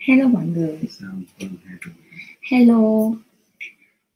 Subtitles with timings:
[0.00, 0.78] hello mọi người.
[2.50, 3.12] Hello.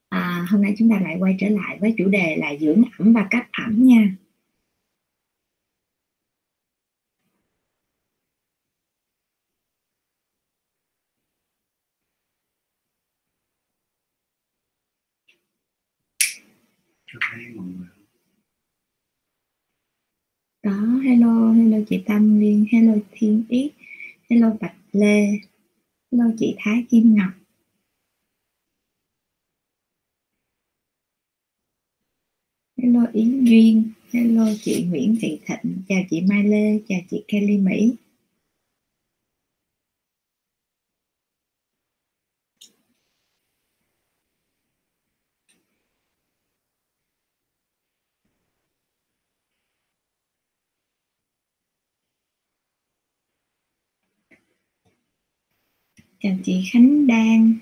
[0.08, 3.12] À, hôm nay chúng ta lại quay trở lại với chủ đề là dưỡng ẩm
[3.12, 4.16] và cách ẩm nha.
[20.62, 20.70] Có
[21.04, 23.72] hello hello chị Tâm Liên hello Thiên Yết
[24.30, 25.26] hello Bạch Lê
[26.14, 27.30] lô chị Thái Kim Ngọc.
[32.76, 37.56] Hello Yến Duyên, hello chị Nguyễn Thị Thịnh, chào chị Mai Lê, chào chị Kelly
[37.58, 37.96] Mỹ.
[56.24, 57.54] Chào chị Khánh Đan.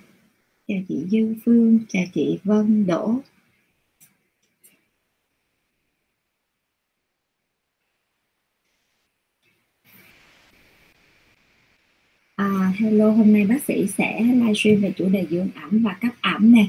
[0.68, 1.78] Chào chị Dư Phương.
[1.88, 3.14] Chào chị Vân Đỗ.
[12.36, 16.12] À, hello, hôm nay bác sĩ sẽ livestream về chủ đề dưỡng ẩm và cấp
[16.20, 16.66] ẩm nè.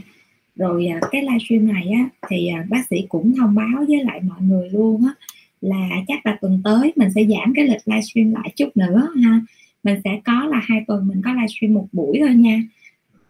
[0.56, 4.22] Rồi à, cái livestream này á thì à, bác sĩ cũng thông báo với lại
[4.22, 5.14] mọi người luôn á
[5.62, 9.42] là chắc là tuần tới mình sẽ giảm cái lịch livestream lại chút nữa ha
[9.84, 12.62] mình sẽ có là hai tuần mình có livestream một buổi thôi nha.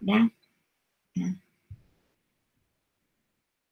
[0.00, 0.28] Đó.
[1.20, 1.34] À,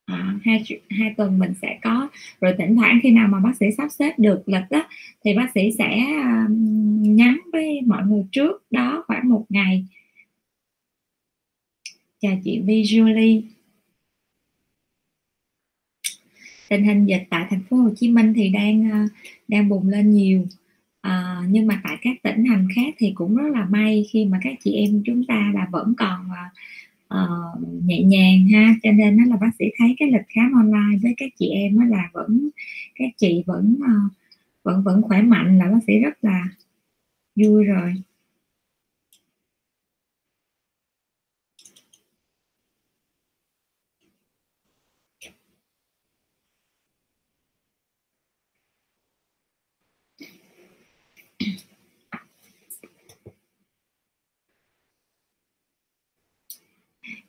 [0.05, 2.09] à hai hai tuần mình sẽ có
[2.41, 4.89] rồi thỉnh thoảng khi nào mà bác sĩ sắp xếp được lịch đó
[5.25, 9.87] thì bác sĩ sẽ um, nhắn với mọi người trước đó khoảng một ngày.
[12.21, 13.43] Chào chị Vi Julie.
[16.73, 19.11] tình hình dịch tại thành phố Hồ Chí Minh thì đang uh,
[19.49, 20.47] đang bùng lên nhiều
[21.03, 24.39] à, nhưng mà tại các tỉnh thành khác thì cũng rất là may khi mà
[24.43, 26.29] các chị em chúng ta là vẫn còn
[27.15, 28.75] uh, nhẹ nhàng ha.
[28.83, 31.79] Cho nên nó là bác sĩ thấy cái lịch khám online với các chị em
[31.79, 32.49] đó là vẫn
[32.95, 34.13] các chị vẫn uh,
[34.63, 36.49] vẫn vẫn khỏe mạnh là bác sĩ rất là
[37.37, 37.95] vui rồi.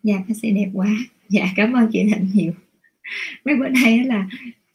[0.04, 0.90] Dạ bác sĩ đẹp quá.
[1.30, 2.52] Dạ cảm ơn chị thịnh nhiều.
[3.46, 4.28] Mấy bữa nay là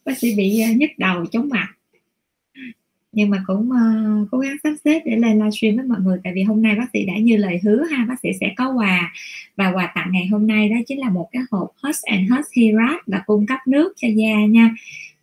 [0.04, 1.68] bác sĩ bị ờ, nhức đầu chóng mặt.
[3.12, 6.32] Nhưng mà cũng uh, cố gắng sắp xếp để lên livestream với mọi người tại
[6.34, 9.12] vì hôm nay bác sĩ đã như lời hứa ha bác sĩ sẽ có quà.
[9.56, 12.44] Và quà tặng ngày hôm nay đó chính là một cái hộp hot and hot
[12.56, 14.74] Hirat và cung cấp nước cho da nha.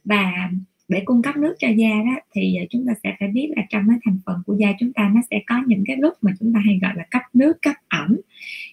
[0.06, 0.50] Và
[0.88, 3.64] để cung cấp nước cho da đó thì à, chúng ta sẽ phải biết là
[3.70, 6.32] trong cái thành phần của da chúng ta nó sẽ có những cái lúc mà
[6.40, 8.18] chúng ta hay gọi là cấp nước cấp ẩm.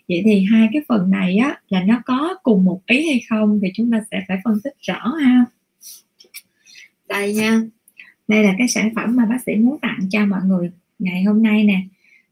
[0.09, 3.61] Vậy thì hai cái phần này á là nó có cùng một ý hay không
[3.63, 5.45] thì chúng ta sẽ phải phân tích rõ ha.
[7.09, 7.63] Đây nha
[8.29, 11.43] đây là cái sản phẩm mà bác sĩ muốn tặng cho mọi người ngày hôm
[11.43, 11.83] nay nè.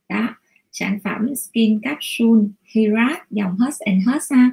[0.08, 0.28] Đó
[0.72, 4.50] sản phẩm skin capsule Hirat dòng hus and hus ha.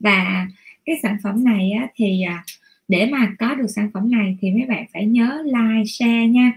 [0.00, 0.48] Và
[0.84, 2.44] cái sản phẩm này á, thì à,
[2.90, 6.52] để mà có được sản phẩm này thì mấy bạn phải nhớ like share nha.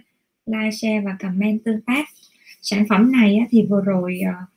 [0.46, 2.10] Like share và comment tương tác.
[2.62, 4.50] Sản phẩm này thì vừa rồi uh,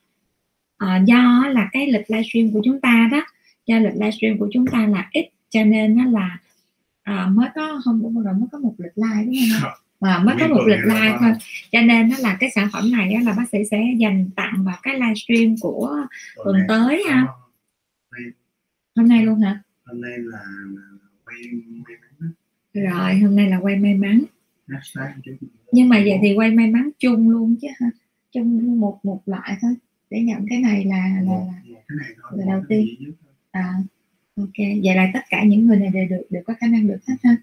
[0.84, 3.26] uh, do là cái lịch livestream của chúng ta đó
[3.66, 6.38] do lịch livestream của chúng ta là ít cho nên nó là
[7.10, 9.70] uh, mới có hôm bữa rồi mới có một lịch like đúng không?
[10.00, 11.32] Và mới có một lịch like thôi.
[11.72, 14.76] Cho nên nó là cái sản phẩm này là bác sĩ sẽ dành tặng vào
[14.82, 15.96] cái livestream của
[16.44, 17.26] tuần tới ha.
[18.96, 19.62] hôm nay luôn hả?
[19.86, 20.38] Hôm nay là
[21.42, 22.32] may mắn
[22.74, 24.22] rồi hôm nay là quay may mắn.
[25.72, 27.86] Nhưng mà vậy thì quay may mắn chung luôn chứ ha.
[28.32, 29.74] Chung một một loại thôi.
[30.10, 31.38] Để nhận cái này là là,
[31.88, 32.86] là, là đầu tiên.
[33.50, 33.74] À
[34.36, 34.56] ok.
[34.58, 37.14] Vậy là tất cả những người này đều được đều có khả năng được hết
[37.22, 37.36] ha.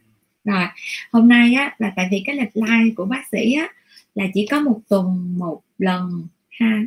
[0.44, 0.66] Rồi
[1.12, 3.68] hôm nay á là tại vì cái lịch like của bác sĩ á
[4.16, 6.86] là chỉ có một tuần một lần ha.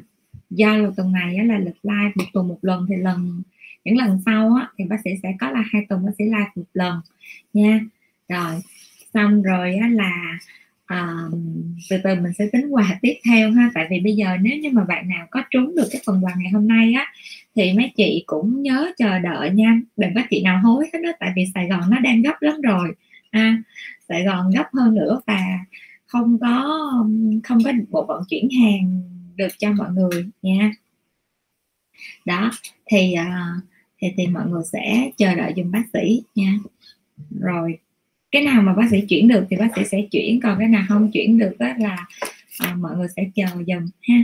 [0.50, 3.42] Do là tuần này á, là lịch like một tuần một lần thì lần
[3.86, 6.50] những lần sau á, thì bác sĩ sẽ có là hai tuần bác sĩ live
[6.56, 7.00] một lần
[7.52, 7.80] nha.
[8.28, 8.54] Rồi
[9.14, 10.38] xong rồi á, là
[10.94, 11.32] uh,
[11.90, 13.70] từ từ mình sẽ tính quà tiếp theo ha.
[13.74, 16.32] Tại vì bây giờ nếu như mà bạn nào có trúng được cái phần quà
[16.38, 17.12] ngày hôm nay á
[17.54, 19.80] thì mấy chị cũng nhớ chờ đợi nha.
[19.96, 22.60] Đừng có chị nào hối hết đó tại vì Sài Gòn nó đang gấp lắm
[22.60, 22.94] rồi.
[23.30, 23.62] À,
[24.08, 25.58] Sài Gòn gấp hơn nữa và
[26.06, 26.78] không có
[27.44, 29.02] không có bộ vận chuyển hàng
[29.36, 30.72] được cho mọi người nha.
[32.24, 32.50] Đó
[32.90, 33.64] thì uh,
[33.98, 36.58] thì thì mọi người sẽ chờ đợi dùm bác sĩ nha.
[37.40, 37.78] Rồi
[38.30, 40.84] cái nào mà bác sĩ chuyển được thì bác sĩ sẽ chuyển còn cái nào
[40.88, 42.06] không chuyển được đó là
[42.58, 44.22] à, mọi người sẽ chờ dùm ha.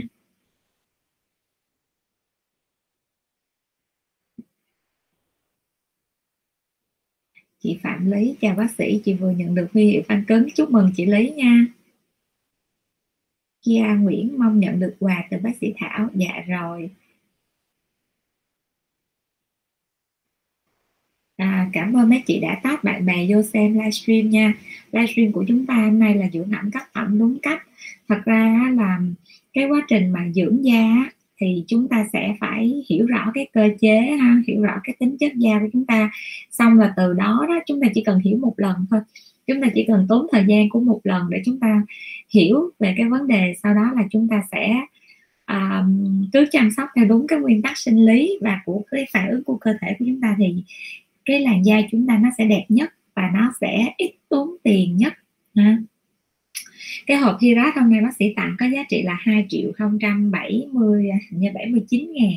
[7.59, 10.47] Chị phạm lý chào bác sĩ chị vừa nhận được huy hiệu phanh cứng.
[10.55, 11.65] Chúc mừng chị lý nha.
[13.61, 16.09] Kia nguyễn mong nhận được quà từ bác sĩ thảo.
[16.13, 16.89] Dạ rồi.
[21.43, 24.53] À, cảm ơn mấy chị đã tát bạn bè vô xem livestream nha.
[24.91, 27.63] Livestream của chúng ta hôm nay là dưỡng ẩm cấp ẩm đúng cách.
[28.07, 28.99] Thật ra là
[29.53, 33.69] cái quá trình mà dưỡng da thì chúng ta sẽ phải hiểu rõ cái cơ
[33.79, 36.11] chế ha hiểu rõ cái tính chất da của chúng ta.
[36.51, 38.99] Xong là từ đó đó chúng ta chỉ cần hiểu một lần thôi.
[39.47, 41.81] Chúng ta chỉ cần tốn thời gian của một lần để chúng ta
[42.29, 44.75] hiểu về cái vấn đề sau đó là chúng ta sẽ
[45.47, 49.29] um, cứ chăm sóc theo đúng cái nguyên tắc sinh lý và của cái phản
[49.29, 50.63] ứng của cơ thể của chúng ta thì
[51.25, 54.97] cái làn da chúng ta nó sẽ đẹp nhất và nó sẽ ít tốn tiền
[54.97, 55.13] nhất,
[55.55, 55.77] ha?
[57.07, 59.71] Cái hộp Hirat hôm nay bác sĩ tặng có giá trị là 2 triệu
[60.31, 62.33] 070 như 79 ngàn.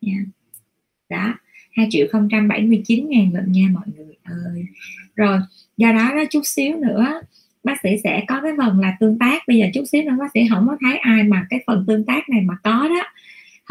[0.00, 0.24] Nha.
[1.08, 1.34] Đó
[1.72, 2.06] 2 triệu
[2.48, 4.66] 079 ngàn lận nha mọi người ơi.
[5.16, 5.38] Rồi,
[5.76, 7.22] do đó đó chút xíu nữa,
[7.64, 9.42] bác sĩ sẽ có cái phần là tương tác.
[9.48, 12.04] Bây giờ chút xíu nữa bác sĩ không có thấy ai mà cái phần tương
[12.04, 13.02] tác này mà có đó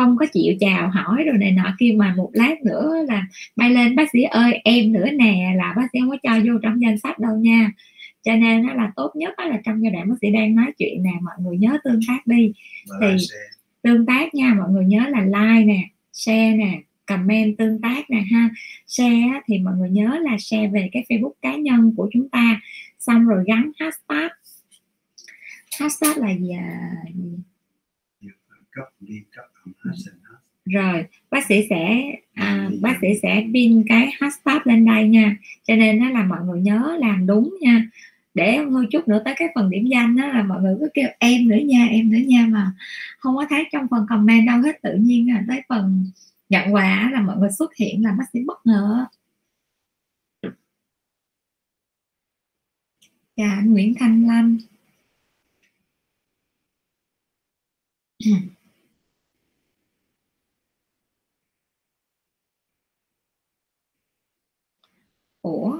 [0.06, 3.70] không có chịu chào hỏi rồi này nọ kia mà một lát nữa là bay
[3.70, 6.82] lên bác sĩ ơi em nữa nè là bác sĩ không có cho vô trong
[6.82, 7.72] danh sách đâu nha.
[8.24, 11.04] Cho nên nó là tốt nhất là trong giai đoạn bác sĩ đang nói chuyện
[11.04, 12.54] nè mọi người nhớ tương tác đi.
[13.02, 13.08] Thì
[13.82, 18.24] tương tác nha mọi người nhớ là like nè share nè comment tương tác nè
[18.32, 18.50] ha.
[18.88, 22.62] Share thì mọi người nhớ là share về cái facebook cá nhân của chúng ta.
[23.00, 24.32] Xong rồi gắn hashtag.
[25.80, 26.92] Hashtag là gì à?
[30.66, 35.38] Rồi bác sĩ sẽ à, bác sĩ sẽ pin cái hashtag lên đây nha.
[35.64, 37.90] Cho nên nó là mọi người nhớ làm đúng nha.
[38.34, 41.10] Để hơi chút nữa tới cái phần điểm danh đó là mọi người cứ kêu
[41.20, 42.72] em nữa nha em nữa nha mà
[43.20, 44.82] không có thấy trong phần comment đâu hết.
[44.84, 46.06] Tự nhiên là tới phần
[46.50, 49.06] nhận quà là mọi người xuất hiện là bác sĩ bất ngờ.
[53.36, 54.58] Chào dạ, anh Nguyễn Thanh Lâm
[65.42, 65.80] ủa?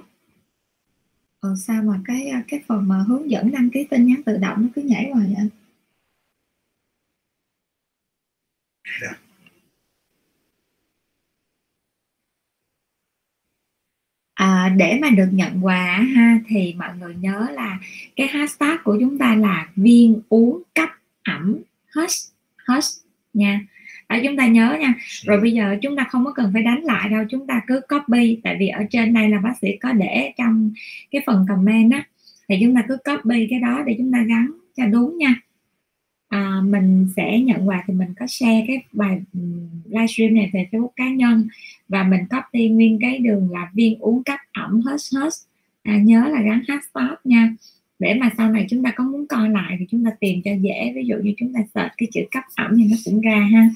[1.40, 4.58] Ờ, sao mà cái cái phần mà hướng dẫn đăng ký tin nhắn tự động
[4.62, 5.50] nó cứ nhảy hoài vậy
[14.34, 17.80] à, để mà được nhận quà ha thì mọi người nhớ là
[18.16, 20.90] cái hashtag của chúng ta là viên uống cấp
[21.24, 21.58] ẩm.
[21.96, 22.32] Hush
[22.68, 23.62] hush nha
[24.12, 24.94] đó chúng ta nhớ nha.
[25.24, 27.82] Rồi bây giờ chúng ta không có cần phải đánh lại đâu chúng ta cứ
[27.90, 28.40] copy.
[28.44, 30.74] Tại vì ở trên đây là bác sĩ có để trong
[31.12, 32.04] cái phần comment á.
[32.50, 35.36] Thì chúng ta cứ copy cái đó để chúng ta gắn cho đúng nha.
[36.28, 39.22] À, mình sẽ nhận quà thì mình có share cái bài
[39.86, 41.48] livestream này về Facebook cá nhân.
[41.88, 45.30] Và mình copy nguyên cái đường là viên uống cấp ẩm hết hết
[45.84, 47.54] à, nhớ là gắn hashtag nha.
[48.00, 50.52] Để mà sau này chúng ta có muốn coi lại thì chúng ta tìm cho
[50.62, 50.94] dễ.
[50.96, 53.70] Ví dụ như chúng ta search cái chữ cấp ẩm thì nó cũng ra ha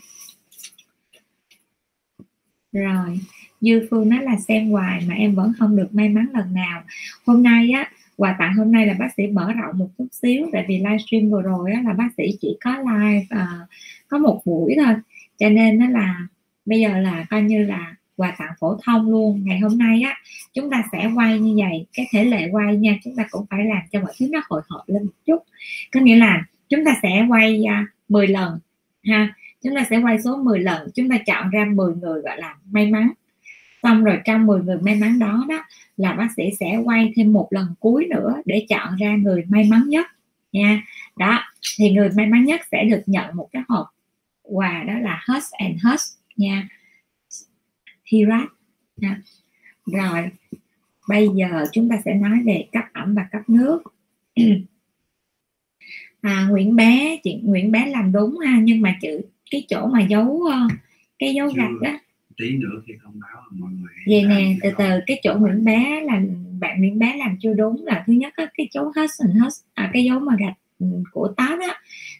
[2.75, 3.19] rồi
[3.61, 6.83] dư phương nói là xem hoài mà em vẫn không được may mắn lần nào.
[7.25, 10.49] Hôm nay á quà tặng hôm nay là bác sĩ mở rộng một chút xíu
[10.53, 13.69] tại vì livestream vừa rồi á, là bác sĩ chỉ có live uh,
[14.07, 14.95] có một buổi thôi.
[15.39, 16.27] Cho nên nó là
[16.65, 19.41] bây giờ là coi như là quà tặng phổ thông luôn.
[19.45, 20.17] Ngày hôm nay á
[20.53, 23.65] chúng ta sẽ quay như vậy cái thể lệ quay nha chúng ta cũng phải
[23.65, 25.43] làm cho mọi thứ nó hồi hộp lên một chút.
[25.91, 28.59] Có nghĩa là chúng ta sẽ quay à, uh, 10 lần
[29.03, 29.33] ha
[29.65, 30.89] chúng ta sẽ quay số 10 lần.
[30.95, 33.11] Chúng ta chọn ra 10 người gọi là may mắn.
[33.83, 35.65] Xong rồi trong 10 người may mắn đó đó
[35.97, 39.63] là bác sĩ sẽ quay thêm một lần cuối nữa để chọn ra người may
[39.69, 40.05] mắn nhất
[40.51, 40.83] nha.
[41.15, 41.39] Đó
[41.77, 43.87] thì người may mắn nhất sẽ được nhận một cái hộp
[44.43, 46.67] quà đó là Hush and Hush nha.
[48.05, 48.47] Hirat
[48.97, 49.21] nha.
[49.85, 50.29] Rồi
[51.07, 53.83] bây giờ chúng ta sẽ nói về cấp ẩm và cấp nước.
[56.21, 60.01] À, Nguyễn bé chị Nguyễn bé làm đúng ha nhưng mà chữ cái chỗ mà
[60.01, 60.59] giấu ờ,
[61.19, 61.91] cái dấu gạch đó
[62.37, 66.01] tí nữa khi thông báo mọi người vậy nè từ từ cái chỗ Nguyễn bé
[66.01, 66.21] là
[66.59, 69.89] bạn Nguyễn bé làm chưa đúng là thứ nhất á, cái dấu husband hus à,
[69.93, 71.73] cái dấu mà gạch ừ, của táo đó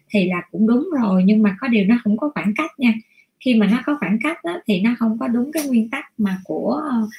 [0.10, 2.94] thì là cũng đúng rồi nhưng mà có điều nó không có khoảng cách nha.
[3.40, 6.06] Khi mà nó có khoảng cách đó, thì nó không có đúng cái nguyên tắc
[6.18, 7.10] mà của uh,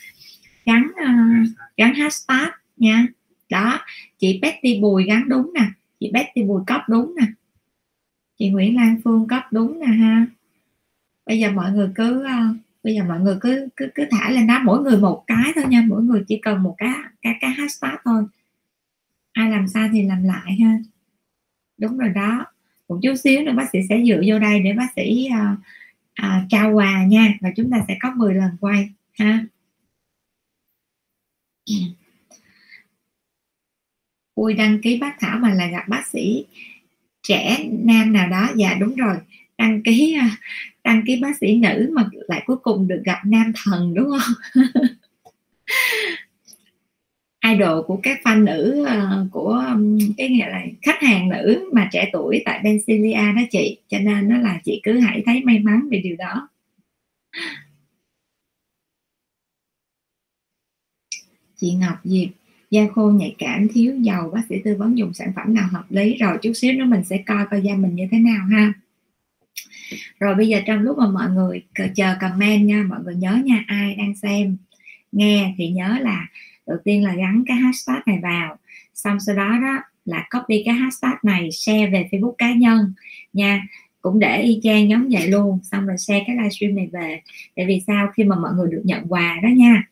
[0.66, 3.06] gắn uh, gắn hashtag nha.
[3.50, 3.80] Đó
[4.18, 5.66] chị Betty Bùi gắn đúng nè
[6.00, 7.26] chị Betty Bùi cấp đúng nè
[8.38, 10.26] chị Nguyễn Lan Phương cấp đúng nè ha?
[11.26, 14.46] Bây giờ mọi người cứ ờ, bây giờ mọi người cứ cứ cứ thả lên
[14.46, 16.90] đó mỗi người một cái thôi nha mỗi người chỉ cần một cái
[17.22, 18.24] cái cái hashtag thôi.
[19.32, 20.78] Ai làm sai thì làm lại ha.
[21.78, 22.46] Đúng rồi đó.
[22.88, 25.58] Một chút xíu nữa bác sĩ sẽ dựa vô đây để bác sĩ uh,
[26.22, 29.44] uh, trao quà nha và chúng ta sẽ có 10 lần quay ha.
[34.34, 36.46] Ui đăng ký bác thảo mà là gặp bác sĩ
[37.28, 39.16] trẻ, nam nào đó dạ đúng rồi.
[39.58, 40.36] Đăng ký à,
[40.84, 44.34] đăng ký bác sĩ nữ mà lại cuối cùng được gặp nam thần, đúng không?
[47.52, 49.64] Idol của các fan nữ à, của
[50.16, 53.78] cái nghĩa là khách hàng nữ mà trẻ tuổi tại Pennsylvania đó chị.
[53.88, 56.48] Cho nên nó là chị cứ hãy thấy may mắn về điều đó.
[61.56, 62.28] Chị Ngọc Diệp
[62.76, 65.84] da khô nhạy cảm, thiếu dầu, bác sĩ tư vấn dùng sản phẩm nào hợp
[65.90, 68.72] lý, rồi chút xíu nữa mình sẽ coi coi da mình như thế nào ha.
[70.20, 71.62] Rồi bây giờ trong lúc mà mọi người
[71.94, 74.56] chờ comment nha, mọi người nhớ nha, ai đang xem,
[75.12, 76.26] nghe thì nhớ là
[76.66, 78.56] đầu tiên là gắn cái hashtag này vào,
[78.94, 82.92] xong sau đó đó là copy cái hashtag này, share về facebook cá nhân
[83.32, 83.66] nha.
[84.02, 87.20] Cũng để y chang giống vậy luôn, xong rồi share cái livestream này về.
[87.56, 88.08] Tại vì sao?
[88.14, 89.82] Khi mà mọi người được nhận quà đó nha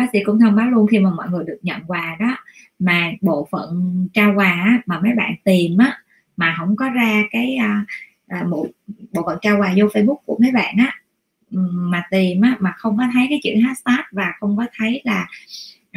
[0.00, 2.36] bác sĩ cũng thông báo luôn khi mà mọi người được nhận quà đó
[2.78, 3.68] mà bộ phận
[4.12, 5.98] trao quà mà mấy bạn tìm á
[6.36, 7.84] mà không có ra cái à,
[8.28, 8.66] à, bộ
[9.12, 10.94] bộ phận trao quà vô facebook của mấy bạn á
[11.90, 15.26] mà tìm á mà không có thấy cái chữ hashtag và không có thấy là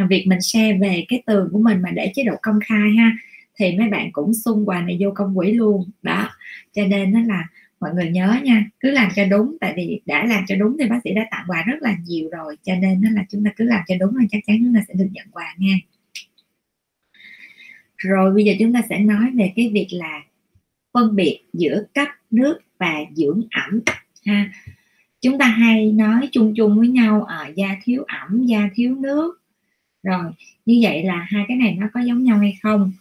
[0.10, 3.12] việc mình share về cái tường của mình mà để chế độ công khai ha
[3.55, 6.29] thì mấy bạn cũng xung quà này vô công quỹ luôn đó.
[6.74, 7.48] Cho nên nó là
[7.83, 10.87] mọi người nhớ nha cứ làm cho đúng tại vì đã làm cho đúng thì
[10.89, 13.51] bác sĩ đã tặng quà rất là nhiều rồi cho nên nó là chúng ta
[13.55, 15.75] cứ làm cho đúng là chắc chắn chúng ta sẽ được nhận quà nha.
[17.97, 20.21] Rồi bây giờ chúng ta sẽ nói về cái việc là
[20.93, 23.81] phân biệt giữa cấp nước và dưỡng ẩm
[24.25, 24.51] ha.
[25.21, 28.95] Chúng ta hay nói chung chung với nhau ở à, da thiếu ẩm da thiếu
[28.95, 29.41] nước.
[30.03, 30.31] Rồi
[30.65, 32.91] như vậy là hai cái này nó có giống nhau hay không?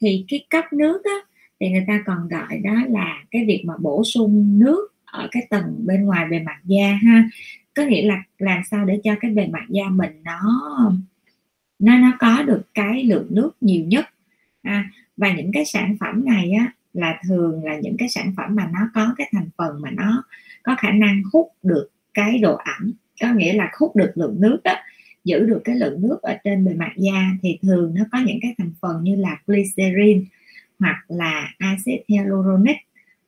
[0.00, 1.27] Thì cái cấp nước á,
[1.60, 5.46] thì người ta còn gọi đó là cái việc mà bổ sung nước ở cái
[5.50, 7.28] tầng bên ngoài bề mặt da ha.
[7.74, 10.40] Có nghĩa là làm sao để cho cái bề mặt da mình nó
[11.78, 14.06] nó nó có được cái lượng nước nhiều nhất.
[14.62, 18.54] À, và những cái sản phẩm này á là thường là những cái sản phẩm
[18.54, 20.24] mà nó có cái thành phần mà nó
[20.62, 22.92] có khả năng hút được cái độ ẩm.
[23.20, 24.74] Có nghĩa là hút được lượng nước đó
[25.24, 28.38] giữ được cái lượng nước ở trên bề mặt da thì thường nó có những
[28.42, 30.24] cái thành phần như là glycerin
[30.78, 32.76] hoặc là axit hyaluronic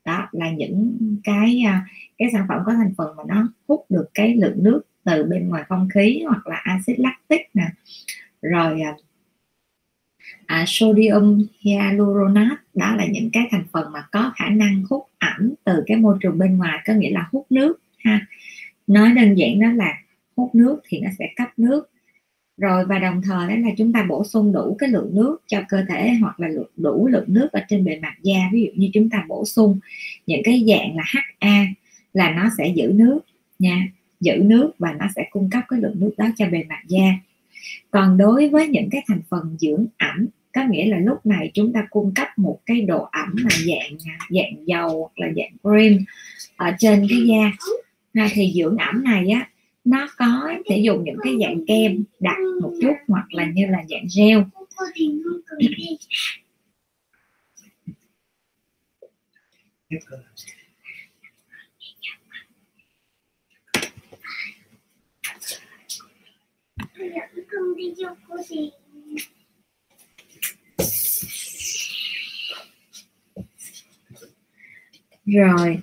[0.04, 1.86] đó là những cái à,
[2.18, 5.48] cái sản phẩm có thành phần mà nó hút được cái lượng nước từ bên
[5.48, 7.68] ngoài không khí hoặc là axit lactic nè.
[8.42, 8.94] Rồi à,
[10.46, 15.54] à, sodium hyaluronate đó là những cái thành phần mà có khả năng hút ẩm
[15.64, 18.26] từ cái môi trường bên ngoài có nghĩa là hút nước ha.
[18.86, 19.98] Nói đơn giản đó là
[20.36, 21.90] hút nước thì nó sẽ cấp nước
[22.60, 25.62] rồi, và đồng thời đó là chúng ta bổ sung đủ cái lượng nước cho
[25.68, 28.38] cơ thể hoặc là đủ lượng nước ở trên bề mặt da.
[28.52, 29.78] Ví dụ như chúng ta bổ sung
[30.26, 31.04] những cái dạng là
[31.40, 31.66] HA
[32.12, 33.20] là nó sẽ giữ nước
[33.58, 33.88] nha,
[34.20, 37.14] giữ nước và nó sẽ cung cấp cái lượng nước đó cho bề mặt da.
[37.90, 41.72] Còn đối với những cái thành phần dưỡng ẩm, có nghĩa là lúc này chúng
[41.72, 43.98] ta cung cấp một cái độ ẩm là dạng
[44.30, 46.04] dạng dầu hoặc là dạng cream
[46.56, 47.52] ở trên cái da.
[48.32, 49.48] Thì dưỡng ẩm này á
[49.84, 53.84] nó có thể dùng những cái dạng kem đặc một chút hoặc là như là
[53.88, 54.38] dạng gel.
[75.26, 75.78] Rồi.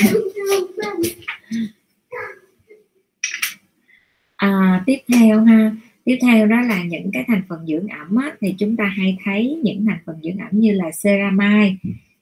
[4.40, 5.72] à, tiếp theo ha.
[6.04, 9.18] Tiếp theo đó là những cái thành phần dưỡng ẩm á, thì chúng ta hay
[9.24, 11.76] thấy những thành phần dưỡng ẩm như là ceramide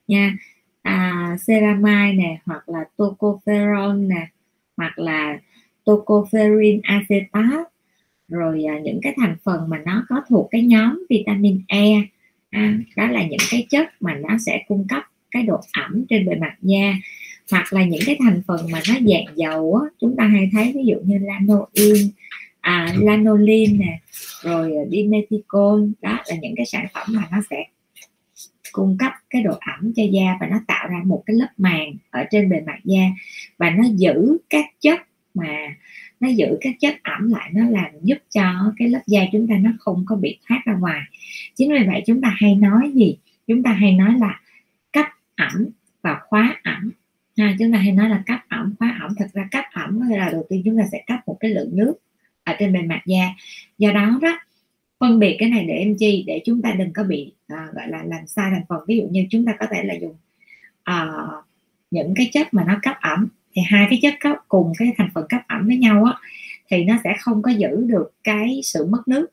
[0.09, 0.37] nha.
[0.83, 4.29] À, ceramide nè hoặc là tocopherol nè
[4.77, 5.39] hoặc là
[5.85, 7.65] tocopherin acetate.
[8.29, 11.93] Rồi à, những cái thành phần mà nó có thuộc cái nhóm vitamin E
[12.51, 16.27] à, đó là những cái chất mà nó sẽ cung cấp cái độ ẩm trên
[16.27, 16.95] bề mặt da
[17.51, 20.73] hoặc là những cái thành phần mà nó dạng dầu á, chúng ta hay thấy
[20.75, 22.11] ví dụ như lanoin
[22.61, 24.01] à, lanolin nè
[24.43, 27.65] rồi dimethicol đó là những cái sản phẩm mà nó sẽ
[28.73, 31.95] cung cấp cái độ ẩm cho da và nó tạo ra một cái lớp màng
[32.11, 33.03] ở trên bề mặt da
[33.59, 35.01] và nó giữ các chất
[35.35, 35.77] mà
[36.21, 39.55] nó giữ các chất ẩm lại nó làm giúp cho cái lớp da chúng ta
[39.61, 41.01] nó không có bị thoát ra ngoài.
[41.55, 43.19] Chính vì vậy chúng ta hay nói gì?
[43.47, 44.41] Chúng ta hay nói là
[44.93, 45.67] cấp ẩm
[46.03, 46.91] và khóa ẩm
[47.39, 49.15] ha, chúng ta hay nói là cấp ẩm khóa ẩm.
[49.19, 51.95] Thật ra cấp ẩm là đầu tiên chúng ta sẽ cấp một cái lượng nước
[52.45, 53.29] ở trên bề mặt da.
[53.79, 54.39] Do đó đó
[55.01, 57.89] phân biệt cái này để em chi để chúng ta đừng có bị uh, gọi
[57.89, 58.81] là làm sai thành phần.
[58.89, 60.17] Ví dụ như chúng ta có thể là dùng
[60.91, 61.45] uh,
[61.91, 65.11] những cái chất mà nó cấp ẩm thì hai cái chất cấp cùng cái thành
[65.15, 66.13] phần cấp ẩm với nhau á
[66.71, 69.27] thì nó sẽ không có giữ được cái sự mất nước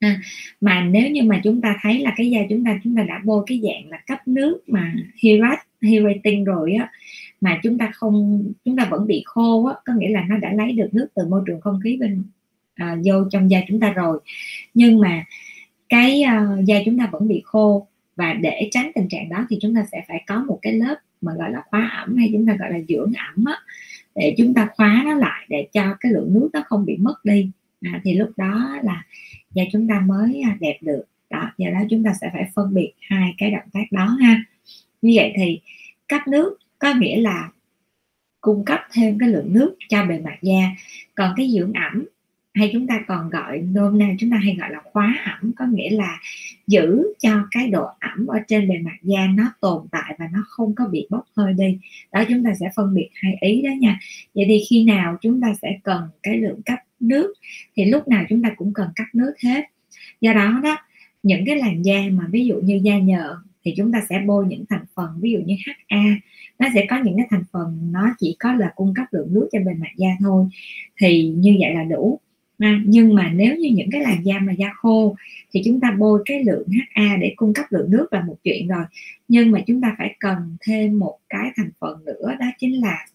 [0.00, 0.20] à,
[0.60, 3.20] mà nếu như mà chúng ta thấy là cái da chúng ta chúng ta đã
[3.24, 6.90] bôi cái dạng là cấp nước mà hydrat hydrating rồi á
[7.40, 10.52] mà chúng ta không chúng ta vẫn bị khô á có nghĩa là nó đã
[10.52, 12.24] lấy được nước từ môi trường không khí bên
[12.78, 14.18] à, vô trong da chúng ta rồi.
[14.74, 15.24] Nhưng mà
[15.88, 17.86] cái uh, da chúng ta vẫn bị khô
[18.16, 20.96] và để tránh tình trạng đó thì chúng ta sẽ phải có một cái lớp
[21.20, 23.58] mà gọi là khóa ẩm hay chúng ta gọi là dưỡng ẩm á,
[24.14, 27.24] để chúng ta khóa nó lại để cho cái lượng nước nó không bị mất
[27.24, 27.50] đi.
[27.82, 29.04] À, thì lúc đó là
[29.58, 31.04] và chúng ta mới à, đẹp được.
[31.30, 34.42] Đó, do đó chúng ta sẽ phải phân biệt hai cái động tác đó ha.
[35.02, 35.60] Như vậy thì
[36.08, 37.50] cấp nước có nghĩa là
[38.40, 40.70] cung cấp thêm cái lượng nước cho bề mặt da.
[41.14, 42.04] Còn cái dưỡng ẩm,
[42.54, 45.66] hay chúng ta còn gọi, nôm na chúng ta hay gọi là khóa ẩm, có
[45.66, 46.20] nghĩa là
[46.66, 50.44] giữ cho cái độ ẩm ở trên bề mặt da nó tồn tại và nó
[50.48, 51.78] không có bị bốc hơi đi.
[52.12, 53.98] Đó, chúng ta sẽ phân biệt hai ý đó nha.
[54.34, 57.34] Vậy thì khi nào chúng ta sẽ cần cái lượng cấp nước
[57.76, 59.64] thì lúc nào chúng ta cũng cần cắt nước hết.
[60.20, 60.76] Do đó đó
[61.22, 64.46] những cái làn da mà ví dụ như da nhờn thì chúng ta sẽ bôi
[64.46, 65.54] những thành phần ví dụ như
[65.88, 66.04] HA
[66.58, 69.48] nó sẽ có những cái thành phần nó chỉ có là cung cấp lượng nước
[69.52, 70.46] cho bề mặt da thôi.
[71.00, 72.20] Thì như vậy là đủ.
[72.58, 75.16] À, nhưng mà nếu như những cái làn da mà da khô
[75.50, 78.68] thì chúng ta bôi cái lượng HA để cung cấp lượng nước là một chuyện
[78.68, 78.84] rồi.
[79.28, 83.06] Nhưng mà chúng ta phải cần thêm một cái thành phần nữa đó chính là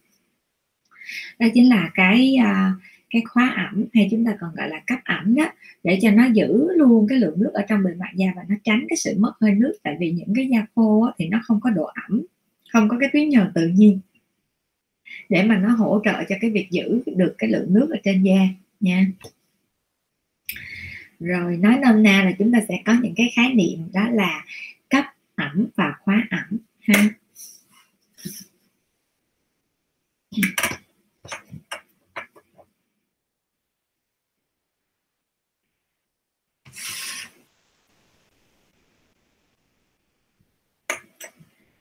[1.40, 2.82] đó chính là cái uh,
[3.14, 5.52] cái khóa ẩm, hay chúng ta còn gọi là cấp ẩm đó,
[5.84, 8.56] để cho nó giữ luôn cái lượng nước ở trong bề mặt da và nó
[8.64, 9.74] tránh cái sự mất hơi nước.
[9.84, 12.22] Tại vì những cái da khô thì nó không có độ ẩm,
[12.70, 14.00] không có cái tuyến nhờn tự nhiên
[15.30, 18.24] để mà nó hỗ trợ cho cái việc giữ được cái lượng nước ở trên
[18.24, 18.48] da
[18.80, 19.06] nha.
[21.20, 24.46] Rồi nói nôm na là chúng ta sẽ có những cái khái niệm đó là
[24.90, 27.10] cấp ẩm và khóa ẩm ha.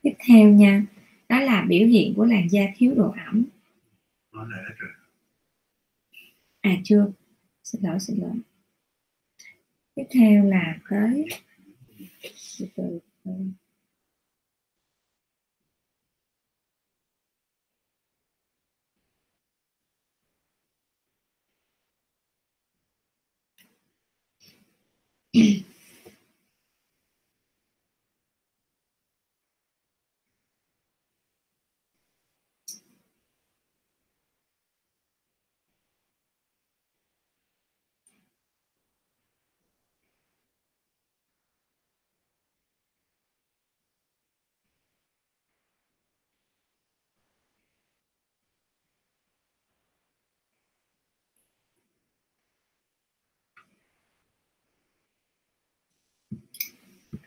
[0.03, 0.87] Tiếp theo nha
[1.29, 3.45] đó là biểu hiện của làn da thiếu độ ẩm.
[6.61, 7.13] À chưa.
[7.65, 8.37] Xin lỗi xin lỗi.
[9.95, 11.25] Tiếp theo là cái
[12.77, 13.01] từ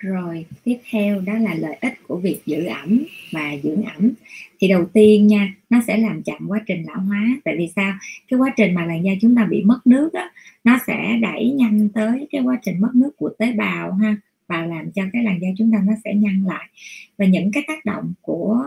[0.06, 4.12] rồi, tiếp theo đó là lợi ích của việc giữ ẩm và dưỡng ẩm.
[4.60, 7.38] Thì đầu tiên nha, nó sẽ làm chậm quá trình lão hóa.
[7.44, 7.94] Tại vì sao?
[8.30, 10.30] Cái quá trình mà làn da chúng ta bị mất nước đó
[10.64, 14.66] nó sẽ đẩy nhanh tới cái quá trình mất nước của tế bào ha, và
[14.66, 16.70] làm cho cái làn da chúng ta nó sẽ nhăn lại.
[17.18, 18.64] Và những cái tác động của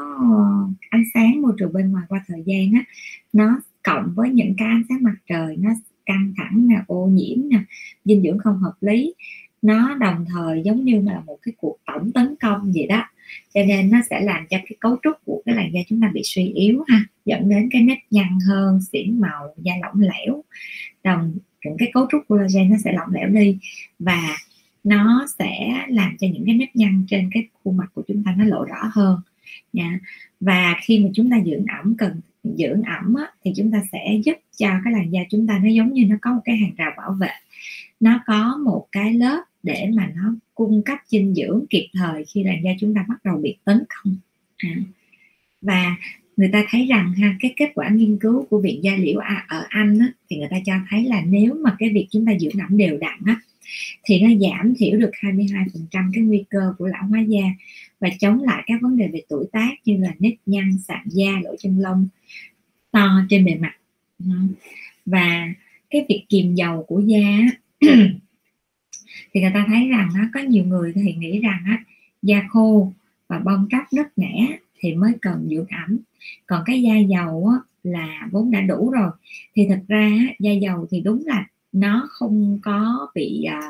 [0.90, 2.84] ánh sáng môi trường bên ngoài qua thời gian á,
[3.32, 5.70] nó cộng với những cái ánh sáng mặt trời, nó
[6.06, 7.58] căng thẳng nè, ô nhiễm nè,
[8.04, 9.14] dinh dưỡng không hợp lý
[9.62, 13.04] nó đồng thời giống như là một cái cuộc tổng tấn công vậy đó.
[13.54, 16.10] Cho nên nó sẽ làm cho cái cấu trúc của cái làn da chúng ta
[16.14, 20.44] bị suy yếu ha dẫn đến cái nếp nhăn hơn xỉn màu da lỏng lẻo.
[21.04, 23.58] Đồng những cái cấu trúc collagen nó sẽ lỏng lẻo đi
[23.98, 24.36] và
[24.84, 28.34] nó sẽ làm cho những cái nếp nhăn trên cái khuôn mặt của chúng ta
[28.38, 29.20] nó lộ rõ hơn
[29.72, 30.00] nha.
[30.40, 34.20] Và khi mà chúng ta dưỡng ẩm cần dưỡng ẩm á, thì chúng ta sẽ
[34.24, 36.74] giúp cho cái làn da chúng ta nó giống như nó có một cái hàng
[36.76, 37.30] rào bảo vệ.
[38.00, 42.44] Nó có một cái lớp để mà nó cung cấp dinh dưỡng kịp thời khi
[42.44, 44.16] làn da chúng ta bắt đầu bị tấn công
[44.56, 44.76] à.
[45.62, 45.96] và
[46.36, 49.18] người ta thấy rằng ha cái kết quả nghiên cứu của viện da liễu
[49.48, 52.32] ở Anh á, thì người ta cho thấy là nếu mà cái việc chúng ta
[52.40, 53.40] dưỡng ẩm đều đặn á,
[54.04, 57.42] thì nó giảm thiểu được 22% cái nguy cơ của lão hóa da
[58.00, 61.32] và chống lại các vấn đề về tuổi tác như là nếp nhăn, sạm da,
[61.44, 62.08] lỗ chân lông
[62.90, 63.74] to trên bề mặt
[65.06, 65.48] và
[65.90, 67.38] cái việc kiềm dầu của da
[69.38, 71.84] thì người ta thấy rằng nó có nhiều người thì nghĩ rằng á,
[72.22, 72.92] da khô
[73.28, 75.98] và bong tróc nứt nẻ thì mới cần dưỡng ẩm.
[76.46, 79.10] Còn cái da dầu á, là vốn đã đủ rồi.
[79.54, 83.60] Thì thật ra da dầu thì đúng là nó không có bị à,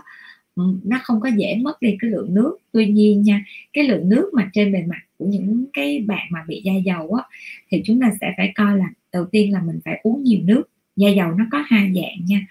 [0.85, 2.57] nó không có dễ mất đi cái lượng nước.
[2.73, 6.45] Tuy nhiên nha cái lượng nước mà trên bề mặt của những cái bạn mà
[6.49, 7.25] bị da dầu á
[7.71, 10.63] thì chúng ta sẽ phải coi là đầu tiên là mình phải uống nhiều nước.
[10.97, 12.47] Da dầu nó có hai dạng nha.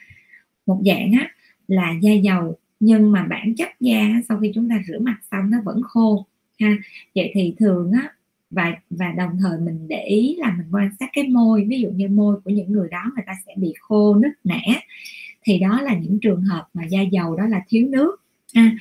[0.65, 1.31] Một dạng á
[1.67, 5.49] là da dầu nhưng mà bản chất da sau khi chúng ta rửa mặt xong
[5.49, 6.25] nó vẫn khô
[6.59, 6.77] ha
[7.15, 8.13] vậy thì thường á
[8.49, 11.89] và và đồng thời mình để ý là mình quan sát cái môi ví dụ
[11.89, 14.81] như môi của những người đó người ta sẽ bị khô nứt nẻ
[15.43, 18.15] thì đó là những trường hợp mà da dầu đó là thiếu nước
[18.53, 18.71] ha.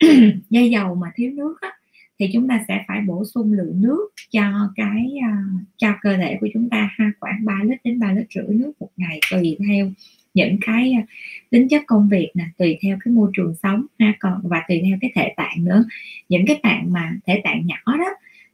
[0.50, 1.72] da dầu mà thiếu nước á,
[2.18, 6.36] thì chúng ta sẽ phải bổ sung lượng nước cho cái uh, cho cơ thể
[6.40, 9.56] của chúng ta ha khoảng 3 lít đến 3 lít rưỡi nước một ngày tùy
[9.68, 9.90] theo
[10.36, 11.02] những cái à,
[11.50, 14.80] tính chất công việc nè tùy theo cái môi trường sống ha còn và tùy
[14.84, 15.84] theo cái thể tạng nữa.
[16.28, 18.10] Những cái bạn mà thể tạng nhỏ đó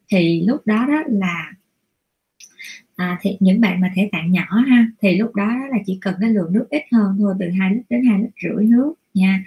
[0.08, 1.52] thì lúc đó đó là
[2.96, 5.98] à, thì những bạn mà thể tạng nhỏ ha thì lúc đó, đó là chỉ
[6.00, 8.94] cần cái lượng nước ít hơn thôi từ 2 lít đến 2 lít rưỡi nước
[9.14, 9.44] nha.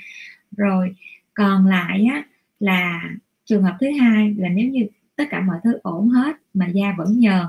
[0.57, 0.95] Rồi
[1.33, 2.23] còn lại á
[2.59, 3.09] là
[3.45, 6.95] trường hợp thứ hai là nếu như tất cả mọi thứ ổn hết mà da
[6.97, 7.45] vẫn nhờn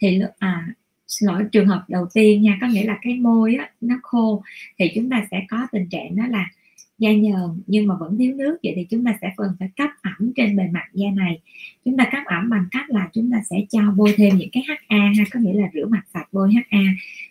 [0.00, 0.68] thì à
[1.12, 4.42] xin lỗi trường hợp đầu tiên nha có nghĩa là cái môi á, nó khô
[4.78, 6.50] thì chúng ta sẽ có tình trạng đó là
[6.98, 8.58] da nhờn nhưng mà vẫn thiếu nước.
[8.62, 11.40] Vậy thì chúng ta sẽ cần phải cấp ẩm trên bề mặt da này.
[11.84, 14.62] Chúng ta cấp ẩm bằng cách là chúng ta sẽ cho bôi thêm những cái
[14.68, 16.80] HA ha có nghĩa là rửa mặt sạch bôi HA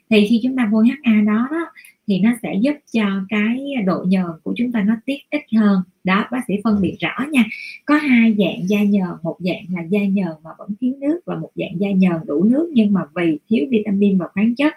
[0.09, 1.71] thì khi chúng ta bôi HA đó, đó
[2.11, 5.81] thì nó sẽ giúp cho cái độ nhờn của chúng ta nó tiết ít hơn.
[6.03, 7.43] Đó, bác sĩ phân biệt rõ nha.
[7.85, 11.35] Có hai dạng da nhờn, một dạng là da nhờn mà vẫn thiếu nước và
[11.35, 14.73] một dạng da nhờn đủ nước nhưng mà vì thiếu vitamin và khoáng chất,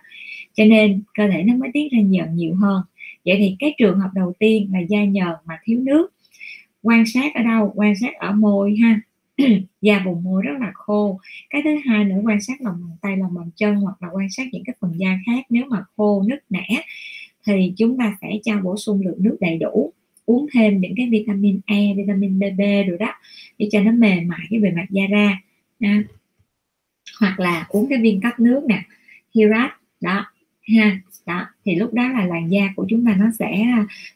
[0.54, 2.82] cho nên cơ thể nó mới tiết ra nhờn nhiều hơn.
[3.24, 6.12] Vậy thì cái trường hợp đầu tiên là da nhờn mà thiếu nước.
[6.82, 7.72] Quan sát ở đâu?
[7.74, 9.00] Quan sát ở môi ha.
[9.80, 11.20] Da vùng môi rất là khô.
[11.50, 14.30] Cái thứ hai nữa, quan sát lòng bàn tay, lòng bàn chân hoặc là quan
[14.30, 15.46] sát những cái phần da khác.
[15.50, 16.66] Nếu mà khô, nứt, nẻ
[17.46, 19.92] thì chúng ta sẽ cho bổ sung lượng nước đầy đủ,
[20.26, 23.14] uống thêm những cái vitamin E vitamin BB rồi đó,
[23.58, 25.40] để cho nó mềm mại cái bề mặt da ra.
[25.80, 26.02] Ha.
[27.20, 28.82] hoặc là uống cái viên cấp nước nè
[29.34, 30.26] Hirat đó,
[30.62, 31.46] ha, đó.
[31.64, 33.66] Thì lúc đó là làn da của chúng ta nó sẽ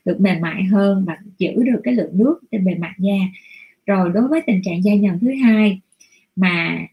[0.05, 3.17] được mềm mại hơn và giữ được cái lượng nước trên bề mặt da.
[3.87, 5.81] Rồi đối với tình trạng da nhờn thứ hai
[6.37, 6.87] mà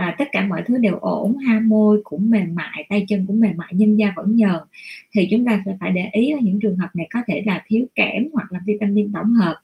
[0.00, 3.40] à, tất cả mọi thứ đều ổn ha môi cũng mềm mại tay chân cũng
[3.40, 4.60] mềm mại nhưng da vẫn nhờn.
[5.12, 7.64] Thì chúng ta sẽ phải để ý ở những trường hợp này có thể là
[7.66, 9.56] thiếu kẽm hoặc là vitamin tổng hợp.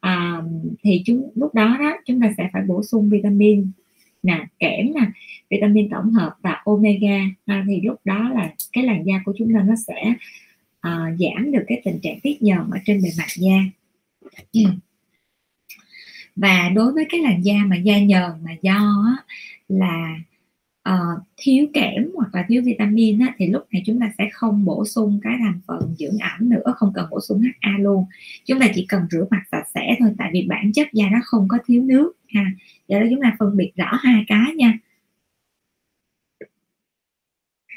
[0.00, 0.42] À,
[0.82, 3.70] thì chúng lúc đó đó chúng ta sẽ phải bổ sung vitamin
[4.22, 5.06] nè kẽm nè
[5.50, 7.20] vitamin tổng hợp và omega.
[7.46, 10.14] Ha, thì lúc đó là cái làn da của chúng ta nó sẽ
[10.86, 13.62] uh, giảm được cái tình trạng tiết nhờn ở trên bề mặt da.
[14.52, 14.74] Yeah
[16.40, 19.24] và đối với cái làn da mà da nhờn mà do á,
[19.68, 20.18] là
[20.88, 24.64] uh, thiếu kẽm hoặc là thiếu vitamin á, thì lúc này chúng ta sẽ không
[24.64, 28.04] bổ sung cái thành phần dưỡng ẩm nữa không cần bổ sung HA luôn.
[28.44, 31.18] Chúng ta chỉ cần rửa mặt sạch sẽ thôi tại vì bản chất da nó
[31.24, 32.44] không có thiếu nước ha.
[32.88, 34.78] Do đó chúng ta phân biệt rõ hai cái nha.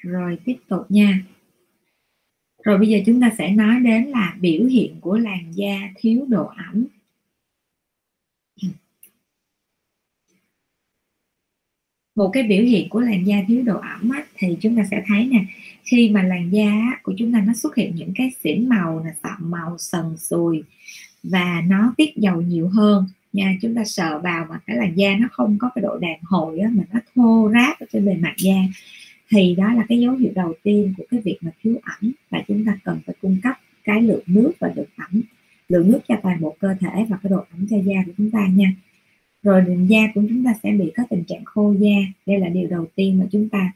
[0.03, 1.19] Rồi tiếp tục nha.
[2.63, 6.25] Rồi bây giờ chúng ta sẽ nói đến là biểu hiện của làn da thiếu
[6.29, 6.87] độ ẩm.
[12.15, 15.03] Một cái biểu hiện của làn da thiếu độ ẩm á, thì chúng ta sẽ
[15.07, 15.45] thấy nè
[15.83, 16.71] khi mà làn da
[17.03, 20.63] của chúng ta nó xuất hiện những cái xỉn màu là sạm màu sần sùi
[21.23, 25.15] và nó tiết dầu nhiều hơn nha chúng ta sợ vào mà cái làn da
[25.19, 28.13] nó không có cái độ đàn hồi á, mà nó thô ráp ở trên bề
[28.13, 28.55] mặt da
[29.29, 32.43] thì đó là cái dấu hiệu đầu tiên của cái việc mà thiếu ẩm và
[32.47, 35.21] chúng ta cần phải cung cấp cái lượng nước và lượng ẩm
[35.69, 38.31] lượng nước cho toàn bộ cơ thể và cái độ ẩm cho da của chúng
[38.31, 38.73] ta nha
[39.43, 41.97] rồi đường da của chúng ta sẽ bị có tình trạng khô da.
[42.25, 43.71] Đây là điều đầu tiên mà chúng ta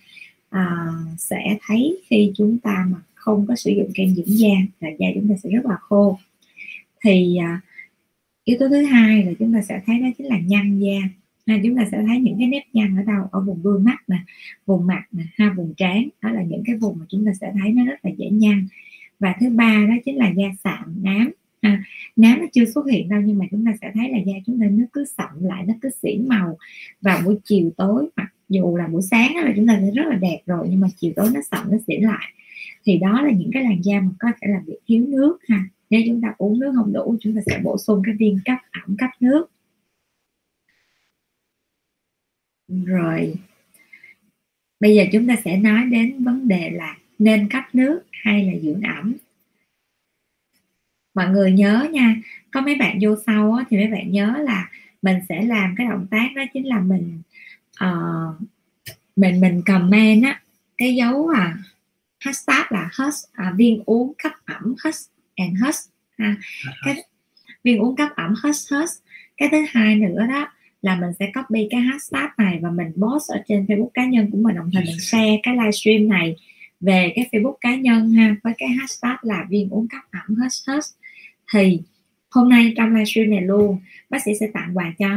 [0.49, 4.89] à, sẽ thấy khi chúng ta mà không có sử dụng kem dưỡng da là
[4.99, 6.17] da chúng ta sẽ rất là khô.
[7.03, 7.61] Thì à,
[8.43, 10.99] yếu tố thứ hai là chúng ta sẽ thấy đó chính là nhăn da.
[11.47, 13.27] Ha, chúng ta sẽ thấy những cái nếp nhăn ở đâu?
[13.31, 14.17] Ở vùng đuôi mắt nè
[14.65, 16.07] vùng mặt nè ha vùng trán.
[16.21, 18.67] Đó là những cái vùng mà chúng ta sẽ thấy nó rất là dễ nhăn.
[19.19, 21.83] Và thứ ba đó chính là da sạm nám à,
[22.15, 24.59] nám nó chưa xuất hiện đâu nhưng mà chúng ta sẽ thấy là da chúng
[24.59, 26.57] ta nó cứ sậm lại nó cứ xỉn màu
[27.01, 30.15] vào buổi chiều tối mặc dù là buổi sáng là chúng ta sẽ rất là
[30.15, 32.33] đẹp rồi nhưng mà chiều tối nó sậm nó xỉn lại.
[32.85, 35.63] Thì đó là những cái làn da mà có thể là bị thiếu nước ha.
[35.89, 38.57] Nếu chúng ta uống nước không đủ chúng ta sẽ bổ sung cái viên cấp
[38.71, 39.47] ẩm cấp nước.
[42.67, 43.35] Rồi
[44.79, 48.59] bây giờ chúng ta sẽ nói đến vấn đề là nên cấp nước hay là
[48.63, 49.15] dưỡng ẩm
[51.17, 52.15] mọi người nhớ nha
[52.51, 54.69] có mấy bạn vô sau á, thì mấy bạn nhớ là
[55.01, 57.21] mình sẽ làm cái động tác đó chính là mình
[57.83, 58.41] uh,
[59.15, 60.41] mình mình comment á
[60.77, 61.57] cái dấu à
[62.19, 65.79] hashtag là hush à, viên uống cấp ẩm hush and hush
[66.17, 66.35] ha.
[66.85, 67.03] Cái
[67.63, 69.03] viên uống cấp ẩm hush hush.
[69.37, 70.51] Cái thứ hai nữa đó
[70.81, 74.31] là mình sẽ copy cái hashtag này và mình post ở trên Facebook cá nhân
[74.31, 76.35] của mình đồng thời mình share cái livestream này
[76.79, 80.67] về cái Facebook cá nhân ha với cái hashtag là viên uống cấp ẩm hush
[80.67, 81.06] hush
[81.53, 81.81] thì
[82.31, 83.79] hôm nay trong livestream này luôn
[84.09, 85.07] bác sĩ sẽ tặng quà cho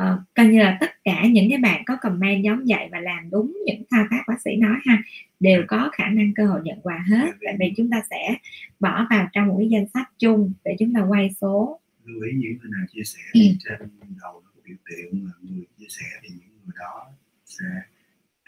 [0.00, 3.30] uh, coi như là tất cả những cái bạn có comment giống vậy và làm
[3.30, 5.02] đúng những thao tác bác sĩ nói ha
[5.40, 7.32] đều có khả năng cơ hội nhận quà hết.
[7.44, 8.36] Tại vì chúng ta sẽ
[8.80, 11.80] bỏ vào trong một cái danh sách chung để chúng ta quay số.
[12.04, 13.40] Lưu ý những người nào chia sẻ ừ.
[13.64, 17.06] trên đầu nó có biểu tượng là người chia sẻ thì những người đó
[17.44, 17.64] sẽ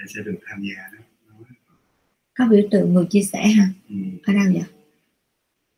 [0.07, 1.05] sẽ được tham gia đó.
[2.35, 3.69] Có biểu tượng người chia sẻ hả?
[3.89, 3.97] Ừ.
[4.23, 4.63] ở đâu vậy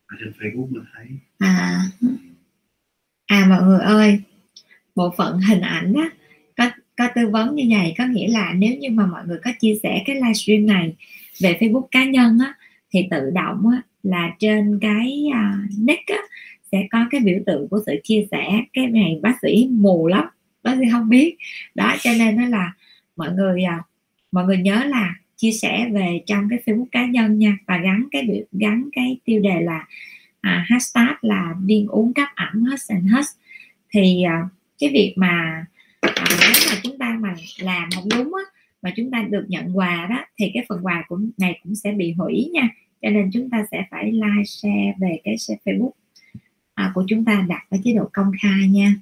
[0.09, 1.07] ở trên Facebook mình thấy.
[1.37, 1.81] À.
[3.25, 4.19] À mọi người ơi
[4.95, 6.09] bộ phận hình ảnh á
[6.57, 9.51] có có tư vấn như vậy có nghĩa là nếu như mà mọi người có
[9.59, 10.95] chia sẻ cái livestream này
[11.41, 12.53] về Facebook cá nhân á
[12.91, 16.17] thì tự động á là trên cái uh, nick á
[16.71, 18.61] sẽ có cái biểu tượng của sự chia sẻ.
[18.73, 20.25] Cái này bác sĩ mù lắm
[20.63, 21.35] bác sĩ không biết.
[21.75, 22.73] Đó cho nên nó là
[23.15, 23.83] mọi người à,
[24.31, 27.57] mọi người nhớ là chia sẻ về trong cái Facebook cá nhân nha.
[27.67, 29.87] Và gắn cái biểu gắn cái tiêu đề là
[30.41, 33.25] à, hashtag là viên uống cấp ẩm hết and hết.
[33.89, 34.49] Thì à,
[34.79, 35.65] cái việc mà
[36.01, 38.43] à, nếu mà chúng ta mà làm không đúng á
[38.81, 41.91] mà chúng ta được nhận quà đó thì cái phần quà của này cũng sẽ
[41.91, 42.69] bị hủy nha.
[43.01, 45.91] Cho nên chúng ta sẽ phải like share về cái Facebook
[46.73, 48.93] à, của chúng ta đặt ở chế độ công khai nha.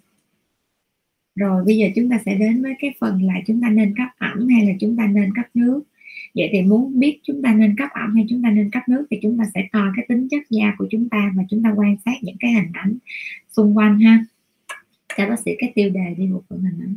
[1.35, 4.07] Rồi bây giờ chúng ta sẽ đến với cái phần là chúng ta nên cấp
[4.17, 5.83] ẩm hay là chúng ta nên cấp nước
[6.35, 9.05] vậy thì muốn biết chúng ta nên cấp ẩm hay chúng ta nên cấp nước
[9.11, 11.73] thì chúng ta sẽ coi cái tính chất da của chúng ta và chúng ta
[11.75, 12.97] quan sát những cái hình ảnh
[13.49, 14.25] xung quanh ha.
[15.17, 16.95] Cho bác sĩ cái tiêu đề đi một phần hình ảnh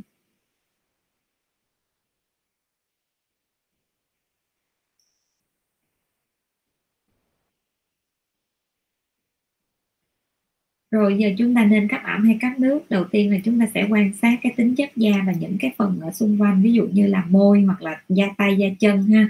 [10.91, 12.91] rồi giờ chúng ta nên cấp ẩm hay cấp nước.
[12.91, 15.71] Đầu tiên là chúng ta sẽ quan sát cái tính chất da và những cái
[15.77, 19.03] phần ở xung quanh, ví dụ như là môi hoặc là da tay, da chân
[19.03, 19.29] ha.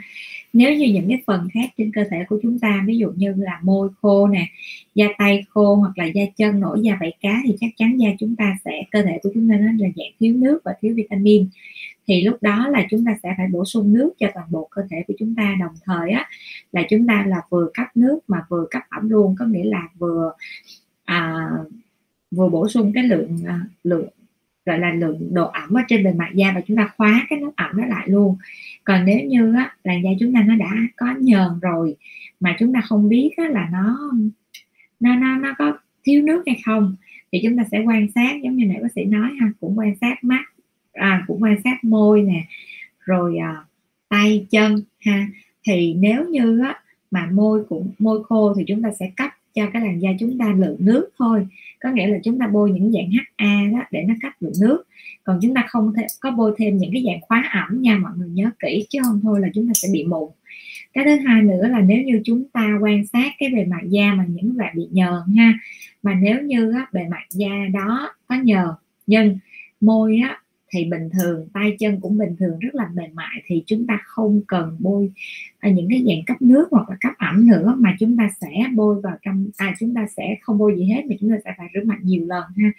[0.52, 3.34] Nếu như những cái phần khác trên cơ thể của chúng ta, ví dụ như
[3.38, 4.46] là môi khô nè,
[4.94, 8.08] da tay khô hoặc là da chân, nổi da vảy cá thì chắc chắn da
[8.18, 10.94] chúng ta sẽ, cơ thể của chúng ta nó là dạng thiếu nước và thiếu
[10.94, 11.46] vitamin.
[12.06, 14.82] Thì lúc đó là chúng ta sẽ phải bổ sung nước cho toàn bộ cơ
[14.90, 15.56] thể của chúng ta.
[15.60, 16.28] Đồng thời á,
[16.72, 19.88] là chúng ta là vừa cấp nước mà vừa cấp ẩm luôn, có nghĩa là
[19.98, 20.32] vừa
[21.10, 21.50] à,
[22.30, 24.08] vừa bổ sung cái lượng à, lượng
[24.66, 27.40] gọi là lượng độ ẩm ở trên bề mặt da và chúng ta khóa cái
[27.40, 28.36] nước ẩm đó lại luôn.
[28.84, 31.96] Còn nếu như á, làn da chúng ta nó đã có nhờn rồi
[32.40, 34.10] mà chúng ta không biết á, là nó
[35.00, 36.96] nó nó nó có thiếu nước hay không
[37.32, 39.94] thì chúng ta sẽ quan sát giống như nãy bác sĩ nói ha cũng quan
[40.00, 40.44] sát mắt
[40.92, 42.44] à, cũng quan sát môi nè
[43.00, 43.64] rồi à,
[44.08, 45.28] tay chân ha.
[45.66, 49.70] Thì nếu như á, mà môi cũng môi khô thì chúng ta sẽ cấp cho
[49.72, 51.46] cái làn da chúng ta lượng nước thôi.
[51.80, 54.84] Có nghĩa là chúng ta bôi những dạng HA đó để nó cắt lượng nước.
[55.24, 58.12] Còn chúng ta không thể có bôi thêm những cái dạng khóa ẩm nha mọi
[58.16, 60.30] người nhớ kỹ chứ không thôi là chúng ta sẽ bị mụn.
[60.92, 64.14] Cái thứ hai nữa là nếu như chúng ta quan sát cái bề mặt da
[64.14, 65.58] mà những bạn bị nhờn ha
[66.02, 68.66] mà nếu như á, bề mặt da đó có nhờn
[69.06, 69.38] nhưng
[69.80, 73.62] môi á, thì bình thường, tay chân cũng bình thường, rất là mềm mại, thì
[73.66, 75.12] chúng ta không cần bôi
[75.58, 78.48] à, những cái dạng cấp nước hoặc là cấp ẩm nữa mà chúng ta sẽ
[78.74, 81.54] bôi vào trong à chúng ta sẽ không bôi gì hết mà chúng ta sẽ
[81.58, 82.72] phải rửa mặt nhiều lần ha.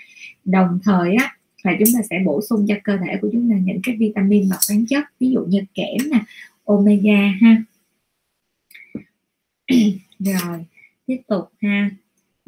[0.45, 3.55] Đồng thời á, là chúng ta sẽ bổ sung cho cơ thể của chúng ta
[3.63, 6.19] những cái vitamin và khoáng chất, ví dụ như kẽm nè,
[6.65, 7.63] omega ha.
[10.19, 10.65] Rồi,
[11.05, 11.91] tiếp tục ha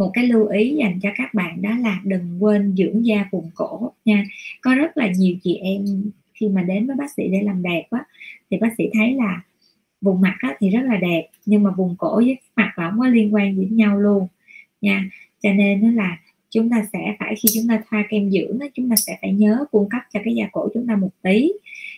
[0.03, 3.49] một cái lưu ý dành cho các bạn đó là đừng quên dưỡng da vùng
[3.55, 4.25] cổ nha.
[4.61, 5.85] Có rất là nhiều chị em
[6.33, 8.05] khi mà đến với bác sĩ để làm đẹp á
[8.49, 9.41] thì bác sĩ thấy là
[10.01, 12.99] vùng mặt á, thì rất là đẹp nhưng mà vùng cổ với mặt là không
[12.99, 14.27] có liên quan gì với nhau luôn
[14.81, 15.09] nha.
[15.43, 16.17] Cho nên nó là
[16.49, 19.33] chúng ta sẽ phải khi chúng ta thoa kem dưỡng đó, chúng ta sẽ phải
[19.33, 21.51] nhớ cung cấp cho cái da cổ chúng ta một tí.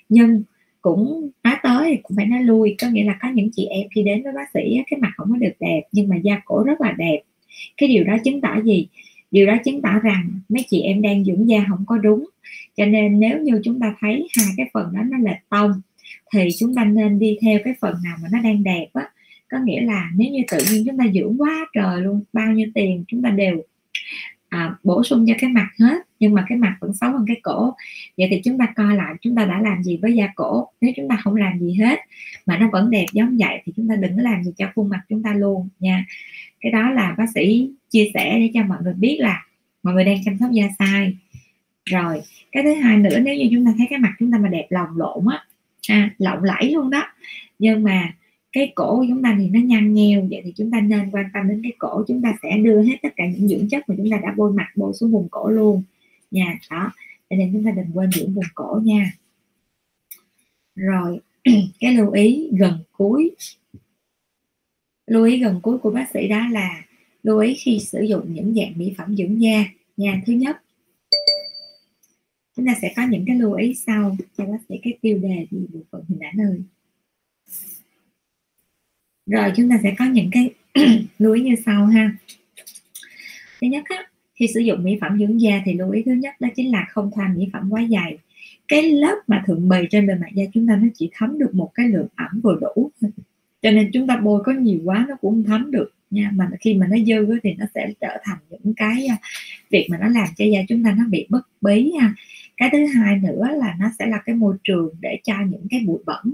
[0.10, 0.44] Nhưng
[0.82, 3.88] cũng nói tới thì cũng phải nói lui có nghĩa là có những chị em
[3.96, 6.64] khi đến với bác sĩ cái mặt không có được đẹp nhưng mà da cổ
[6.64, 7.22] rất là đẹp
[7.78, 8.88] cái điều đó chứng tỏ gì?
[9.32, 12.26] Điều đó chứng tỏ rằng mấy chị em đang dưỡng da không có đúng.
[12.78, 15.72] Cho nên nếu như chúng ta thấy hai cái phần đó nó lệch tông
[16.34, 19.10] thì chúng ta nên đi theo cái phần nào mà nó đang đẹp á.
[19.50, 22.68] Có nghĩa là nếu như tự nhiên chúng ta dưỡng quá trời luôn bao nhiêu
[22.76, 23.62] tiền chúng ta đều
[24.50, 27.40] à, bổ sung cho cái mặt hết nhưng mà cái mặt vẫn xấu hơn cái
[27.44, 27.74] cổ.
[28.18, 30.68] Vậy thì chúng ta coi lại chúng ta đã làm gì với da cổ.
[30.82, 32.00] Nếu chúng ta không làm gì hết
[32.46, 34.90] mà nó vẫn đẹp giống vậy thì chúng ta đừng có làm gì cho khuôn
[34.90, 36.06] mặt chúng ta luôn nha
[36.62, 39.46] cái đó là bác sĩ chia sẻ để cho mọi người biết là
[39.84, 41.18] mọi người đang chăm sóc da sai.
[41.86, 44.50] Rồi cái thứ hai nữa nếu như chúng ta thấy cái mặt chúng ta mà
[44.50, 45.46] đẹp lồng lộn á
[45.88, 47.04] à, lộng lẫy luôn đó.
[47.60, 48.14] Nhưng mà
[48.52, 51.26] cái cổ của chúng ta thì nó nhăn nheo vậy thì chúng ta nên quan
[51.34, 52.04] tâm đến cái cổ.
[52.08, 54.52] Chúng ta sẽ đưa hết tất cả những dưỡng chất mà chúng ta đã bôi
[54.54, 55.84] mặt bôi xuống vùng cổ luôn.
[56.32, 56.92] Nha đó.
[57.30, 59.12] Cho nên chúng ta đừng quên dưỡng vùng cổ nha.
[60.76, 61.20] Rồi
[61.80, 63.32] cái lưu ý gần cuối
[65.08, 66.84] lưu ý gần cuối của bác sĩ đó là
[67.24, 69.66] lưu ý khi sử dụng những dạng mỹ phẩm dưỡng da.
[69.98, 70.58] Nha thứ nhất
[72.56, 75.46] chúng ta sẽ có những cái lưu ý sau cho bác sĩ cái tiêu đề
[75.52, 76.62] thì bộ phận hình ảnh ơi
[79.26, 80.54] rồi chúng ta sẽ có những cái
[81.20, 82.16] lưu ý như sau ha.
[83.62, 86.34] Thứ nhất á, khi sử dụng mỹ phẩm dưỡng da thì lưu ý thứ nhất
[86.40, 88.18] đó chính là không thoa mỹ phẩm quá dày
[88.68, 91.56] cái lớp mà thượng bì trên bề mặt da chúng ta nó chỉ thấm được
[91.56, 92.92] một cái lượng ẩm vừa đủ
[93.66, 96.32] cho nên chúng ta bôi có nhiều quá nó cũng không thấm được nha.
[96.36, 99.18] Mà khi mà nó dư thì nó sẽ trở thành những cái à,
[99.70, 102.14] việc mà nó làm cho da chúng ta nó bị bất bí ha
[102.58, 105.84] cái thứ hai nữa là nó sẽ là cái môi trường để cho những cái
[105.86, 106.34] bụi bẩn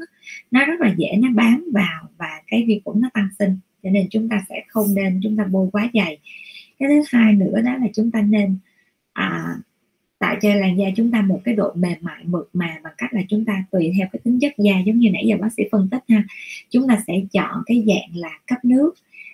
[0.51, 3.57] nó rất là dễ nó bám vào và cái vi khuẩn nó tăng sinh.
[3.83, 6.17] Cho nên chúng ta sẽ không nên chúng ta bôi quá dày.
[6.79, 8.57] Cái thứ hai nữa đó là chúng ta nên
[9.13, 9.55] à,
[10.21, 13.13] tạo cho làn da chúng ta một cái độ mềm mại, mượt mà bằng cách
[13.13, 15.63] là chúng ta tùy theo cái tính chất da, giống như nãy giờ bác sĩ
[15.71, 16.23] phân tích ha.
[16.69, 18.91] Chúng ta sẽ chọn cái dạng là cấp nước,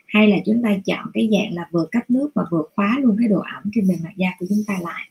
[0.07, 3.17] hay là chúng ta chọn cái dạng là vừa cấp nước và vừa khóa luôn
[3.19, 5.09] cái độ ẩm trên bề mặt da của chúng ta lại.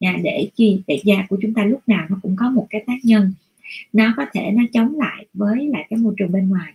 [0.00, 2.84] Nha, để chi, để da của chúng ta lúc nào nó cũng có một cái
[2.86, 3.32] tác nhân.
[3.92, 6.72] Nó có thể nó chống lại với lại cái môi trường bên ngoài.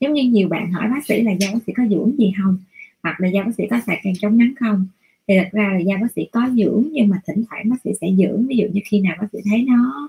[0.00, 2.58] Giống như nhiều bạn hỏi bác sĩ là da bác sĩ có dưỡng gì không?
[3.02, 4.86] Hoặc là da bác sĩ có xài kem chống nắng không?
[5.28, 7.90] Thì thật ra là da bác sĩ có dưỡng nhưng mà thỉnh thoảng bác sĩ
[8.00, 8.46] sẽ dưỡng.
[8.46, 10.08] Ví dụ như khi nào bác sĩ thấy nó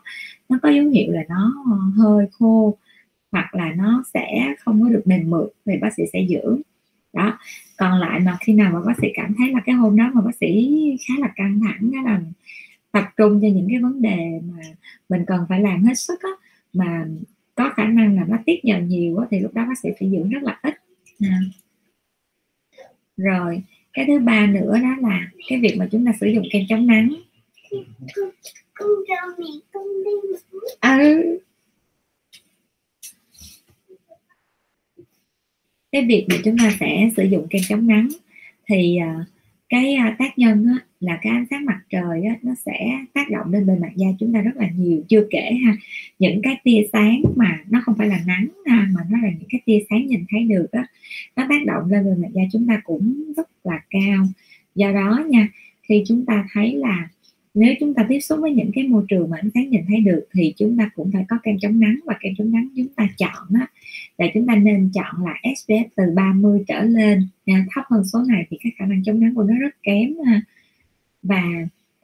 [0.50, 1.54] nó có dấu hiệu là nó
[1.98, 2.78] hơi khô
[3.32, 6.62] hoặc là nó sẽ không có được mềm mượt thì bác sĩ sẽ dưỡng.
[7.14, 7.38] Đó.
[7.78, 10.22] Còn lại mà khi nào mà bác sĩ cảm thấy là cái hôm đó mà
[10.22, 10.76] bác sĩ
[11.08, 12.22] khá là căng thẳng đó là
[12.92, 14.64] tập trung cho những cái vấn đề mà
[15.10, 16.30] mình cần phải làm hết sức á
[16.74, 17.08] mà
[17.56, 20.10] có khả năng là nó tiếp nhận nhiều quá thì lúc đó bác sĩ phải
[20.10, 20.76] dưỡng rất là ít.
[21.22, 21.40] À.
[23.18, 26.64] rồi cái thứ ba nữa đó là cái việc mà chúng ta sử dụng kem
[26.70, 27.14] chống nắng
[30.82, 31.40] ừ.
[35.92, 38.08] cái việc mà chúng ta sẽ sử dụng kem chống nắng
[38.68, 39.26] thì à,
[39.70, 43.30] cái à, tác nhân á, là cái ánh sáng mặt trời á, nó sẽ tác
[43.32, 45.76] động lên bề mặt da chúng ta rất là nhiều chưa kể ha
[46.20, 49.50] những cái tia sáng mà nó không phải là nắng ha, mà nó là những
[49.50, 50.82] cái tia sáng nhìn thấy được đó
[51.36, 54.26] nó tác động lên bề mặt da chúng ta cũng rất là cao
[54.76, 55.50] do đó nha
[55.82, 57.10] khi chúng ta thấy là
[57.54, 60.02] nếu chúng ta tiếp xúc với những cái môi trường mà ánh sáng nhìn thấy
[60.02, 62.88] được thì chúng ta cũng phải có kem chống nắng và kem chống nắng chúng
[62.88, 63.68] ta chọn á
[64.18, 67.66] là chúng ta nên chọn là SPF từ 30 trở lên nha.
[67.76, 70.42] thấp hơn số này thì cái khả năng chống nắng của nó rất kém ha
[71.24, 71.44] và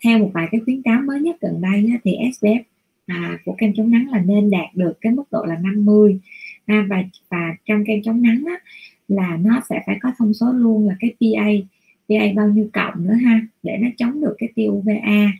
[0.03, 2.61] theo một vài cái khuyến cáo mới nhất gần đây á, thì SPF
[3.05, 6.19] à, của kem chống nắng là nên đạt được cái mức độ là 50
[6.65, 8.55] à, và và trong kem chống nắng á,
[9.07, 11.47] là nó sẽ phải có thông số luôn là cái PA
[12.09, 15.31] PA bao nhiêu cộng nữa ha để nó chống được cái tia UVA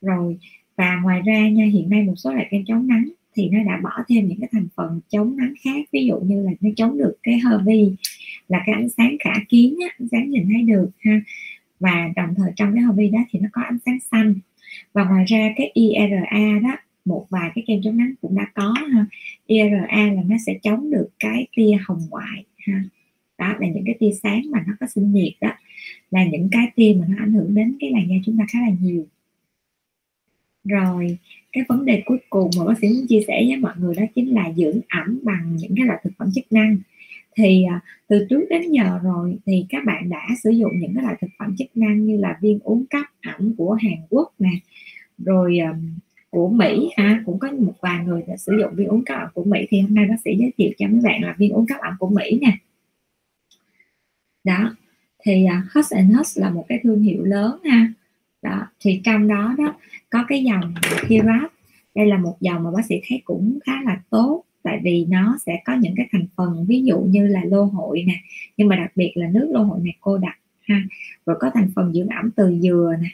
[0.00, 0.38] rồi
[0.76, 3.80] và ngoài ra nha hiện nay một số loại kem chống nắng thì nó đã
[3.82, 5.88] bỏ thêm những cái thành phần chống nắng khác.
[5.92, 7.68] Ví dụ như là nó chống được cái HV
[8.48, 11.20] là cái ánh sáng khả kiến á, ánh sáng nhìn thấy được ha
[11.80, 14.34] và đồng thời trong cái hobby đó thì nó có ánh sáng xanh.
[14.92, 18.74] Và ngoài ra cái IRA đó, một vài cái kem chống nắng cũng đã có
[18.92, 19.06] ha.
[19.46, 22.82] IRA là nó sẽ chống được cái tia hồng ngoại ha.
[23.38, 25.50] Đó là những cái tia sáng mà nó có sinh nhiệt đó.
[26.10, 28.60] Là những cái tia mà nó ảnh hưởng đến cái làn da chúng ta khá
[28.60, 29.06] là nhiều.
[30.64, 31.18] Rồi,
[31.52, 34.02] cái vấn đề cuối cùng mà bác sĩ muốn chia sẻ với mọi người đó
[34.14, 36.78] chính là dưỡng ẩm bằng những cái loại thực phẩm chức năng
[37.38, 41.02] thì à, từ trước đến giờ rồi thì các bạn đã sử dụng những cái
[41.02, 44.52] loại thực phẩm chức năng như là viên uống cấp ẩm của Hàn Quốc nè
[45.18, 45.58] rồi
[46.30, 49.28] của Mỹ ha cũng có một vài người đã sử dụng viên uống cấp ẩm
[49.34, 49.66] của Mỹ.
[49.70, 51.94] Thì hôm nay bác sĩ giới thiệu cho mấy bạn là viên uống cấp ẩm
[51.98, 52.58] của Mỹ nè.
[54.44, 54.76] Đó
[55.24, 57.92] thì uh, Hush and Hush là một cái thương hiệu lớn ha.
[58.42, 59.74] Đó thì trong đó đó
[60.10, 60.74] có cái dòng
[61.08, 61.52] Kirat.
[61.94, 65.38] Đây là một dòng mà bác sĩ thấy cũng khá là tốt tại vì nó
[65.46, 68.14] sẽ có những cái thành phần ví dụ như là lô hội nè
[68.56, 70.82] nhưng mà đặc biệt là nước lô hội này cô đặc ha
[71.26, 73.08] rồi có thành phần dưỡng ẩm từ dừa nè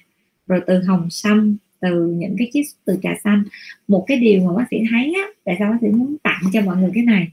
[0.46, 3.42] rồi từ hồng sâm từ những cái chiếc từ trà xanh.
[3.88, 6.60] Một cái điều mà bác sĩ thấy á tại sao bác sĩ muốn tặng cho
[6.60, 7.28] mọi người cái này?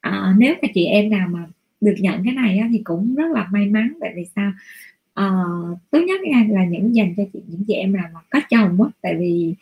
[0.00, 1.46] À, nếu mà chị em nào mà
[1.80, 4.52] được nhận cái này á, thì cũng rất là may mắn tại vì sao?
[5.14, 5.34] Ờ, à,
[5.90, 8.90] tốt nhất là những dành cho chị những chị em nào mà có chồng á
[9.02, 9.54] tại vì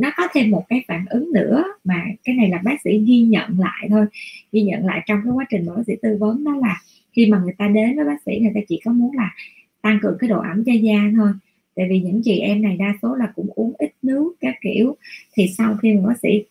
[0.00, 3.20] nó có thêm một cái phản ứng nữa mà cái này là bác sĩ ghi
[3.20, 4.06] nhận lại thôi
[4.52, 6.82] ghi nhận lại trong cái quá trình mà bác sĩ tư vấn đó là
[7.12, 9.34] khi mà người ta đến với bác sĩ người ta chỉ có muốn là
[9.82, 11.32] tăng cường cái độ ẩm cho da thôi.
[11.76, 14.96] Tại vì những chị em này đa số là cũng uống ít nước các kiểu
[15.34, 16.44] thì sau khi mà bác sĩ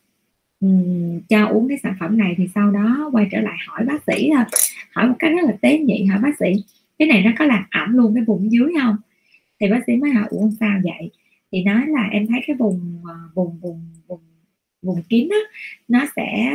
[0.59, 4.03] um, cho uống cái sản phẩm này thì sau đó quay trở lại hỏi bác
[4.07, 4.43] sĩ thôi.
[4.91, 6.53] Hỏi một cách rất là tế nhị hỏi bác sĩ?
[6.99, 8.95] Cái này nó có làm ẩm luôn cái vùng dưới không?
[9.59, 11.11] Thì bác sĩ mới hỏi uống sao vậy?
[11.51, 14.19] Thì nói là em thấy cái vùng ờ, vùng vùng vùng
[14.81, 15.37] vùng kín á,
[15.87, 16.53] nó sẽ,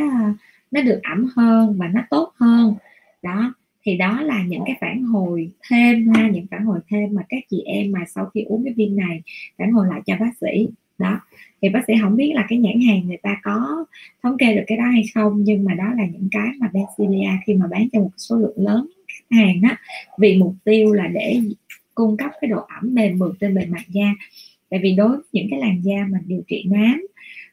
[0.71, 2.75] nó được ẩm hơn và nó tốt hơn.
[3.23, 7.23] Đó, thì đó là những cái phản hồi thêm ha, những phản hồi thêm mà
[7.29, 9.23] các chị em mà sau khi uống cái viên này
[9.59, 10.69] phản hồi lại cho bác sĩ.
[10.99, 11.21] Đó,
[11.63, 13.85] thì bác sĩ không biết là cái nhãn hàng người ta có
[14.23, 17.37] thống kê được cái đó hay không, nhưng mà đó là những cái mà Benzilia
[17.47, 18.87] khi mà bán cho một số lượng lớn
[19.33, 19.77] hàng á
[20.19, 21.41] vì mục tiêu là để
[21.95, 24.15] cung cấp cái độ ẩm mềm mượt trên bề mặt da.
[24.71, 27.07] Tại vì đối với những cái làn da mà điều trị nám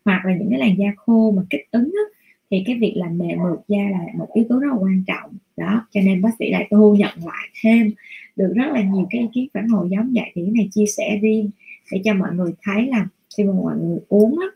[0.06, 2.20] hoặc là những cái làn da khô mà kích ứng á,
[2.52, 5.32] thì cái việc làm mềm mượt da là một yếu tố rất là quan trọng.
[5.58, 7.92] Đó cho nên bác sĩ lại thu nhận lại thêm
[8.36, 10.32] được rất là nhiều cái ý kiến phản hồi giống vậy.
[10.36, 11.50] Thì cái này chia sẻ riêng
[11.92, 13.08] để cho mọi người thấy là
[13.38, 14.48] khi mà mọi người uống á,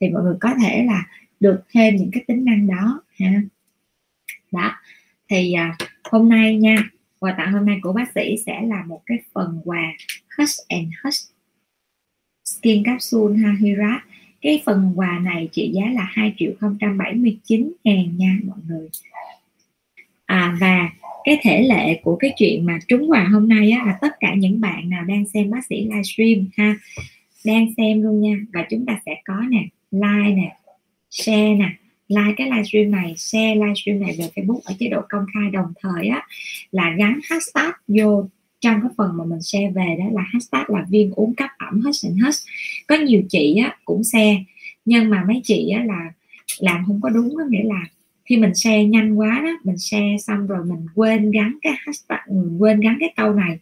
[0.00, 1.06] thì mọi người có thể là
[1.40, 3.42] được thêm những cái tính năng đó ha.
[4.52, 4.72] Đó
[5.28, 6.76] thì à, hôm nay nha
[7.18, 9.92] quà tặng hôm nay của bác sĩ sẽ là một cái phần quà
[10.38, 11.32] Hush and Hush
[12.44, 14.02] Skin Capsule Hahirat
[14.42, 18.88] cái phần quà này trị giá là 2 triệu 079 ngàn nha mọi người.
[20.26, 20.90] À, và
[21.24, 24.34] cái thể lệ của cái chuyện mà trúng quà hôm nay á, là tất cả
[24.34, 26.76] những bạn nào đang xem bác sĩ livestream ha
[27.44, 28.36] đang xem luôn nha.
[28.52, 30.56] Và chúng ta sẽ có nè like nè
[31.10, 31.68] share nè
[32.14, 35.72] like cái livestream này, share livestream này về Facebook ở chế độ công khai đồng
[35.80, 36.26] thời á,
[36.72, 38.28] là gắn hashtag vô
[38.60, 41.80] trong cái phần mà mình share về đó là hashtag là viên uống cấp ẩm
[41.80, 42.30] hết and hết.
[42.86, 44.44] có nhiều chị á cũng share,
[44.84, 46.12] nhưng mà mấy chị á là
[46.58, 47.84] làm không có đúng, có nghĩa là
[48.24, 52.20] khi mình share nhanh quá đó, mình share xong rồi mình quên gắn cái hashtag
[52.28, 53.58] mình quên gắn cái câu này,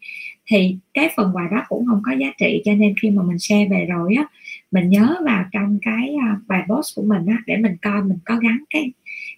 [0.47, 3.39] thì cái phần quà đó cũng không có giá trị, cho nên khi mà mình
[3.39, 4.25] share về rồi á
[4.71, 8.19] mình nhớ vào trong cái à, bài post của mình á để mình coi mình
[8.25, 8.93] có gắn cái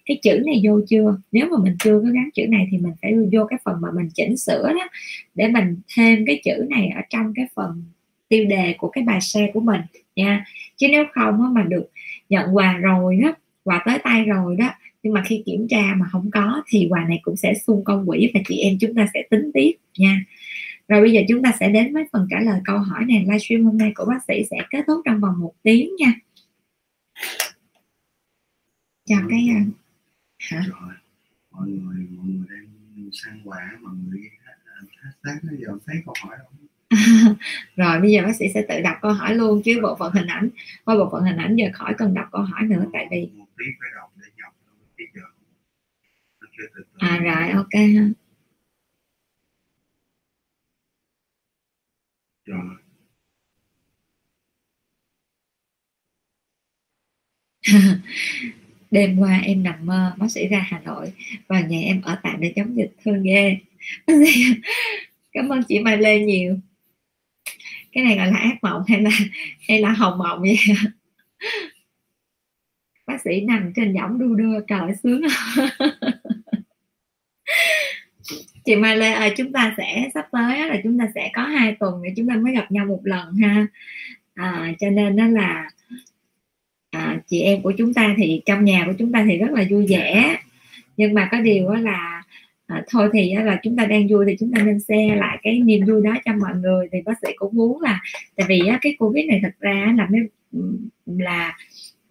[0.05, 1.17] cái chữ này vô chưa.
[1.31, 3.89] Nếu mà mình chưa có gắn chữ này thì mình phải vô cái phần mà
[3.95, 4.87] mình chỉnh sửa đó
[5.35, 7.83] để mình thêm cái chữ này ở trong cái phần
[8.29, 9.81] tiêu đề của cái bài share của mình
[10.15, 10.45] nha.
[10.77, 11.89] Chứ nếu không á, mà được
[12.29, 14.69] nhận quà rồi đó quà tới tay rồi đó
[15.03, 18.07] nhưng mà khi kiểm tra mà không có thì quà này cũng sẽ xung công
[18.07, 20.23] quỹ và chị em chúng ta sẽ tính tiếp nha
[20.87, 23.19] rồi bây giờ chúng ta sẽ đến với phần trả lời câu hỏi này.
[23.19, 26.13] Livestream hôm nay của bác sĩ sẽ kết thúc trong vòng một tiếng nha.
[29.05, 29.61] Chào cái à,
[30.39, 30.63] hả?
[30.67, 30.93] Rồi
[31.51, 34.29] mọi người mọi người đang săn quà mọi người
[35.03, 36.63] hashtag nó giờ thấy câu hỏi không?
[37.75, 40.27] Rồi bây giờ bác sĩ sẽ tự đọc câu hỏi luôn chứ bộ phận hình
[40.27, 40.49] ảnh
[40.85, 43.29] qua bộ phận hình ảnh giờ khỏi cần đọc câu hỏi nữa tại vì
[46.97, 48.22] à rồi ok ha
[52.45, 52.75] rồi.
[58.91, 61.13] Đêm qua em nằm mơ, bác sĩ ra Hà Nội
[61.47, 63.57] và nhà em ở tạm để chống dịch thương ghê.
[65.31, 66.57] Cảm ơn chị Mai Lê nhiều.
[67.91, 69.09] Cái này gọi là ác mộng hay là
[69.67, 70.57] hay là hồng mộng vậy?
[73.07, 75.21] Bác sĩ nằm trên võng đu đưa trời sướng
[78.65, 81.75] chị Mai Lê ơi chúng ta sẽ sắp tới là chúng ta sẽ có hai
[81.79, 83.67] tuần để chúng ta mới gặp nhau một lần ha.
[84.33, 85.69] À, cho nên đó là
[86.91, 89.63] à, chị em của chúng ta thì trong nhà của chúng ta thì rất là
[89.69, 90.37] vui vẻ.
[90.97, 92.23] Nhưng mà có điều đó là
[92.67, 95.59] à, thôi thì là chúng ta đang vui thì chúng ta nên share lại cái
[95.59, 96.87] niềm vui đó cho mọi người.
[96.91, 97.99] Thì bác sĩ cũng muốn là
[98.35, 100.07] tại vì á, cái covid này thật ra là
[101.05, 101.57] là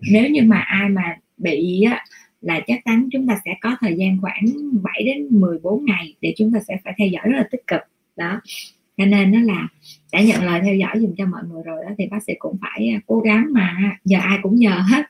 [0.00, 2.04] nếu như mà ai mà bị á,
[2.42, 4.44] là chắc chắn chúng ta sẽ có thời gian khoảng
[4.82, 7.80] 7 đến 14 ngày để chúng ta sẽ phải theo dõi rất là tích cực.
[8.16, 8.40] Đó.
[8.96, 9.68] Cho nên nó là
[10.12, 12.56] đã nhận lời theo dõi dùm cho mọi người rồi đó, thì bác sĩ cũng
[12.60, 15.02] phải à, cố gắng mà giờ ai cũng nhờ hết.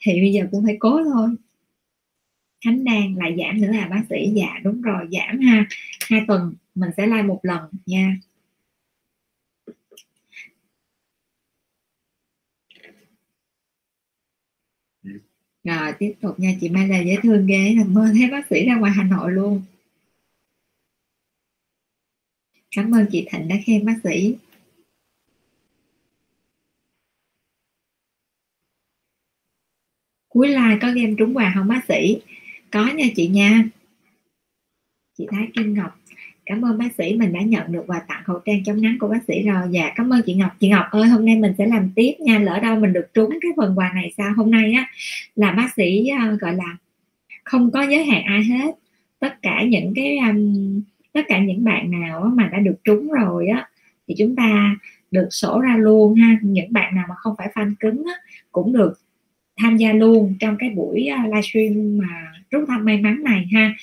[0.00, 1.28] Thì bây giờ cũng phải cố thôi.
[2.64, 4.32] Khánh đang lại giảm nữa là bác sĩ?
[4.34, 5.66] Dạ đúng rồi, giảm ha.
[6.10, 8.16] Hai tuần mình sẽ like một lần nha.
[15.64, 18.66] Rồi, tiếp tục nha, chị Mai là dễ thương ghê là mơ thấy bác sĩ
[18.66, 19.62] ra ngoài Hà Nội luôn.
[22.76, 24.36] Cảm ơn chị Thịnh đã khen bác sĩ.
[30.28, 32.20] Cuối like có game trúng quà không bác sĩ?
[32.70, 33.64] Có nha chị nha.
[35.18, 35.98] Chị Thái Kim Ngọc
[36.46, 39.08] cảm ơn bác sĩ mình đã nhận được quà tặng khẩu trang chống nắng của
[39.08, 39.62] bác sĩ rồi.
[39.70, 40.50] Dạ cảm ơn chị Ngọc.
[40.60, 42.38] Chị Ngọc ơi hôm nay mình sẽ làm tiếp nha.
[42.38, 44.32] Lỡ đâu mình được trúng cái phần quà này sao?
[44.36, 44.90] Hôm nay á
[45.36, 46.76] là bác sĩ uh, gọi là
[47.44, 48.74] không có giới hạn ai hết.
[49.18, 50.82] Tất cả những cái um,
[51.12, 53.68] tất cả những bạn nào mà đã được trúng rồi á
[54.08, 54.76] thì chúng ta
[55.10, 56.38] được sổ ra luôn ha.
[56.42, 58.14] Những bạn nào mà không phải fan cứng á,
[58.52, 59.00] cũng được
[59.56, 63.74] tham gia luôn trong cái buổi ờ, livestream mà rút thăm may mắn này ha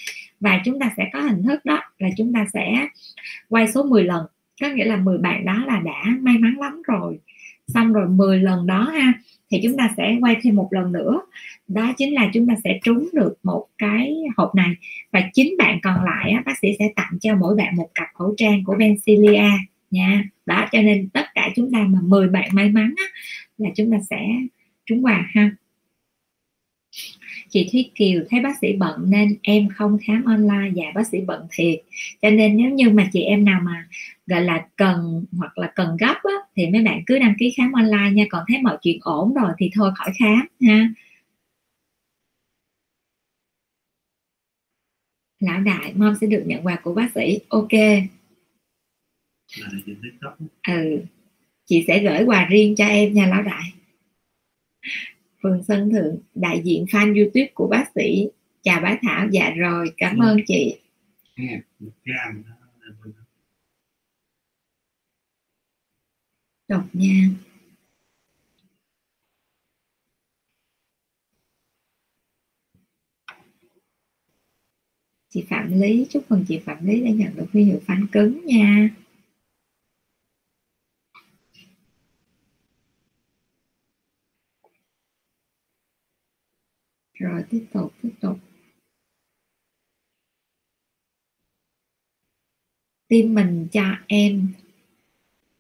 [0.41, 2.87] và chúng ta sẽ có hình thức đó là chúng ta sẽ
[3.49, 4.25] quay số 10 lần.
[4.61, 7.19] Có nghĩa là 10 bạn đó là đã may mắn lắm rồi.
[7.67, 9.13] Xong rồi 10 lần đó ha
[9.51, 11.21] thì chúng ta sẽ quay thêm một lần nữa.
[11.67, 14.75] Đó chính là chúng ta sẽ trúng được một cái hộp này.
[15.11, 18.07] Và chín bạn còn lại á, bác sĩ sẽ tặng cho mỗi bạn một cặp
[18.13, 19.43] khẩu trang của Bencilia
[19.91, 20.23] nha.
[20.45, 23.03] Đó cho nên tất cả chúng ta mà 10 bạn may mắn á,
[23.57, 24.27] là chúng ta sẽ
[24.85, 25.51] trúng quà ha
[27.49, 31.17] chị Thúy Kiều thấy bác sĩ bận nên em không khám online dạ bác sĩ
[31.27, 31.81] bận thiệt.
[32.21, 33.87] Cho nên nếu như mà chị em nào mà
[34.27, 37.71] gọi là cần hoặc là cần gấp á, thì mấy bạn cứ đăng ký khám
[37.71, 40.89] online nha còn thấy mọi chuyện ổn rồi thì thôi khỏi khám ha.
[45.39, 47.39] Lão đại mong sẽ được nhận quà của bác sĩ.
[47.49, 47.71] Ok.
[50.67, 51.03] Ừ.
[51.65, 53.63] Chị sẽ gửi quà riêng cho em nha lão đại.
[55.43, 58.27] Phường Sơn Thượng đại diện fan YouTube của bác sĩ.
[58.61, 59.27] Chào bác Thảo.
[59.31, 60.25] Dạ rồi cảm ừ.
[60.25, 60.77] ơn chị.
[66.67, 67.29] Đọc nha.
[75.33, 78.45] Chị Phạm Lý chúc mừng chị Phạm Lý đã nhận được huy hiệu fan cứng
[78.45, 78.89] nha
[87.21, 88.39] rồi tiếp tục tiếp tục.
[93.07, 94.53] Tim mình cho em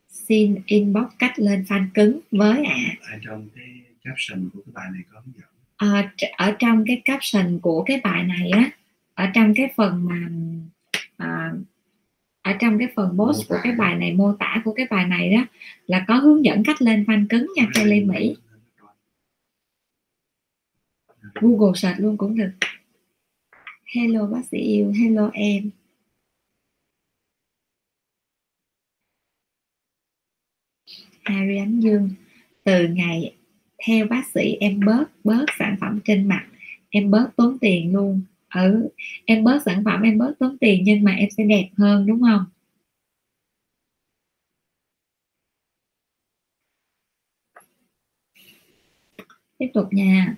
[0.07, 2.75] xin inbox cách lên fan cứng với ạ.
[3.01, 3.11] À.
[3.11, 5.49] ở trong cái caption của cái bài này có hướng dẫn.
[5.77, 8.71] À, ở trong cái caption của cái bài này á
[9.13, 10.29] ở trong cái phần mà
[11.17, 11.51] à,
[12.41, 15.33] ở trong cái phần post của cái bài này mô tả của cái bài này
[15.33, 15.45] đó
[15.87, 18.35] là có hướng dẫn cách lên fan cứng nha Kelly Mỹ
[21.33, 22.51] Google sạch luôn cũng được.
[23.95, 24.91] Hello, bác sĩ yêu.
[24.91, 25.69] Hello, em.
[31.23, 32.09] Harry Ánh Dương,
[32.63, 33.35] từ ngày
[33.85, 36.45] theo bác sĩ, em bớt bớt sản phẩm trên mặt.
[36.89, 38.21] Em bớt tốn tiền luôn.
[38.55, 38.89] Ừ
[39.25, 42.21] em bớt sản phẩm, em bớt tốn tiền nhưng mà em sẽ đẹp hơn, đúng
[42.21, 42.45] không?
[49.57, 50.35] Tiếp tục nha.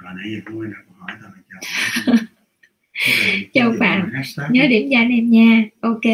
[3.52, 4.12] chào bạn.
[4.50, 5.64] nhớ điểm danh em nha.
[5.80, 6.04] Ok.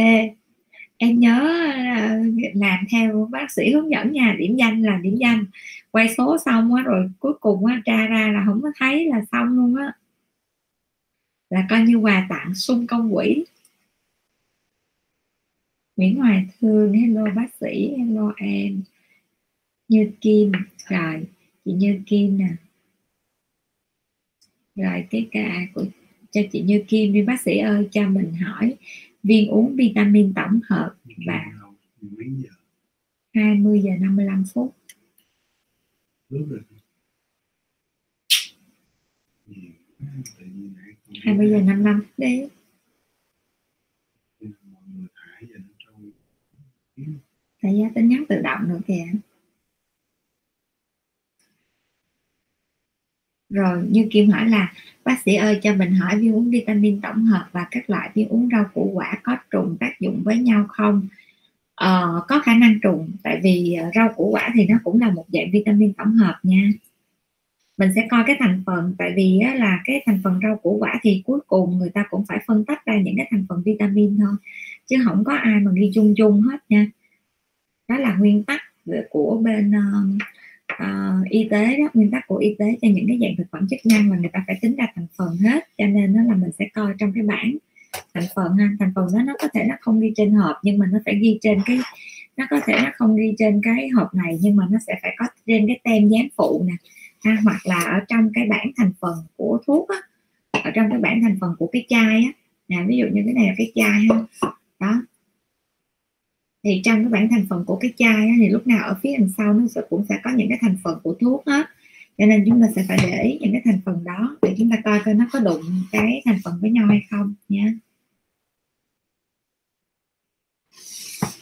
[0.97, 1.65] Em nhớ
[1.99, 2.17] ờ,
[2.55, 4.37] làm theo bác sĩ hướng dẫn nha.
[4.39, 5.45] Điểm danh là điểm danh.
[5.91, 9.25] Quay số xong á rồi cuối cùng á tra ra là không có thấy là
[9.33, 9.93] xong luôn á.
[11.51, 13.45] Là coi như quà tặng sung công quỹ.
[15.97, 18.83] Nguyễn Hoài Thương hello bác sĩ hello em.
[19.89, 20.53] Như Kim
[20.89, 21.27] rồi
[21.65, 22.49] chị Như Kim nè
[24.77, 25.85] rồi cái ca của
[26.31, 28.77] cho chị Như Kim đi bác sĩ ơi cho mình hỏi
[29.23, 30.95] viên uống vitamin tổng hợp
[31.27, 31.45] và
[33.35, 33.91] 20 giờ?
[34.01, 34.75] 55 phút.
[41.23, 42.49] 20 giờ 55 đi
[47.63, 49.07] Tại giá tính nhắn tự động nữa kìa
[53.51, 54.73] Rồi như Kim hỏi là
[55.05, 58.29] bác sĩ ơi cho mình hỏi viên uống vitamin tổng hợp và các loại viên
[58.29, 61.09] uống rau củ quả có trùng tác dụng với nhau không?
[61.75, 65.11] Ờ, có khả năng trùng tại vì ờ, rau củ quả thì nó cũng là
[65.11, 66.71] một dạng vitamin tổng hợp nha
[67.77, 70.77] mình sẽ coi cái thành phần tại vì á, là cái thành phần rau củ
[70.81, 73.63] quả thì cuối cùng người ta cũng phải phân tách ra những cái thành phần
[73.65, 74.37] vitamin thôi
[74.87, 76.87] chứ không có ai mà ghi chung chung hết nha
[77.89, 78.63] đó là nguyên tắc
[79.11, 80.23] của bên uh,
[80.73, 83.67] uh, y tế đó nguyên tắc của y tế cho những cái dạng thực phẩm
[83.71, 86.35] chức năng là người ta phải tính ra thành phần hết cho nên nó là
[86.35, 87.57] mình sẽ coi trong cái bảng
[88.15, 88.71] thành phần ha.
[88.79, 91.15] Thành phần đó nó có thể nó không ghi trên hộp nhưng mà nó phải
[91.15, 91.79] ghi trên cái
[92.37, 95.15] nó có thể nó không ghi trên cái hộp này nhưng mà nó sẽ phải
[95.19, 96.75] có trên cái tem dán phụ nè
[97.25, 99.97] ha, hoặc là ở trong cái bảng thành phần của thuốc á
[100.65, 102.33] ở trong cái bảng thành phần của cái chai á.
[102.69, 104.51] Nè ví dụ như cái này là cái chai ha.
[104.81, 105.03] Đó
[106.67, 109.17] thì trong cái bảng thành phần của cái chai á, thì lúc nào ở phía
[109.19, 111.67] đằng sau nó sẽ cũng sẽ có những cái thành phần của thuốc hết.
[112.19, 114.71] Cho nên chúng ta sẽ phải để ý những cái thành phần đó để chúng
[114.71, 115.63] ta coi coi nó có đụng
[115.93, 117.75] cái thành phần với nhau hay không nha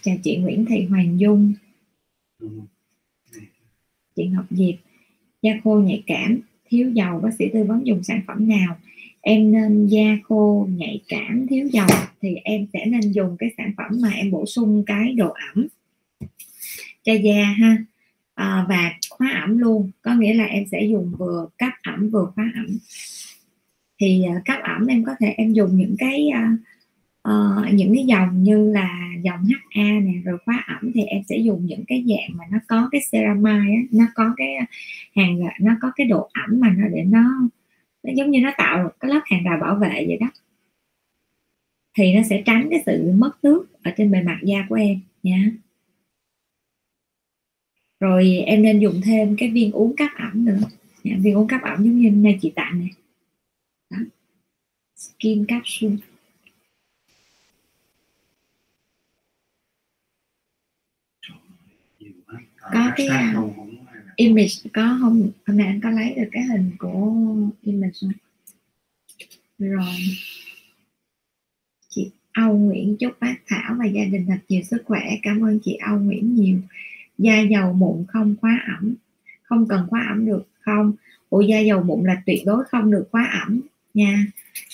[0.05, 1.53] chào chị Nguyễn Thị Hoàng Dung.
[4.17, 4.75] Chị Ngọc Diệp.
[5.43, 6.41] Da khô nhạy cảm.
[6.69, 8.79] Thiếu dầu bác sĩ tư vấn dùng sản phẩm nào?
[9.25, 11.87] Em nên da khô nhạy cảm thiếu dầu
[12.23, 15.67] thì em sẽ nên dùng cái sản phẩm mà em bổ sung cái độ ẩm
[17.05, 17.77] cho da ha.
[18.35, 22.33] À, và khóa ẩm luôn có nghĩa là em sẽ dùng vừa cấp ẩm vừa
[22.35, 22.79] khóa ẩm.
[24.01, 26.61] Thì uh, cấp ẩm em có thể em dùng những cái uh,
[27.29, 31.37] uh, những cái dòng như là dòng HA này rồi khóa ẩm thì em sẽ
[31.37, 34.67] dùng những cái dạng mà nó có cái ceramide nó có cái à,
[35.17, 37.49] hàng nó có cái độ ẩm mà nó để nó,
[38.05, 40.27] nó giống như nó tạo một cái lớp hàng rào bảo vệ vậy đó.
[41.99, 45.01] Thì nó sẽ tránh cái sự mất nước ở trên bề mặt da của em
[45.23, 45.51] nha
[48.05, 50.59] rồi em nên dùng thêm cái viên uống cắt ẩm nữa.
[51.05, 51.17] Nha.
[51.21, 52.91] viên uống cắt ẩm giống như nay chị tặng này.
[53.91, 53.99] Đó.
[54.97, 55.97] skin capsule.
[62.73, 63.74] Có cái uh,
[64.17, 65.31] image có không?
[65.47, 67.15] Hôm nay anh có lấy được cái hình của
[67.63, 68.13] image không?
[69.59, 69.95] rồi.
[71.89, 75.01] Chị Âu Nguyễn chúc bác Thảo và gia đình thật nhiều sức khỏe.
[75.23, 76.59] Cảm ơn chị Âu Nguyễn nhiều.
[77.19, 78.95] Da dầu mụn không khóa ẩm.
[79.43, 80.93] Không cần khóa ẩm được không?
[81.29, 83.61] Ủa da dầu mụn là tuyệt đối không được khóa ẩm
[83.95, 84.27] nha.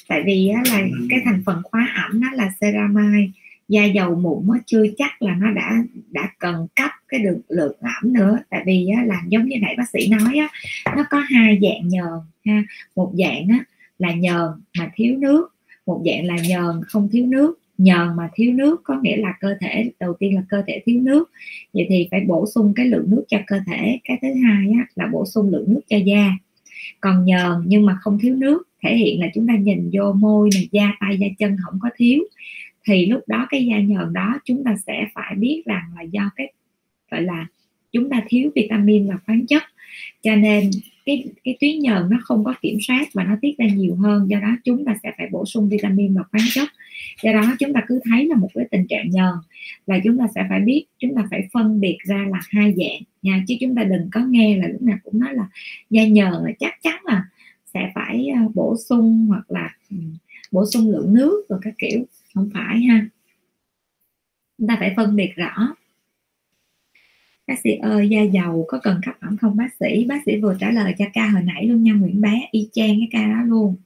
[0.09, 3.31] Tại vì á, là cái thành phần khóa ẩm nó là ceramide
[3.71, 7.77] da dầu mụn nó chưa chắc là nó đã đã cần cấp cái được lượng
[7.81, 8.39] ẩm nữa.
[8.51, 10.49] Tại vì á, là giống như nãy bác sĩ nói á,
[10.97, 12.63] nó có hai dạng nhờn ha.
[12.97, 13.65] Một dạng á,
[13.99, 14.49] là nhờn
[14.79, 15.55] mà thiếu nước
[15.91, 17.59] một dạng là nhờn không thiếu nước.
[17.79, 21.01] Nhờn mà thiếu nước có nghĩa là cơ thể đầu tiên là cơ thể thiếu
[21.01, 21.31] nước.
[21.73, 23.99] Vậy thì phải bổ sung cái lượng nước cho cơ thể.
[24.05, 26.33] Cái thứ hai á, là bổ sung lượng nước cho da.
[27.01, 30.49] Còn nhờn nhưng mà không thiếu nước thể hiện là chúng ta nhìn vô môi
[30.55, 32.25] này da tay da chân không có thiếu
[32.87, 36.31] thì lúc đó cái da nhờn đó chúng ta sẽ phải biết rằng là do
[36.37, 36.53] cái,
[37.11, 37.47] gọi là,
[37.93, 39.63] chúng ta thiếu vitamin và khoáng chất.
[40.23, 40.71] Cho nên
[41.07, 44.31] cái cái tuyến nhờn nó không có kiểm soát và nó tiết ra nhiều hơn,
[44.31, 46.69] do đó chúng ta sẽ phải bổ sung vitamin và khoáng chất.
[47.23, 49.35] Do đó chúng ta cứ thấy là một cái tình trạng nhờn
[49.87, 53.03] là chúng ta sẽ phải biết, chúng ta phải phân biệt ra là hai dạng
[53.23, 53.45] nha.
[53.49, 55.49] Chứ chúng ta đừng có nghe là lúc nào cũng nói là
[55.91, 57.25] da nhờn là chắc chắn là
[57.75, 59.97] sẽ phải à, bổ sung hoặc là ừ,
[60.53, 62.05] bổ sung lượng nước rồi các kiểu
[62.35, 63.07] không phải ha.
[64.59, 65.75] Chúng ta phải phân biệt rõ.
[67.47, 70.05] Bác sĩ ơi, da dầu có cần cấp ẩm không, bác sĩ?
[70.05, 72.49] Bác sĩ vừa trả lời cho ca hồi nãy luôn nha, Nguyễn bé.
[72.51, 73.77] Y chang cái ca đó luôn.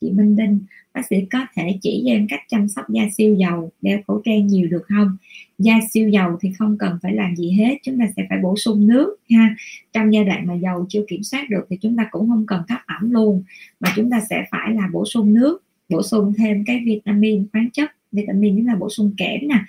[0.00, 0.60] Chị Minh Đinh,
[0.94, 4.22] bác sĩ có thể chỉ cho em cách chăm sóc da siêu dầu, đeo khẩu
[4.24, 5.16] trang nhiều được không?
[5.58, 8.56] Da siêu dầu thì không cần phải làm gì hết, chúng ta sẽ phải bổ
[8.56, 9.56] sung nước ha.
[9.92, 12.62] Trong giai đoạn mà dầu chưa kiểm soát được thì chúng ta cũng không cần
[12.68, 13.42] cấp ẩm luôn,
[13.80, 17.70] mà chúng ta sẽ phải là bổ sung nước bổ sung thêm cái vitamin khoáng
[17.70, 17.90] chất.
[18.12, 19.64] Vitamin chính là bổ sung kẽm nè.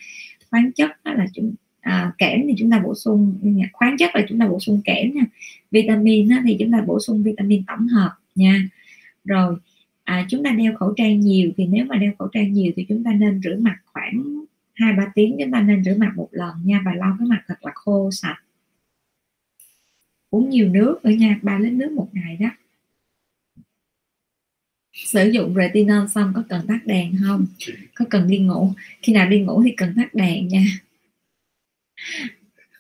[0.52, 4.16] Khoáng chất đó là chúng à, kẽm thì chúng ta bổ sung ừ, khoáng chất
[4.16, 5.24] là chúng ta bổ sung kẽm nha.
[5.72, 8.70] Vitamin á, thì chúng ta bổ sung vitamin tổng hợp nha.
[9.26, 9.56] Rồi
[10.04, 12.86] à, chúng ta đeo khẩu trang nhiều thì nếu mà đeo khẩu trang nhiều thì
[12.90, 14.44] chúng ta nên rửa mặt khoảng
[14.74, 16.82] hai ba tiếng chúng ta nên rửa mặt một lần nha.
[16.86, 18.38] Và lau cái mặt thật là khô sạch.
[20.30, 22.50] Uống nhiều nước ở nhà ba lít nước một ngày đó
[25.06, 27.46] sử dụng retinol xong có cần tắt đèn không?
[27.96, 28.74] Có cần đi ngủ?
[29.02, 30.66] Khi nào đi ngủ thì cần tắt đèn nha.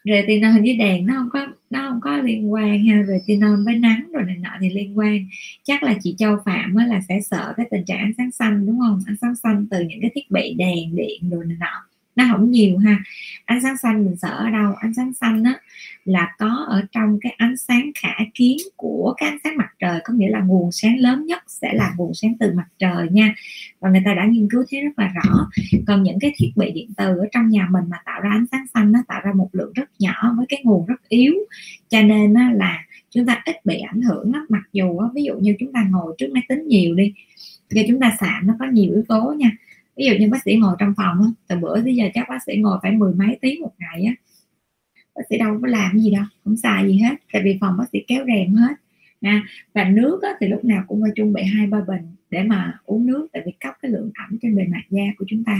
[0.03, 3.03] Retinol với đèn nó không có nó không có liên quan ha.
[3.07, 5.28] Retinol với nắng rồi này nọ thì liên quan.
[5.63, 8.65] Chắc là chị Châu Phạm á là sẽ sợ cái tình trạng ánh sáng xanh
[8.65, 9.01] đúng không?
[9.07, 11.86] Ánh sáng xanh từ những cái thiết bị đèn điện rồi này nọ
[12.18, 12.99] nó không nhiều ha.
[13.45, 14.74] Ánh sáng xanh mình sợ ở đâu?
[14.80, 15.53] Ánh sáng xanh á,
[16.05, 19.99] là có ở trong cái ánh sáng khả kiến của cái ánh sáng mặt trời,
[20.03, 23.36] có nghĩa là nguồn sáng lớn nhất sẽ là nguồn sáng từ mặt trời nha.
[23.80, 25.49] Và người ta đã nghiên cứu thấy rất là rõ.
[25.88, 28.45] Còn những cái thiết bị điện từ ở trong nhà mình mà tạo ra ánh
[28.51, 31.34] sáng xanh nó tạo ra một lượng rất nhỏ với cái nguồn rất yếu.
[31.89, 34.45] Cho nên là chúng ta ít bị ảnh hưởng lắm.
[34.49, 37.13] Mặc dù ví dụ như chúng ta ngồi trước máy tính nhiều đi
[37.70, 39.51] thì chúng ta sạm nó có nhiều yếu tố nha
[39.98, 42.43] ví dụ như bác sĩ ngồi trong phòng á từ bữa tới giờ chắc bác
[42.45, 44.14] sĩ ngồi phải mười mấy tiếng một ngày á.
[45.16, 47.86] Bác sĩ đâu có làm gì đâu không xài gì hết tại vì phòng bác
[47.91, 48.74] sĩ kéo rèm hết.
[49.22, 49.43] Nha
[49.74, 52.80] và nước á, thì lúc nào cũng phải chuẩn bị hai ba bình để mà
[52.86, 55.60] uống nước tại vì cấp cái lượng ẩm trên bề mặt da của chúng ta.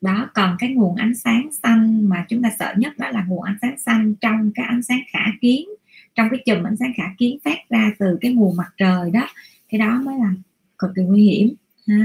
[0.00, 3.42] Đó còn cái nguồn ánh sáng xanh mà chúng ta sợ nhất đó là nguồn
[3.42, 5.68] ánh sáng xanh trong cái ánh sáng khả kiến
[6.14, 9.28] trong cái chùm ánh sáng khả kiến phát ra từ cái nguồn mặt trời đó.
[9.68, 10.34] Cái đó mới là
[10.78, 11.54] cực kỳ nguy hiểm
[11.86, 12.02] ha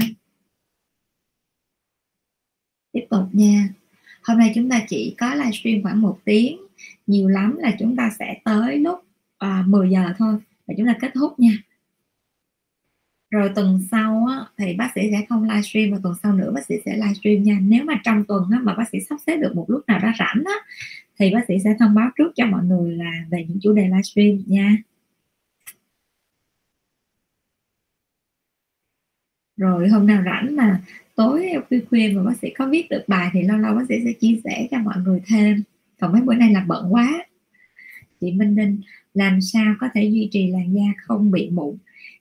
[2.92, 3.68] tiếp tục nha.
[4.22, 6.60] Hôm nay chúng ta chỉ có livestream khoảng một tiếng.
[7.06, 9.04] Nhiều lắm là chúng ta sẽ tới lúc
[9.38, 10.34] à, 10 giờ thôi.
[10.66, 11.52] Và chúng ta kết thúc nha.
[13.30, 16.66] Rồi tuần sau á, thì bác sĩ sẽ không livestream và tuần sau nữa bác
[16.66, 17.58] sĩ sẽ livestream nha.
[17.62, 20.12] Nếu mà trong tuần á, mà bác sĩ sắp xếp được một lúc nào đó
[20.18, 20.54] rảnh á,
[21.18, 23.82] thì bác sĩ sẽ thông báo trước cho mọi người là về những chủ đề
[23.82, 24.76] livestream nha.
[29.56, 30.80] Rồi hôm nào rảnh mà
[31.14, 33.94] tối khuya khuya mà bác sĩ có viết được bài thì lâu lâu bác sĩ
[34.04, 35.62] sẽ chia sẻ cho mọi người thêm.
[36.00, 37.24] Còn mấy bữa nay là bận quá.
[38.20, 38.80] Chị Minh Ninh,
[39.14, 41.76] làm sao có thể duy trì làn da không bị mụn?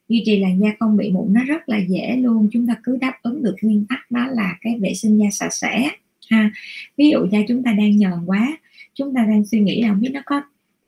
[0.09, 2.49] Duy trì làn da không bị mụn nó rất là dễ luôn.
[2.51, 5.53] Chúng ta cứ đáp ứng được nguyên tắc đó là cái vệ sinh da sạch
[5.53, 5.89] sẽ,
[6.29, 6.51] ha.
[6.97, 8.57] Ví dụ da chúng ta đang nhờn quá,
[8.93, 10.41] chúng ta đang suy nghĩ là không biết nó có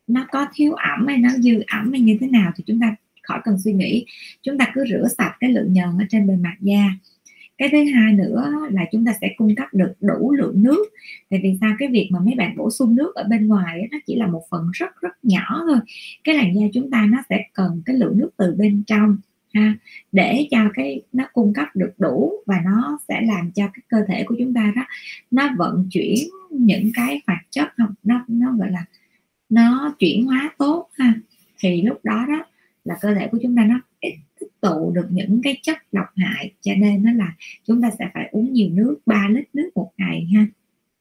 [0.06, 2.96] nó có thiếu ẩm hay nó dư ẩm hay như thế nào thì chúng ta
[3.22, 4.06] khỏi cần suy nghĩ.
[4.42, 6.90] Chúng ta cứ rửa sạch cái lượng nhờn ở trên bề mặt da
[7.58, 10.84] cái thứ hai nữa là chúng ta sẽ cung cấp được đủ lượng nước.
[11.30, 11.76] Tại vì sao?
[11.78, 14.42] Cái việc mà mấy bạn bổ sung nước ở bên ngoài nó chỉ là một
[14.50, 15.78] phần rất rất nhỏ thôi.
[16.24, 19.16] Cái làn da chúng ta nó sẽ cần cái lượng nước từ bên trong,
[19.52, 19.74] ha,
[20.12, 23.98] để cho cái, nó cung cấp được đủ và nó sẽ làm cho cái cơ
[24.08, 24.82] thể của chúng ta đó,
[25.30, 26.14] nó vận chuyển
[26.50, 28.84] những cái hoạt chất không, nó nó gọi là,
[29.48, 31.14] nó chuyển hóa tốt, ha.
[31.58, 32.44] Thì lúc đó đó
[32.84, 33.80] là cơ thể của chúng ta nó
[34.64, 38.28] tụ được những cái chất độc hại, cho nên nó là chúng ta sẽ phải
[38.32, 40.46] uống nhiều nước 3 lít nước một ngày ha.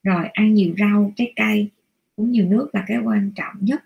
[0.03, 1.70] Rồi ăn nhiều rau, trái cây,
[2.16, 3.84] uống nhiều nước là cái quan trọng nhất.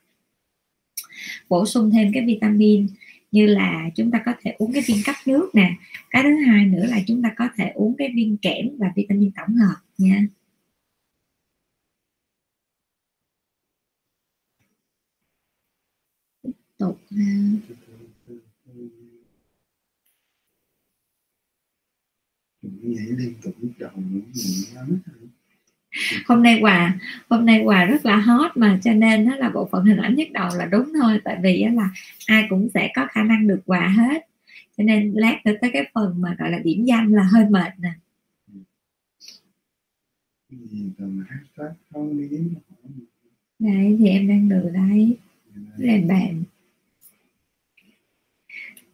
[1.49, 2.87] Bổ sung thêm cái vitamin
[3.31, 5.75] như là chúng ta có thể uống cái viên cấp nước nè.
[6.09, 9.31] Cái thứ hai nữa là chúng ta có thể uống cái viên kẽm và vitamin
[9.31, 10.27] tổng hợp nha.
[16.43, 17.25] Tiếp tục ha.
[22.81, 23.91] Nhảy liên tục lúc đầu
[24.75, 24.99] lắm
[26.25, 26.99] hôm nay quà
[27.29, 30.15] hôm nay quà rất là hot mà cho nên nó là bộ phận hình ảnh
[30.15, 31.89] nhức đầu là đúng thôi tại vì là
[32.25, 34.27] ai cũng sẽ có khả năng được quà hết.
[34.77, 37.71] Cho nên lát nữa tới cái phần mà gọi là điểm danh là hơi mệt
[37.77, 37.91] nè.
[43.59, 45.17] Đây thì em đang được đây.
[45.77, 46.43] Làm bạn.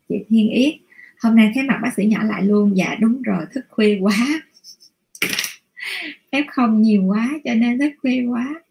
[0.10, 0.76] Chị Thiên Yết
[1.24, 2.78] hôm nay thấy mặt bác sĩ nhỏ lại luôn.
[2.78, 4.42] Dạ đúng rồi, thức khuya quá.
[6.32, 8.62] F không nhiều quá, cho nên thức khuya quá.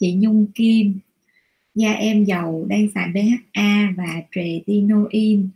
[0.00, 0.98] Chị nhung kim.
[1.74, 5.48] Da em giàu, đang xài BHA và tretinoin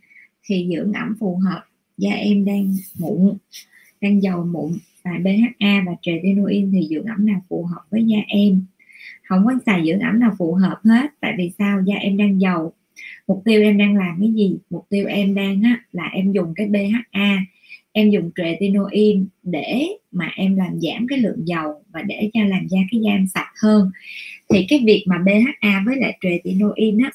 [0.45, 1.65] thì dưỡng ẩm phù hợp.
[1.97, 3.37] Da em đang mụn,
[4.01, 4.73] đang giàu mụn.
[5.05, 8.65] Và BHA và tretinoin thì dưỡng ẩm nào phù hợp với da em?
[9.25, 11.83] Không có xài dưỡng ẩm nào phù hợp hết, tại vì sao?
[11.87, 12.73] Da em đang giàu
[13.29, 14.57] mục tiêu em đang làm cái gì?
[14.71, 17.39] Mục tiêu em đang á, là em dùng cái BHA
[17.93, 22.67] em dùng tretinoin để mà em làm giảm cái lượng dầu và để cho làm
[22.69, 23.91] da cái da em sạch hơn.
[24.51, 27.11] Thì cái việc mà BHA với lại tretinoin á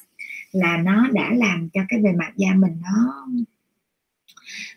[0.52, 3.26] là nó đã làm cho cái bề mặt da mình nó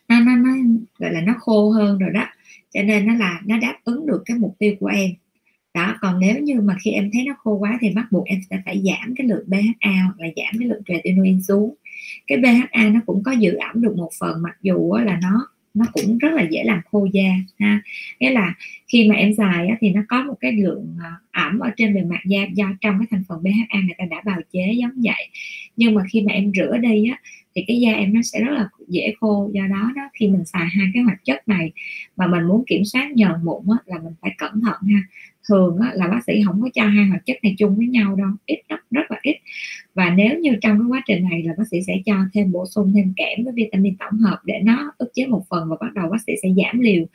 [0.07, 0.55] nó nó, nó
[0.97, 2.25] gọi là nó khô hơn rồi đó.
[2.73, 5.11] Cho nên nó là nó đáp ứng được cái mục tiêu của em
[5.73, 8.39] đó còn nếu như mà khi em thấy nó khô quá thì bắt buộc em
[8.49, 11.75] sẽ phải giảm cái lượng BHA hoặc là giảm cái lượng creatinine xuống.
[12.27, 15.85] Cái BHA nó cũng có giữ ẩm được một phần mặc dù là nó nó
[15.93, 17.81] cũng rất là dễ làm khô da ha.
[18.19, 18.53] Nghĩa là
[18.87, 21.95] khi mà em xài á, thì nó có một cái lượng à, ẩm ở trên
[21.95, 24.91] bề mặt da do trong cái thành phần BHA người ta đã bào chế giống
[25.03, 25.29] vậy.
[25.77, 27.19] Nhưng mà khi mà em rửa đi á
[27.55, 30.45] thì cái da em nó sẽ rất là dễ khô do đó đó khi mình
[30.45, 31.71] xài hai cái hoạt chất này
[32.17, 34.99] mà mình muốn kiểm soát nhờn mụn á, là mình phải cẩn thận ha
[35.49, 38.15] thường á, là bác sĩ không có cho hai hoạt chất này chung với nhau
[38.15, 39.35] đâu ít lắm rất là ít.
[39.93, 42.65] Và nếu như trong cái quá trình này là bác sĩ sẽ cho thêm bổ
[42.65, 45.93] sung thêm kẽm với vitamin tổng hợp để nó ức chế một phần và bắt
[45.93, 47.05] đầu bác sĩ sẽ giảm liều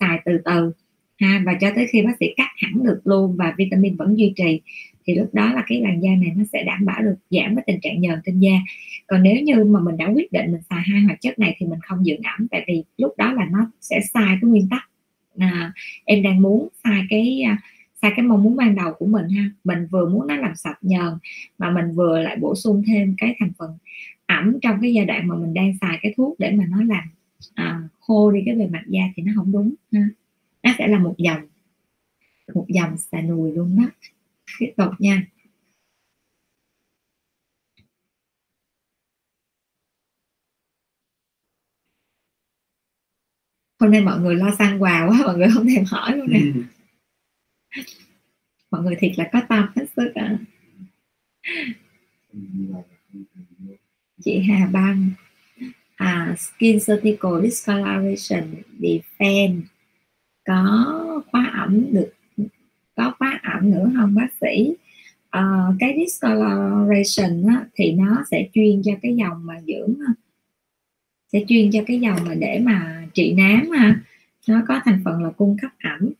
[0.00, 0.72] xài từ từ
[1.18, 1.42] ha.
[1.46, 4.60] Và cho tới khi bác sĩ cắt hẳn được luôn và vitamin vẫn duy trì
[5.06, 7.64] thì lúc đó là cái làn da này nó sẽ đảm bảo được giảm cái
[7.66, 8.58] tình trạng nhờn trên da.
[9.06, 11.66] Còn nếu như mà mình đã quyết định mình xài hai hoạt chất này thì
[11.66, 14.82] mình không dưỡng ẩm tại vì lúc đó là nó sẽ sai cái nguyên tắc.
[15.38, 15.72] À,
[16.04, 17.58] em đang muốn sai cái à,
[18.06, 19.50] à, cái mong muốn ban đầu của mình ha.
[19.64, 21.18] Mình vừa muốn nó làm sạch nhờn
[21.58, 23.78] mà mình vừa lại bổ sung thêm cái thành phần
[24.26, 27.04] ẩm trong cái giai đoạn mà mình đang xài cái thuốc để mà nó làm
[27.54, 30.08] à, khô đi cái bề mặt da thì nó không đúng ha.
[30.62, 31.40] Nó sẽ là một dòng
[32.54, 33.84] một dòng xà nùi luôn đó.
[34.58, 35.22] Tiếp tục nha.
[43.80, 46.40] Hôm nay mọi người lo sang quà quá mọi người không thèm hỏi luôn nè.
[46.54, 46.62] ừ.
[48.70, 50.38] mọi người thiệt là có tâm hết sức à.
[54.24, 55.10] chị Hà Băng.
[55.96, 59.60] À, Skin surgical Discoloration Defense
[60.44, 62.12] có khóa ẩm được
[62.96, 64.74] có khóa ẩm nữa không bác sĩ?
[65.30, 65.42] À,
[65.78, 70.12] cái discoloration á, thì nó sẽ chuyên cho cái dòng mà dưỡng à,
[71.32, 74.00] sẽ chuyên cho cái dòng mà để mà trị nám ha
[74.48, 76.12] nó có thành phần là cung cấp ẩm.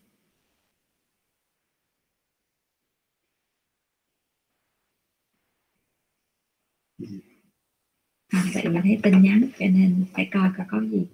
[8.36, 11.06] Ờ, vậy mình thấy tin nhắn cho nên phải coi coi có gì.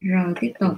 [0.00, 0.72] Rồi tiếp tục.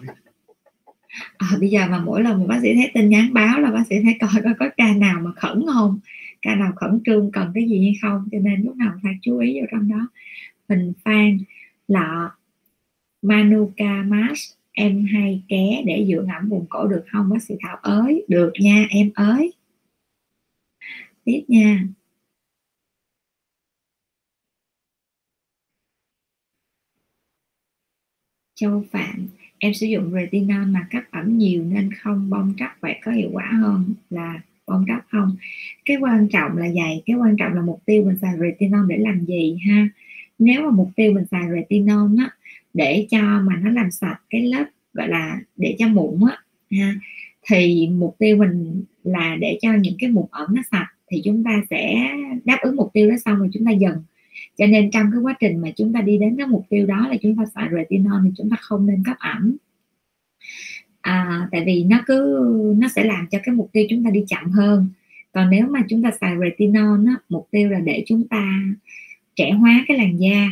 [1.38, 3.82] À, bây giờ mà mỗi lần mà bác sĩ thấy tin nhắn báo là bác
[3.88, 5.98] sĩ thấy coi coi có ca nào mà khẩn không?
[6.42, 8.28] Ca nào khẩn trương cần cái gì hay không?
[8.32, 10.08] Cho nên lúc nào phải chú ý vào trong đó.
[10.68, 11.38] Mình Phan
[11.88, 12.30] lọ
[13.22, 17.30] Manuka Mask em hay ké để dưỡng ẩm vùng cổ được không?
[17.30, 19.52] Bác sĩ Thảo ới được nha em ới.
[21.24, 21.84] Tiếp nha.
[28.60, 29.28] Châu Phạm,
[29.58, 33.30] em sử dụng retinol mà cấp ẩm nhiều nên không, bong tróc vậy có hiệu
[33.32, 35.36] quả hơn là bong tróc không.
[35.84, 38.96] Cái quan trọng là vậy, cái quan trọng là mục tiêu mình xài retinol để
[38.98, 39.88] làm gì ha?
[40.38, 42.30] Nếu mà mục tiêu mình xài retinol á,
[42.74, 46.38] để cho mà nó làm sạch cái lớp, gọi là để cho mụn á,
[46.70, 46.94] ha,
[47.48, 51.44] thì mục tiêu mình là để cho những cái mụn ẩm nó sạch thì chúng
[51.44, 52.10] ta sẽ
[52.44, 54.02] đáp ứng mục tiêu đó xong rồi chúng ta dần
[54.58, 57.08] cho nên trong cái quá trình mà chúng ta đi đến cái mục tiêu đó
[57.10, 59.56] là chúng ta xài retinol thì chúng ta không nên cấp ẩm.
[61.00, 64.24] À, tại vì nó cứ nó sẽ làm cho cái mục tiêu chúng ta đi
[64.28, 64.88] chậm hơn.
[65.32, 68.60] Còn nếu mà chúng ta xài retinol á, mục tiêu là để chúng ta
[69.36, 70.48] trẻ hóa cái làn da.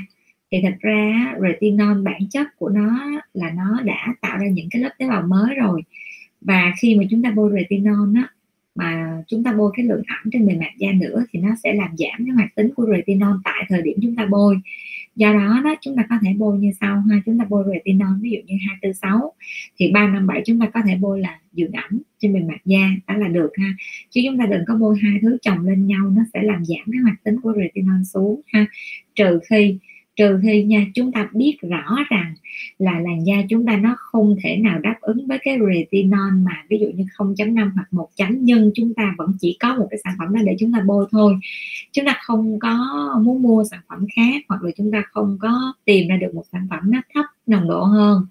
[0.51, 4.83] Thì thật ra retinol bản chất của nó là nó đã tạo ra những cái
[4.83, 5.83] lớp tế bào mới rồi.
[6.41, 8.29] Và khi mà chúng ta bôi retinol á,
[8.75, 11.75] mà chúng ta bôi cái lượng ẩm trên bề mặt da nữa thì nó sẽ
[11.75, 14.57] làm giảm cái hoạt tính của retinol tại thời điểm chúng ta bôi.
[15.17, 18.21] Do đó đó, chúng ta có thể bôi như sau ha, chúng ta bôi retinol
[18.21, 19.33] ví dụ như 246
[19.77, 23.17] thì 357 chúng ta có thể bôi là dưỡng ẩm trên bề mặt da, đó
[23.17, 23.75] là được ha.
[24.11, 26.93] Chứ chúng ta đừng có bôi hai thứ chồng lên nhau, nó sẽ làm giảm
[26.93, 28.67] cái hoạt tính của retinol xuống ha.
[29.15, 29.79] Trừ khi
[30.17, 32.35] trừ khi nha chúng ta biết rõ rằng
[32.79, 36.63] là làn da chúng ta nó không thể nào đáp ứng với cái retinol mà
[36.69, 40.01] ví dụ như 0.5 hoặc 1 chấm nhưng chúng ta vẫn chỉ có một cái
[40.05, 41.37] sản phẩm đó để chúng ta bôi thôi.
[41.93, 42.77] Chúng ta không có
[43.23, 46.45] muốn mua sản phẩm khác hoặc là chúng ta không có tìm ra được một
[46.53, 48.27] sản phẩm nó thấp nồng độ hơn.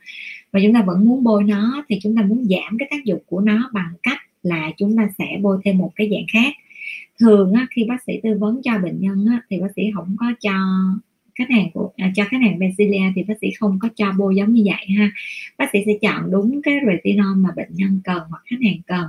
[0.51, 3.21] Và chúng ta vẫn muốn bôi nó thì chúng ta muốn giảm cái tác dụng
[3.25, 6.53] của nó bằng cách là chúng ta sẽ bôi thêm một cái dạng khác.
[7.19, 10.15] Thường á, khi bác sĩ tư vấn cho bệnh nhân á, thì bác sĩ không
[10.19, 10.53] có cho
[11.35, 14.35] khách hàng của à, cho khách hàng Basilia thì bác sĩ không có cho bôi
[14.35, 15.11] giống như vậy ha.
[15.57, 19.05] Bác sĩ sẽ chọn đúng cái retinol mà bệnh nhân cần hoặc khách hàng cần.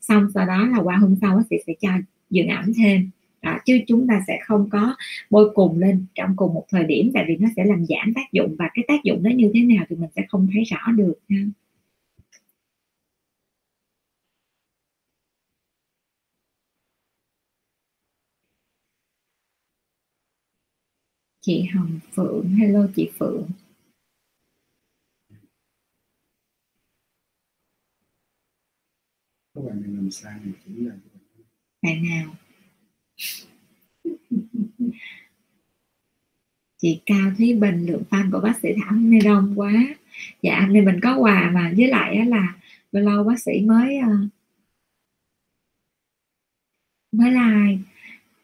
[0.00, 1.90] Xong sau đó là qua hôm sau bác sĩ sẽ cho
[2.30, 3.10] dưỡng ẩm thêm.
[3.42, 4.96] Đó, chứ chúng ta sẽ không có
[5.30, 8.32] bôi cùng lên trong cùng một thời điểm tại vì nó sẽ làm giảm tác
[8.32, 10.92] dụng và cái tác dụng đó như thế nào thì mình sẽ không thấy rõ
[10.92, 11.38] được ha.
[21.46, 22.48] Chị Hồng Phượng.
[22.48, 23.48] Hello chị Phượng.
[29.54, 30.94] Các bạn làm sao thì chỉ là
[31.82, 32.34] bạn nào?
[36.78, 39.72] Chị Cao Thúy Bình lượng fan của bác sĩ Thảo nay đông quá.
[40.42, 42.56] Dạ nên mình có quà mà với lại là
[42.92, 44.16] lâu lâu bác sĩ mới ờ,
[47.12, 47.95] mới like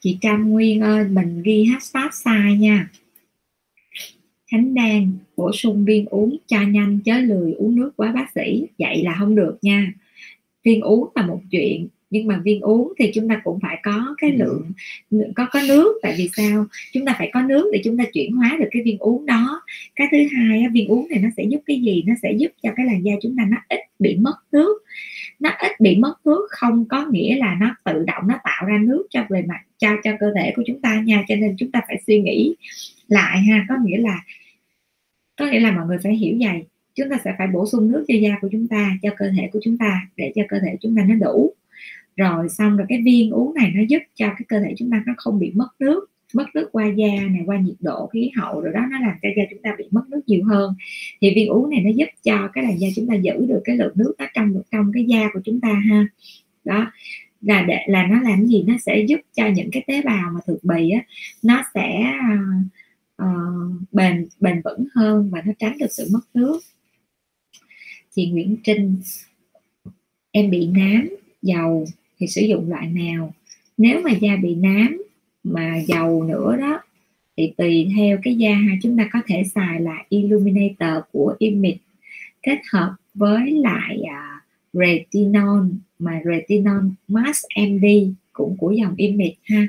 [0.02, 2.90] chị Trâm Nguyên ơi, mình ghi hashtag sai nha.
[4.50, 8.66] Khánh Đan, bổ sung viên uống cho nhanh chớ lười uống nước quá bác sĩ.
[8.78, 9.92] Vậy là không được nha.
[10.64, 14.14] Viên uống là một chuyện nhưng mà viên uống thì chúng ta cũng phải có
[14.18, 14.72] cái lượng
[15.34, 15.98] có có nước.
[16.02, 16.66] Tại vì sao?
[16.92, 19.62] Chúng ta phải có nước để chúng ta chuyển hóa được cái viên uống đó.
[19.96, 22.02] Cái thứ hai viên uống này nó sẽ giúp cái gì?
[22.06, 24.82] Nó sẽ giúp cho cái làn da chúng ta nó ít bị mất nước.
[25.40, 28.78] Nó ít bị mất nước không có nghĩa là nó tự động nó tạo ra
[28.78, 31.24] nước cho bề mặt cho cho cơ thể của chúng ta nha.
[31.28, 32.54] Cho nên chúng ta phải suy nghĩ
[33.08, 33.66] lại ha.
[33.68, 34.20] Có nghĩa là
[35.36, 38.04] có nghĩa là mọi người phải hiểu vậy chúng ta sẽ phải bổ sung nước
[38.08, 40.76] cho da của chúng ta cho cơ thể của chúng ta để cho cơ thể
[40.80, 41.54] chúng ta nó đủ
[42.16, 45.02] rồi xong rồi cái viên uống này nó giúp cho cái cơ thể chúng ta
[45.06, 48.60] nó không bị mất nước mất nước qua da này qua nhiệt độ khí hậu
[48.60, 50.74] rồi đó nó làm cho da chúng ta bị mất nước nhiều hơn.
[51.20, 53.76] Thì viên uống này nó giúp cho cái làn da chúng ta giữ được cái
[53.76, 56.06] lượng nước nó trong trong cái da của chúng ta ha.
[56.64, 56.92] Đó
[57.40, 58.64] là để là nó làm gì?
[58.66, 61.00] Nó sẽ giúp cho những cái tế bào mà thực bì á
[61.42, 62.12] nó sẽ
[63.22, 63.28] uh,
[63.92, 66.60] bền bền vững hơn và nó tránh được sự mất nước.
[68.14, 68.96] Chị Nguyễn Trinh
[70.30, 71.08] em bị nám
[71.42, 71.86] dầu
[72.22, 73.34] thì sử dụng loại nào?
[73.78, 75.02] Nếu mà da bị nám
[75.44, 76.82] mà dầu nữa đó
[77.36, 81.78] thì tùy theo cái da ha chúng ta có thể xài là illuminator của image
[82.42, 84.42] kết hợp với lại uh,
[84.72, 85.66] retinol
[85.98, 87.84] mà retinol mask md
[88.32, 89.68] cũng của dòng image ha.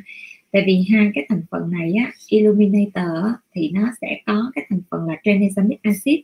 [0.51, 4.81] Tại vì hai cái thành phần này á illuminator thì nó sẽ có cái thành
[4.91, 6.19] phần là tranexamic acid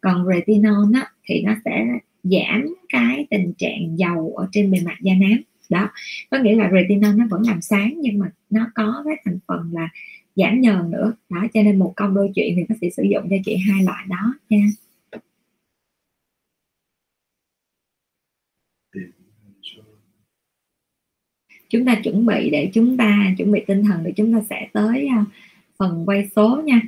[0.00, 1.86] còn retinol á, thì nó sẽ
[2.22, 5.90] giảm cái tình trạng dầu ở trên bề mặt da nám đó
[6.30, 9.70] có nghĩa là retinol nó vẫn làm sáng nhưng mà nó có cái thành phần
[9.72, 9.88] là
[10.36, 11.12] giảm nhờn nữa.
[11.28, 13.84] Đó cho nên một công đôi chuyện thì bác sĩ sử dụng cho chị hai
[13.84, 14.66] loại đó nha.
[21.70, 24.68] Chúng ta chuẩn bị để chúng ta chuẩn bị tinh thần để chúng ta sẽ
[24.72, 25.24] tới à,
[25.78, 26.80] phần quay số nha.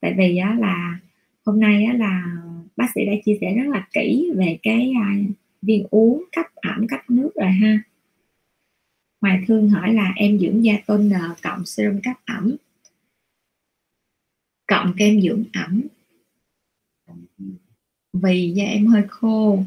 [0.00, 0.98] Tại vì á, là
[1.44, 2.36] hôm nay á, là
[2.76, 5.14] bác sĩ đã chia sẻ rất là kỹ về cái à,
[5.62, 7.82] viên uống cấp ẩm cấp nước rồi ha.
[9.24, 12.56] Hoài Thương hỏi là em dưỡng da toner cộng serum cấp ẩm.
[14.66, 15.82] Cộng kem dưỡng ẩm.
[18.12, 19.64] Vì da em hơi khô.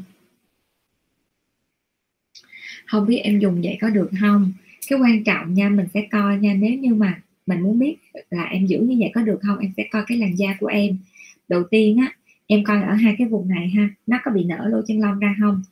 [2.86, 4.52] Không biết em dùng vậy có được không?
[4.88, 6.54] Cái quan trọng nha, mình sẽ coi nha.
[6.54, 7.96] Nếu như mà mình muốn biết
[8.30, 10.66] là em dưỡng như vậy có được không, em sẽ coi cái làn da của
[10.66, 10.98] em.
[11.48, 13.88] Đầu tiên á, em coi ở hai cái vùng này ha.
[14.06, 15.62] Nó có bị nở lỗ chân lông ra không?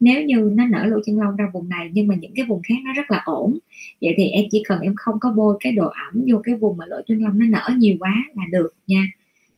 [0.00, 2.62] Nếu như nó nở lỗ chân lông ra vùng này, nhưng mà những cái vùng
[2.62, 3.58] khác nó rất là ổn,
[4.00, 6.76] vậy thì em chỉ cần em không có bôi cái độ ẩm vô cái vùng
[6.76, 9.06] mà lỗ chân lông nó nở nhiều quá là được nha.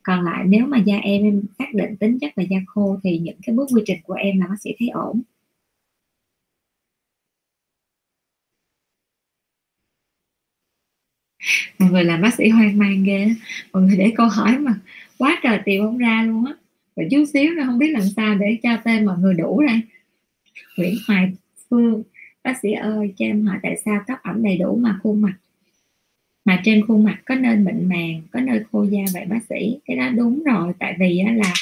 [0.03, 3.17] Còn lại nếu mà da em em xác định tính chất là da khô thì
[3.19, 5.21] những cái bước quy trình của em là bác sĩ thấy ổn.
[11.79, 13.27] Mọi người làm bác sĩ hoang mang ghê
[13.73, 14.79] mọi người để câu hỏi mà
[15.17, 16.53] quá trời tìm không ra luôn á.
[16.95, 19.81] Và chút xíu nữa không biết làm sao để cho tên mọi người đủ đây.
[20.79, 21.31] Nguyễn Hoài
[21.69, 22.03] Phương.
[22.43, 25.33] Bác sĩ ơi cho em hỏi tại sao cấp ẩm đầy đủ mà khuôn mặt?
[26.45, 29.79] Mà trên khuôn mặt có nơi mịn màng có nơi khô da vậy bác sĩ?
[29.85, 31.53] Cái đó đúng rồi tại vì là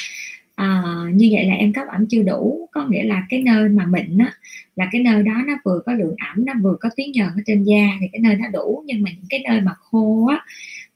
[0.54, 2.68] à, như vậy là em cấp ẩm chưa đủ.
[2.72, 4.32] Có nghĩa là cái nơi mà mịn á,
[4.76, 7.42] là cái nơi đó nó vừa có lượng ẩm nó vừa có tuyến nhờn ở
[7.46, 8.82] trên da thì cái nơi đó đủ.
[8.86, 10.44] Nhưng mà những cái nơi mà khô á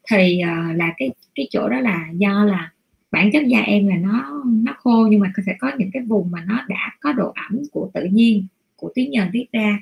[0.09, 2.71] thì à, là cái cái chỗ đó là do là
[3.13, 6.31] bản chất da em là nó nó khô nhưng mà sẽ có những cái vùng
[6.31, 8.45] mà nó đã có độ ẩm của tự nhiên,
[8.75, 9.79] của tuyến nhờn tiết ra,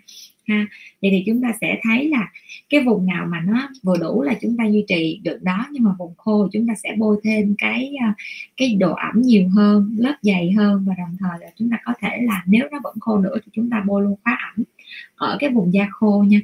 [0.47, 0.67] ha.
[1.01, 2.29] Vậy thì chúng ta sẽ thấy là
[2.69, 5.83] cái vùng nào mà nó vừa đủ là chúng ta duy trì được đó, nhưng
[5.83, 8.13] mà vùng khô chúng ta sẽ bôi thêm cái ờ,
[8.57, 11.93] cái độ ẩm nhiều hơn, lớp dày hơn và đồng thời là chúng ta có
[12.01, 14.63] thể là nếu nó vẫn khô nữa thì chúng ta bôi luôn khóa ẩm
[15.15, 16.39] ở cái vùng da khô nha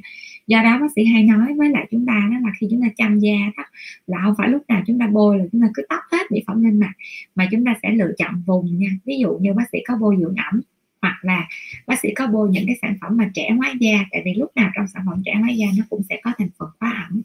[0.48, 2.88] do đó bác sĩ hay nói với lại chúng ta đó là khi chúng ta
[2.96, 3.64] chăm da đó
[4.06, 6.42] là không phải lúc nào chúng ta bôi là chúng ta cứ tóc hết mỹ
[6.46, 6.92] phẩm lên mặt
[7.34, 8.88] mà chúng ta sẽ lựa chọn vùng nha.
[9.04, 10.60] Ví dụ như bác sĩ có bôi dưỡng ẩm
[11.02, 11.48] hoặc là
[11.86, 14.50] bác sĩ có bôi những cái sản phẩm mà trẻ hóa da tại vì lúc
[14.56, 17.22] nào trong sản phẩm trẻ hóa da nó cũng sẽ có thành phần hóa ẩm.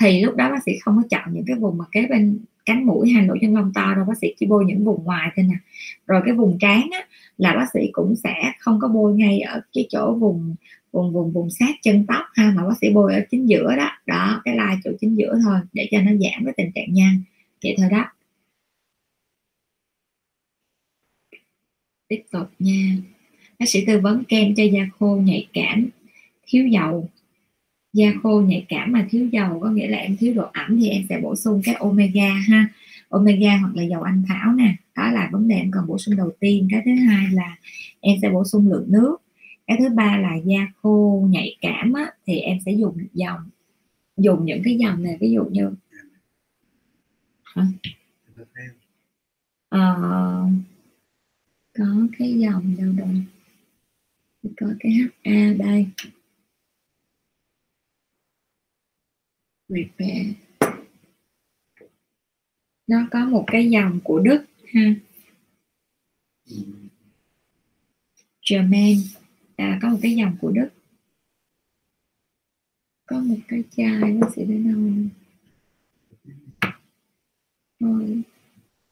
[0.00, 2.86] Thì lúc đó bác sĩ không có chọn những cái vùng mà kế bên cánh
[2.86, 5.44] mũi hay lỗ chân lông to đâu bác sĩ chỉ bôi những vùng ngoài thôi
[5.48, 5.56] nè.
[6.06, 7.00] Rồi cái vùng trán á,
[7.38, 10.54] là bác sĩ cũng sẽ không có bôi ngay ở cái chỗ vùng
[10.96, 13.90] vùng vùng vùng sát chân tóc ha, mà bác sĩ bôi ở chính giữa đó.
[14.06, 17.22] Đó, cái lai chỗ chính giữa thôi, để cho nó giảm cái tình trạng nhăn
[17.62, 18.04] vậy thôi đó.
[22.08, 22.96] Tiếp tục nha.
[23.58, 25.88] Bác sĩ tư vấn kem cho da khô nhạy cảm,
[26.46, 27.08] thiếu dầu.
[27.92, 30.88] Da khô nhạy cảm mà thiếu dầu, có nghĩa là em thiếu độ ẩm thì
[30.88, 32.68] em sẽ bổ sung cái omega ha.
[33.08, 34.76] Omega hoặc là dầu anh thảo nè.
[34.96, 36.68] Đó là vấn đề em cần bổ sung đầu tiên.
[36.70, 37.56] Cái thứ hai là
[38.00, 39.16] em sẽ bổ sung lượng nước
[39.66, 43.50] cái thứ ba là da khô nhạy cảm á, thì em sẽ dùng dòng
[44.16, 45.70] dùng những cái dòng này ví dụ như
[47.42, 47.66] hả?
[49.74, 50.50] Uh,
[51.78, 53.08] có cái dòng đâu đâu
[54.56, 54.92] có cái
[55.24, 55.86] HA đây.
[59.68, 60.26] Repair.
[62.86, 64.44] Nó có một cái dòng của Đức
[64.74, 64.94] ha?
[68.50, 68.96] German
[69.56, 70.68] à, có một cái dòng của Đức.
[73.06, 75.10] Có một cái chai nó sẽ đến đâu
[77.80, 78.22] thôi.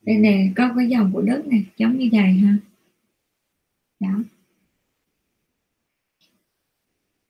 [0.03, 2.57] Đây nè có cái dòng của đất này giống như vậy ha.
[4.01, 4.23] Đó.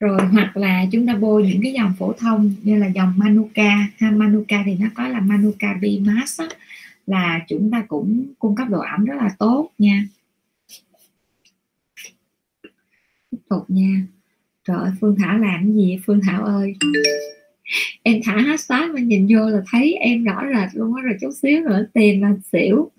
[0.00, 3.88] Rồi hoặc là chúng ta bôi những cái dòng phổ thông như là dòng Manuka
[3.98, 4.10] ha.
[4.10, 6.42] Manuka thì nó có là Manuka B Mask
[7.06, 10.06] là chúng ta cũng cung cấp độ ẩm rất là tốt nha
[13.30, 14.06] tiếp tục nha.
[14.64, 16.74] Trời ơi Phương Thảo làm cái gì Phương Thảo ơi?
[18.02, 21.30] Em thả hashtag mà nhìn vô là thấy em rõ rệt luôn á rồi chút
[21.42, 22.90] xíu nữa tiền là xỉu.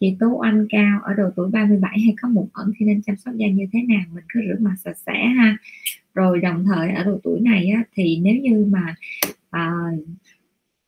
[0.00, 3.16] Chị Tú Anh cao ở độ tuổi 37 hay có mụn ẩn thì nên chăm
[3.16, 4.04] sóc da như thế nào?
[4.14, 5.56] Mình cứ rửa mặt sạch sẽ ha.
[6.14, 8.94] Rồi đồng thời ở độ tuổi này á, thì nếu như mà
[9.50, 9.72] à,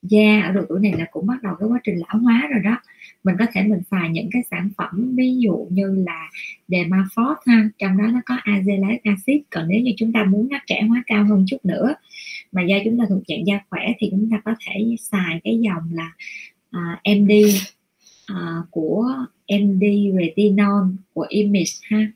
[0.03, 2.61] da ở độ tuổi này là cũng bắt đầu cái quá trình lão hóa rồi
[2.65, 2.81] đó
[3.27, 6.31] mình có thể mình xài những cái sản phẩm ví dụ như là
[6.69, 9.43] Dermafort ha trong đó nó có azelaic acid.
[9.51, 11.95] Còn nếu như chúng ta muốn nó trẻ hóa cao hơn chút nữa
[12.53, 15.59] mà da chúng ta thuộc dạng da khỏe thì chúng ta có thể xài cái
[15.59, 16.13] dòng là
[16.71, 17.61] à, uh, MD uh,
[18.27, 19.13] à, của
[19.49, 19.83] MD
[20.19, 22.13] retinol của Image ha.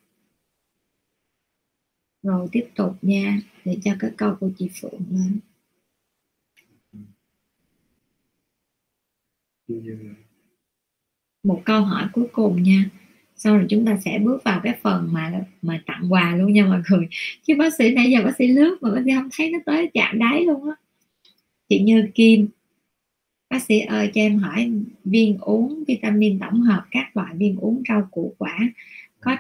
[2.22, 5.38] Rồi tiếp tục nha để cho cái câu của chị Phượng lên
[11.42, 12.84] một câu hỏi cuối cùng nha.
[13.36, 15.32] Sau rồi chúng ta sẽ bước vào cái phần mà
[15.62, 17.08] mà tặng quà luôn nha mọi người.
[17.42, 19.90] Chứ bác sĩ nãy giờ bác sĩ lướt mà bác sĩ không thấy nó tới
[19.94, 20.74] chạm đáy luôn á.
[21.68, 22.48] Chị Như Kim
[23.50, 24.72] bác sĩ ơi cho em hỏi
[25.04, 28.58] viên uống vitamin tổng hợp các loại viên uống rau củ quả
[29.20, 29.36] có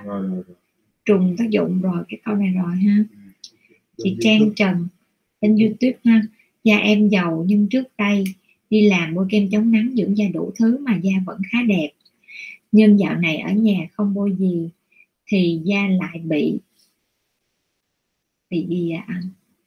[1.04, 3.04] trùng tác dụng rồi cái câu này rồi ha.
[4.02, 4.88] Chị Trang Trần
[5.40, 6.22] trên YouTube ha.
[6.64, 8.24] Da em giàu nhưng trước đây
[8.70, 11.90] đi làm bôi kem chống nắng dưỡng da đủ thứ mà da vẫn khá đẹp
[12.72, 14.70] nhưng dạo này ở nhà không bôi gì,
[15.26, 16.58] thì da lại bị
[18.50, 19.04] bị gì à?
[19.08, 19.22] anh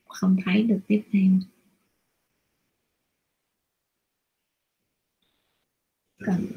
[0.07, 1.31] không thấy được tiếp theo
[6.25, 6.47] Cần.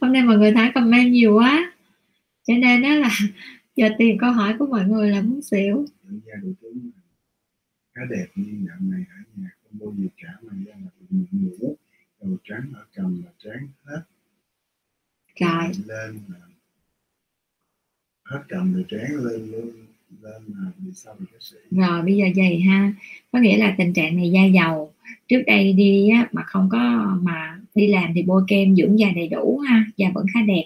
[0.00, 1.72] hôm nay mọi người thấy comment nhiều quá
[2.42, 3.10] cho nên đó là
[3.76, 7.02] giờ tìm câu hỏi của mọi người là muốn xỉu dưỡng da đủ thứ mà
[7.96, 11.06] khá đẹp nhưng dạo này ở nhà không bao gì cả mà da là bị
[11.10, 11.76] mụn mủ
[12.22, 14.02] đầu trắng ở cầm và trán hết.
[15.40, 16.38] Rồi lên là
[18.24, 19.70] hết cầm rồi trán lên lên
[20.22, 21.56] lên là vì sao bị sĩ?
[21.70, 22.92] Rồi bây giờ vậy ha.
[23.32, 24.92] Có nghĩa là tình trạng này da dầu.
[25.28, 26.78] Trước đây đi á, mà không có
[27.22, 30.64] mà đi làm thì bôi kem dưỡng da đầy đủ ha da vẫn khá đẹp.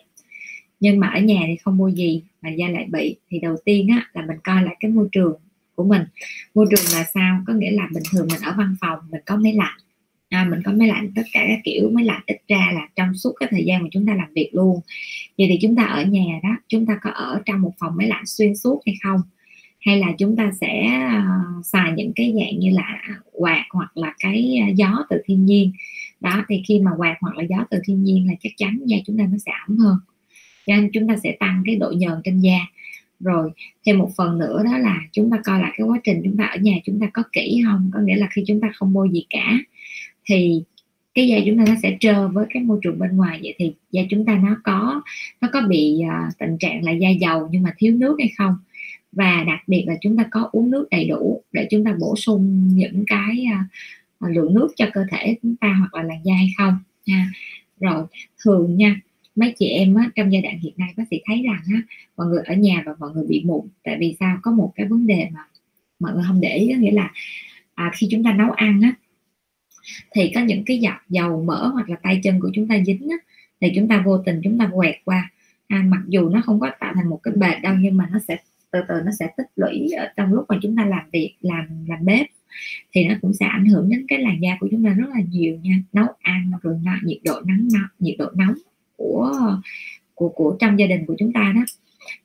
[0.81, 3.17] Nhưng mà ở nhà thì không bôi gì mà da lại bị.
[3.29, 5.41] Thì đầu tiên á là mình coi lại cái môi trường
[5.81, 6.03] của mình.
[6.55, 7.43] Môi trường là sao?
[7.47, 9.79] Có nghĩa là bình thường mình ở văn phòng mình có máy lạnh.
[10.29, 13.15] À, mình có máy lạnh tất cả các kiểu máy lạnh ít ra là trong
[13.15, 14.81] suốt cái thời gian mà chúng ta làm việc luôn.
[15.39, 18.07] Vậy thì chúng ta ở nhà đó chúng ta có ở trong một phòng máy
[18.09, 19.21] lạnh xuyên suốt hay không?
[19.81, 23.03] Hay là chúng ta sẽ uh, xài những cái dạng như là
[23.33, 25.73] quạt hoặc là cái à, gió từ thiên nhiên?
[26.21, 28.97] Đó thì khi mà quạt hoặc là gió từ thiên nhiên là chắc chắn da
[29.07, 29.97] chúng ta nó sẽ ẩm hơn.
[30.67, 32.59] Cho nên chúng ta sẽ tăng cái độ nhờn trên da
[33.21, 33.51] rồi
[33.87, 36.45] thêm một phần nữa đó là chúng ta coi lại cái quá trình chúng ta
[36.45, 37.91] ở nhà chúng ta có kỹ không?
[37.95, 39.59] Có nghĩa là khi chúng ta không bôi gì cả
[40.25, 40.63] thì
[41.15, 43.73] cái da chúng ta nó sẽ trơ với cái môi trường bên ngoài vậy thì
[43.91, 45.03] da chúng ta nó có
[45.41, 48.55] nó có bị uh, tình trạng là da dầu nhưng mà thiếu nước hay không?
[49.13, 52.17] Và đặc biệt là chúng ta có uống nước đầy đủ để chúng ta bổ
[52.17, 53.47] sung những cái
[54.25, 56.79] uh, lượng nước cho cơ thể chúng ta hoặc là làn da hay không?
[57.07, 57.31] Nha.
[57.81, 58.05] Rồi
[58.45, 59.01] thường nha
[59.37, 61.83] mấy chị em á, trong giai đoạn hiện nay bác sĩ thấy rằng á,
[62.17, 63.69] mọi người ở nhà và mọi người bị mụn.
[63.85, 64.39] Tại vì sao?
[64.43, 65.41] Có một cái vấn đề mà
[66.01, 67.11] mọi người không để ý nghĩa là
[67.75, 68.95] à, khi chúng ta nấu ăn á,
[70.13, 73.09] thì có những cái giọt dầu mỡ hoặc là tay chân của chúng ta dính
[73.11, 73.17] á,
[73.61, 75.31] thì chúng ta vô tình chúng ta quẹt qua.
[75.69, 78.19] À, mặc dù nó không có tạo thành một cái bệt đâu nhưng mà nó
[78.29, 78.37] sẽ
[78.71, 81.67] từ từ nó sẽ tích lũy ở trong lúc mà chúng ta làm việc làm
[81.89, 82.27] làm bếp
[82.93, 85.21] thì nó cũng sẽ ảnh hưởng đến cái làn da của chúng ta rất là
[85.31, 85.75] nhiều nha.
[85.93, 88.55] Nấu ăn rồi nhiệt độ nắng nóng nhiệt độ nóng
[89.01, 89.57] của
[90.15, 91.61] của của trong gia đình của chúng ta đó.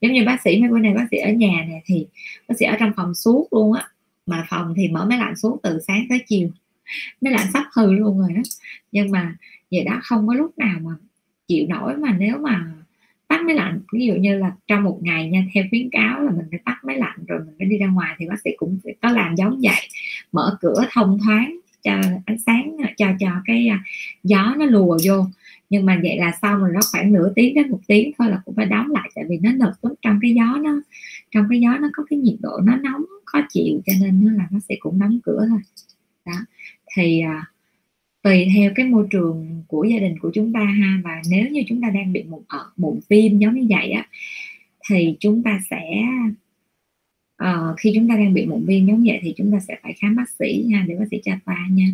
[0.02, 2.08] Giống như bác sĩ, mấy bữa nay bác sĩ ở nhà này thì
[2.48, 3.88] bác sĩ ở trong phòng suốt luôn á.
[4.26, 6.50] Mà phòng thì mở máy lạnh xuống từ sáng tới chiều.
[7.22, 8.42] Máy lạnh sắp hư luôn rồi đó.
[8.92, 9.36] Nhưng mà
[9.72, 10.92] vậy đó, không có lúc nào mà
[11.48, 12.66] chịu nổi mà nếu mà
[13.28, 13.80] tắt máy lạnh.
[13.94, 16.78] Ví dụ như là trong một ngày nha, theo khuyến cáo là mình phải tắt
[16.84, 19.36] máy lạnh rồi mình phải đi ra ngoài thì bác sĩ cũng phải có làm
[19.36, 19.90] giống vậy.
[20.32, 21.92] Mở cửa thông thoáng, cho
[22.26, 23.84] ánh sáng, cho cho cái à,
[24.24, 25.26] gió nó lùa vô
[25.70, 28.42] nhưng mà vậy là sau rồi nó khoảng nửa tiếng đến một tiếng thôi là
[28.46, 30.82] cũng phải đóng lại tại vì nó nực lắm trong cái gió nó
[31.32, 34.32] trong cái gió nó có cái nhiệt độ nó nóng khó chịu cho nên nó
[34.32, 35.60] là nó sẽ cũng đóng cửa thôi.
[36.26, 36.40] Đó.
[36.96, 37.46] Thì à,
[38.22, 41.64] tùy theo cái môi trường của gia đình của chúng ta ha và nếu như
[41.68, 44.08] chúng ta đang bị mụn ở mụn viêm giống như vậy á
[44.90, 46.02] thì chúng ta sẽ
[47.44, 49.94] uh, khi chúng ta đang bị mụn viêm giống vậy thì chúng ta sẽ phải
[49.94, 51.88] khám bác sĩ nha để bác sĩ cho ta nha.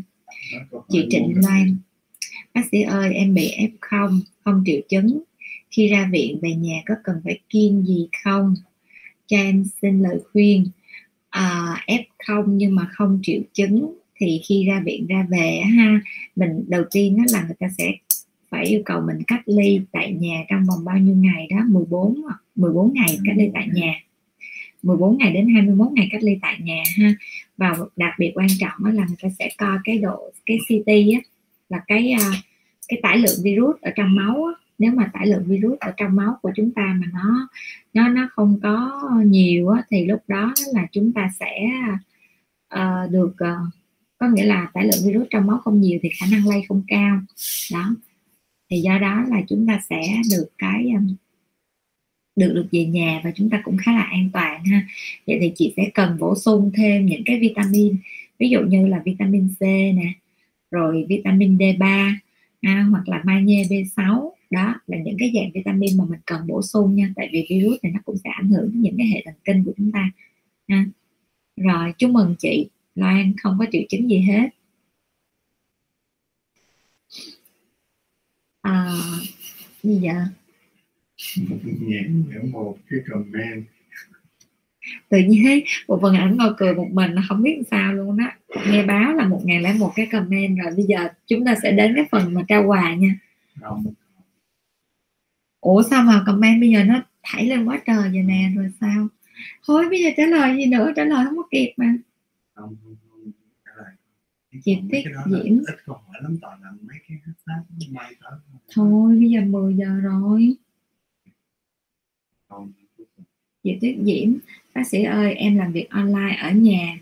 [0.89, 1.77] Chị Trịnh Loan
[2.53, 4.63] bác sĩ ơi em bị F0 không?
[4.65, 5.23] Triệu chứng.
[5.71, 8.55] Khi ra viện về nhà có cần phải kiêng gì không?
[9.27, 10.65] Cho em xin lời khuyên.
[11.29, 13.93] À, F0 nhưng mà không triệu chứng.
[14.15, 16.01] Thì khi ra viện ra về ha
[16.35, 17.91] mình đầu tiên đó là người ta sẽ
[18.49, 21.57] phải yêu cầu mình cách ly tại nhà trong vòng bao nhiêu ngày đó?
[21.69, 22.21] 14
[22.55, 23.93] 14 ngày cách ly tại nhà.
[24.83, 27.13] 14 ngày đến 21 ngày cách ly tại nhà ha.
[27.57, 31.19] Và đặc biệt quan trọng là người ta sẽ coi cái độ cái CT á,
[31.71, 32.31] là cái à,
[32.87, 36.37] cái tải lượng virus ở trong máu nếu mà tải lượng virus ở trong máu
[36.41, 37.49] của chúng ta mà nó
[37.93, 41.69] nó nó không có nhiều thì lúc đó là chúng ta sẽ
[42.75, 43.73] uh, được uh,
[44.17, 46.83] có nghĩa là tải lượng virus trong máu không nhiều thì khả năng lây không
[46.87, 47.19] cao.
[47.73, 47.95] Đó.
[48.69, 50.93] Thì do đó là chúng ta sẽ được cái
[52.35, 54.87] được được về nhà và chúng ta cũng khá là an toàn ha.
[55.27, 57.95] Vậy thì chị sẽ cần bổ sung thêm những cái vitamin
[58.39, 60.13] ví dụ như là vitamin C nè
[60.71, 62.13] rồi vitamin D3
[62.61, 66.61] à, hoặc là magie B6 đó là những cái dạng vitamin mà mình cần bổ
[66.61, 69.21] sung nha tại vì virus này nó cũng sẽ ảnh hưởng đến những cái hệ
[69.25, 70.11] thần kinh của chúng ta
[70.67, 70.85] à.
[71.55, 74.49] rồi chúc mừng chị Loan không có triệu chứng gì hết.
[78.61, 78.95] À,
[79.83, 80.15] gì vậy?
[81.81, 83.65] Nhãn một cái comment
[85.09, 87.93] tự nhiên thấy một phần ảnh ngồi cười một mình nó không biết làm sao
[87.93, 88.25] luôn đó
[88.67, 91.71] nghe báo là một ngàn lẻ một cái comment rồi bây giờ chúng ta sẽ
[91.71, 93.15] đến cái phần mà trao quà nha.
[93.61, 93.85] Không.
[95.61, 99.07] Ủa sao mà comment bây giờ nó thảy lên quá trời vậy nè rồi sao?
[99.65, 100.91] Thôi bây giờ trả lời gì nữa?
[100.95, 101.95] Trả lời không có kịp mà.
[102.53, 103.31] Không không không.
[103.65, 103.93] Trả lời.
[104.63, 105.59] Chị Tiết Diễm.
[105.59, 108.31] ít câu hỏi lắm toàn là mấy cái hashtag may tới
[108.71, 109.15] thôi.
[109.19, 110.55] Bây giờ 10 giờ rồi.
[112.49, 112.71] Không.
[113.63, 114.33] Chị Tuyết Diễm
[114.75, 116.99] bác sĩ ơi, em làm việc online ở nhà.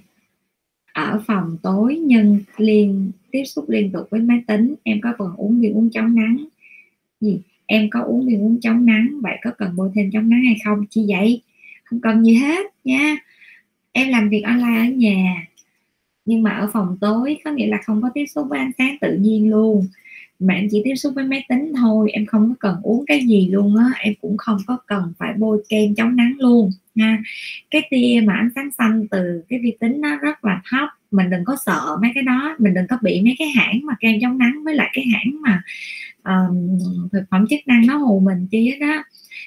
[0.94, 4.76] Ở phòng tối nhưng liên, tiếp xúc liên tục với máy tính.
[4.84, 6.46] Em có cần uống viên uống chống nắng?
[7.22, 7.42] Gì?
[7.66, 9.20] Em có uống viên uống chống nắng?
[9.22, 10.86] Vậy có cần bôi thêm chống nắng hay không?
[10.90, 11.42] Chi vậy?
[11.84, 13.18] Không cần gì hết nha.
[13.92, 15.48] Em làm việc online ở nhà,
[16.26, 18.98] nhưng mà ở phòng tối có nghĩa là không có tiếp xúc với ánh sáng
[19.02, 19.88] tự nhiên luôn
[20.40, 23.20] mà em chỉ tiếp xúc với máy tính thôi em không có cần uống cái
[23.28, 23.86] gì luôn á.
[24.00, 27.24] Em cũng không có cần phải bôi kem chống nắng luôn nha.
[27.72, 30.90] Cái tia mà ánh sáng xanh từ cái vi tính nó rất là thấp.
[31.12, 33.94] Mình đừng có sợ mấy cái đó mình đừng có bị mấy cái hãng mà
[34.00, 35.64] kem chống nắng với lại cái hãng mà
[36.24, 36.80] um,
[37.12, 39.04] thực phẩm chức năng nó hù mình chi hết đó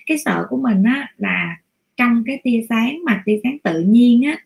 [0.06, 1.56] cái sợ của mình á là
[1.96, 4.38] trong cái tia sáng mà tia sáng tự nhiên á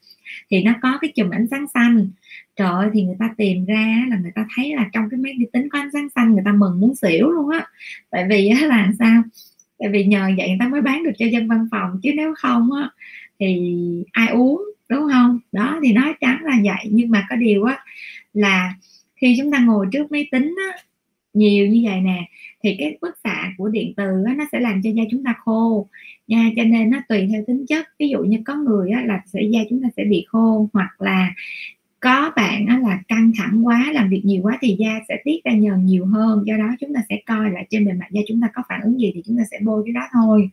[0.51, 2.09] thì nó có cái chùm ánh sáng xanh
[2.57, 5.33] trời ơi thì người ta tìm ra là người ta thấy là trong cái máy
[5.39, 7.67] vi tính có ánh sáng xanh người ta mừng muốn xỉu luôn á.
[8.11, 9.23] Tại vì á là sao?
[9.79, 12.35] Tại vì nhờ vậy người ta mới bán được cho dân văn phòng chứ nếu
[12.37, 12.91] không á
[13.41, 13.75] thì
[14.13, 15.39] ai uống đúng không?
[15.53, 16.91] Đó thì nói trắng là vậy.
[16.91, 17.79] Nhưng mà có điều á
[18.33, 18.75] là
[19.17, 20.79] khi chúng ta ngồi trước máy tính á
[21.35, 22.29] nhiều như vậy nè
[22.63, 25.35] thì cái bức xạ của điện từ á, nó sẽ làm cho da chúng ta
[25.45, 25.89] khô
[26.27, 26.51] nha.
[26.57, 27.87] Cho nên nó tùy theo tính chất.
[27.99, 31.01] Ví dụ như có người á, là sẽ da chúng ta sẽ bị khô hoặc
[31.01, 31.31] là
[32.07, 35.45] có bạn á, là căng thẳng quá làm việc nhiều quá thì da sẽ tiết
[35.45, 36.43] ra nhờn nhiều hơn.
[36.47, 38.81] Do đó chúng ta sẽ coi lại trên bề mặt da chúng ta có phản
[38.81, 40.51] ứng gì thì chúng ta sẽ bôi cái đó thôi.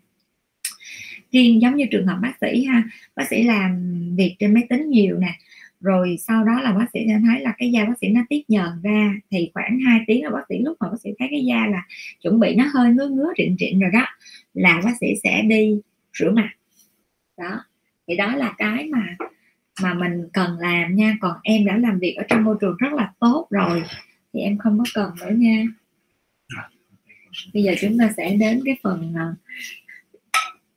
[1.31, 2.83] Riêng giống như trường hợp bác sĩ ha
[3.15, 5.35] bác sĩ làm việc trên máy tính nhiều nè
[5.81, 8.49] rồi sau đó là bác sĩ sẽ thấy là cái da bác sĩ nó tiết
[8.49, 11.45] nhờn ra thì khoảng 2 tiếng là bác sĩ lúc mà bác sĩ thấy cái
[11.45, 11.87] da là
[12.21, 14.05] chuẩn bị nó hơi ngứa ngứa rịn rịn rồi đó
[14.53, 15.79] là bác sĩ sẽ đi
[16.19, 16.49] rửa mặt.
[17.37, 17.59] Đó
[18.07, 19.15] thì đó là cái mà
[19.81, 21.17] mà mình cần làm nha.
[21.21, 23.83] Còn em đã làm việc ở trong môi trường rất là tốt rồi
[24.33, 25.63] thì em không có cần nữa nha.
[27.53, 29.37] Bây giờ chúng ta sẽ đến cái phần uh,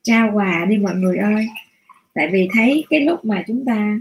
[0.03, 1.49] trao quà đi mọi người ơi.
[2.15, 3.99] Tại vì thấy cái lúc mà chúng ta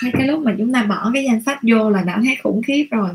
[0.00, 2.62] thấy cái lúc mà chúng ta bỏ cái danh sách vô là đã thấy khủng
[2.66, 3.10] khiếp rồi.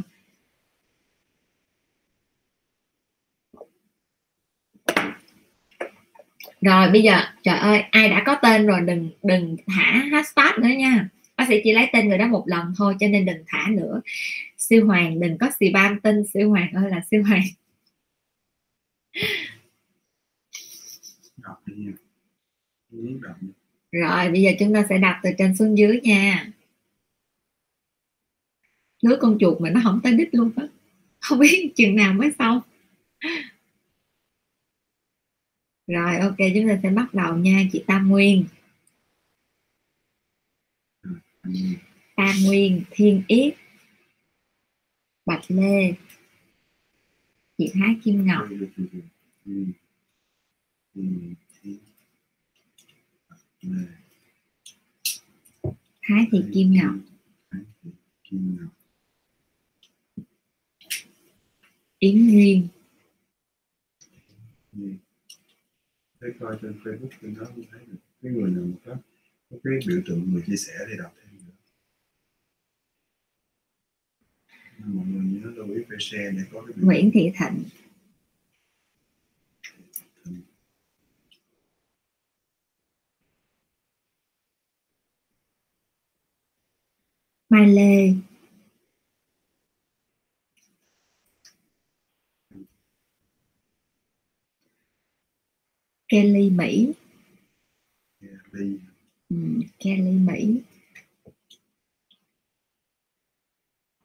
[6.65, 10.67] Rồi bây giờ trời ơi ai đã có tên rồi đừng đừng thả hashtag nữa
[10.77, 11.09] nha.
[11.37, 14.01] Bác sĩ chỉ lấy tên người đó một lần thôi cho nên đừng thả nữa.
[14.57, 17.43] Siêu hoàng đừng có spam tin siêu hoàng ơi là siêu hoàng.
[23.91, 26.47] Rồi bây giờ chúng ta sẽ đọc từ trên xuống dưới nha.
[29.01, 30.67] Lưới con chuột mà nó không tới đích luôn á.
[31.19, 32.61] Không biết chừng nào mới xong
[35.87, 38.45] rồi, ok, chúng ta sẽ bắt đầu nha, chị Tam Nguyên.
[42.15, 43.55] Tam Nguyên, Thiên Yết,
[45.25, 45.93] Bạch Lê,
[47.57, 48.47] chị Thái Kim Ngọc.
[56.01, 56.95] Thái Thị Kim Ngọc.
[61.99, 62.67] Yến Nguyên.
[66.25, 67.97] Thấy coi trên Facebook trên đó cũng thấy được.
[68.21, 68.97] Cái người nào mà có
[69.49, 71.53] có cái biểu tượng người chia sẻ thì đọc thêm nữa.
[74.77, 77.63] Nên mọi người nhớ lưu ý phải share để có cái biểu Nguyễn Thị Thịnh.
[87.49, 88.13] Mai Lê
[96.07, 96.93] Kelly Mỹ.
[98.21, 98.79] Kelly.
[99.29, 99.35] Ừ,
[99.79, 100.61] Kelly Mỹ.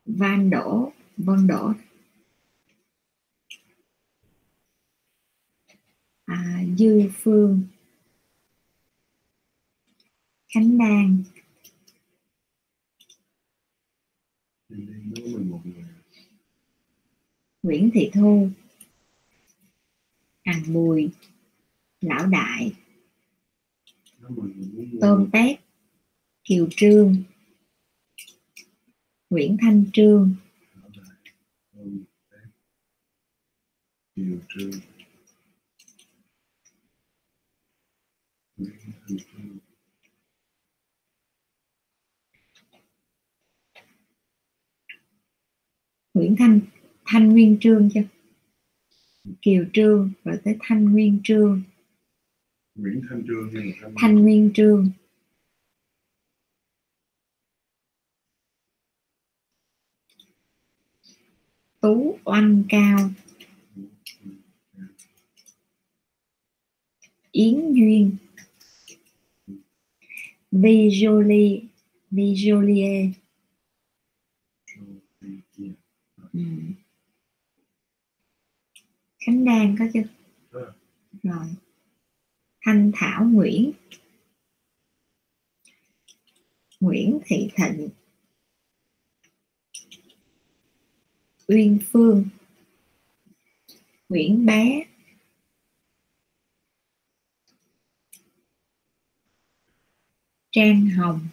[0.07, 1.73] Van Đỗ Vân Đỗ
[6.25, 7.63] à, Dư Phương.
[10.55, 11.25] Khánh Đan.
[14.69, 15.85] Kelly nó có 11 người.
[17.63, 18.49] Nguyễn Thị Thu.
[20.45, 21.11] Hằng Bùi
[22.01, 22.73] lão đại.
[25.01, 25.61] Tôm tép
[26.45, 27.17] kiều trương
[29.31, 30.35] nguyễn thanh trương.
[46.15, 46.61] Nguyễn Thanh
[47.05, 48.01] Thanh Nguyên Trương chưa
[49.43, 51.63] Kiều Trương rồi tới Thanh Nguyên Trương.
[52.81, 54.91] Nguyễn Thanh Trương hay Thanh, Thanh Nguyên Trương.
[61.81, 63.11] Tú Oanh Cao.
[67.33, 68.17] Yến Duyên.
[70.53, 71.61] Vi Jolie
[72.11, 73.13] Vi Jolie
[76.33, 76.41] ừ.
[79.27, 80.03] Khánh Đan có chưa?
[80.51, 80.73] Có.
[81.23, 81.47] rồi
[82.65, 83.73] Thanh Thảo Nguyễn.
[86.81, 87.91] Nguyễn Thị Thịnh.
[91.49, 92.29] Uyên Phương.
[94.09, 94.85] Nguyễn Bé.
[100.53, 101.29] Trang Hồng.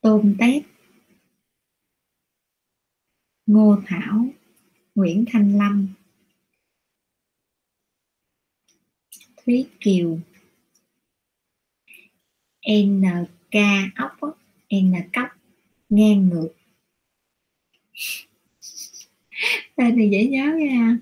[0.00, 0.71] Tôm Tép
[3.52, 4.26] Ngô Thảo,
[4.94, 5.88] Nguyễn Thanh Lâm,
[9.36, 10.18] Thúy Kiều
[12.68, 13.54] NK
[13.96, 14.12] ốc
[14.70, 15.28] N cốc
[15.88, 16.48] ngang ngược.
[19.76, 20.98] Tên này dễ nhớ nha.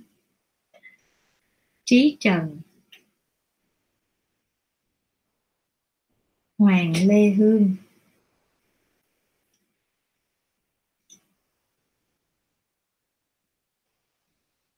[1.84, 2.60] Trí Trần,
[6.58, 7.76] Hoàng Lê Hương.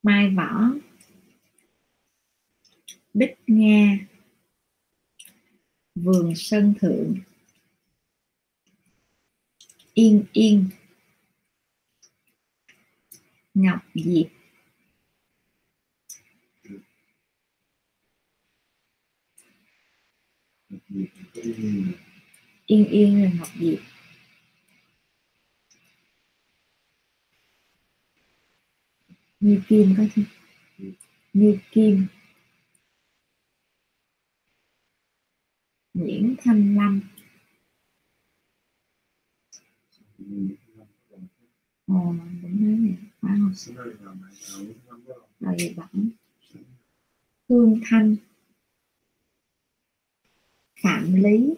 [0.03, 0.71] Mai Võ.
[3.13, 3.97] Bích Nga.
[5.95, 7.15] Vườn Sân Thượng.
[9.93, 10.69] Yên Yên.
[13.53, 14.27] Ngọc Diệp.
[22.65, 23.92] Yên Yên là Ngọc Diệp.
[29.43, 30.23] Như Kim có chứ?
[31.33, 32.05] Như Kim.
[35.93, 37.01] Nguyễn Thanh Lâm.
[41.85, 43.53] Ồ, đúng thế này phải không?
[45.39, 46.11] Rồi gì bẩm
[47.49, 48.15] Hương Thanh.
[50.83, 51.55] Phạm Lý.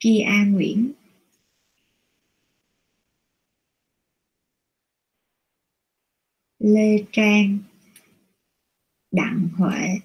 [0.00, 0.92] Kia Nguyễn.
[6.60, 7.58] Lê Trang,
[9.10, 10.00] Đặng Huệ,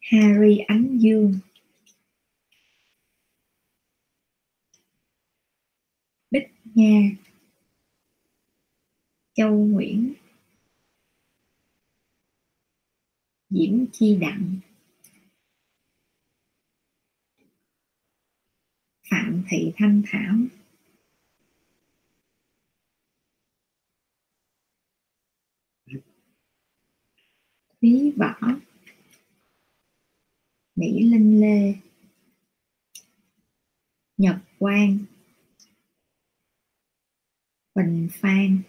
[0.00, 1.38] Harry Ánh Dương.
[6.30, 7.10] Bích Nha,
[9.34, 10.14] Châu Nguyễn,
[13.50, 14.60] Diễm Chi Đặng,
[19.10, 20.36] Phạm Thị Thanh Thảo.
[27.80, 28.34] Thúy Võ
[30.74, 31.74] Mỹ Linh Lê.
[34.16, 34.98] Nhật Quang.
[37.74, 38.62] Bình Phan.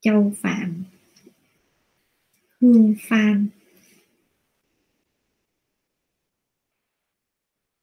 [0.00, 0.84] Châu Phạm.
[2.60, 3.48] Hương Phan.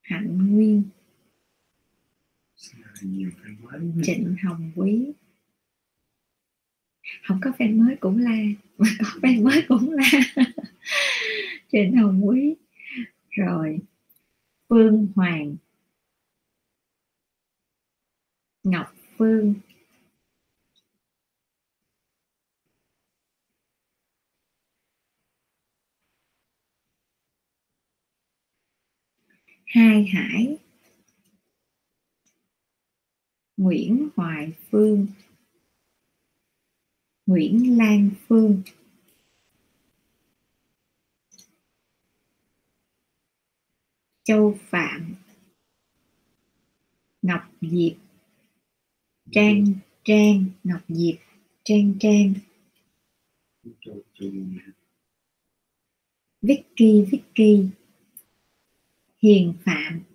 [0.02, 1.01] Hạnh Nguyên.
[3.02, 4.04] Nhiều fan mới.
[4.04, 5.12] Trịnh Hồng Quý.
[7.22, 8.36] Không có fan mới cũng là,
[8.78, 10.10] mà có fan mới cũng là,
[11.72, 12.54] Trịnh Hồng Quý.
[13.30, 13.78] Rồi
[14.68, 15.56] Phương Hoàng.
[18.64, 19.54] Ngọc Phương.
[29.66, 30.58] Hai Hải.
[33.56, 35.06] Nguyễn Hoài Phương.
[37.26, 38.62] Nguyễn Lan Phương.
[44.24, 45.14] Châu Phạm.
[47.22, 47.96] Ngọc Diệp.
[49.30, 49.64] Trang
[50.04, 50.44] Trang.
[50.64, 51.16] Ngọc Diệp.
[51.64, 52.34] Trang Trang.
[56.42, 57.68] Vicky Vicky.
[59.22, 60.11] Hiền Phạm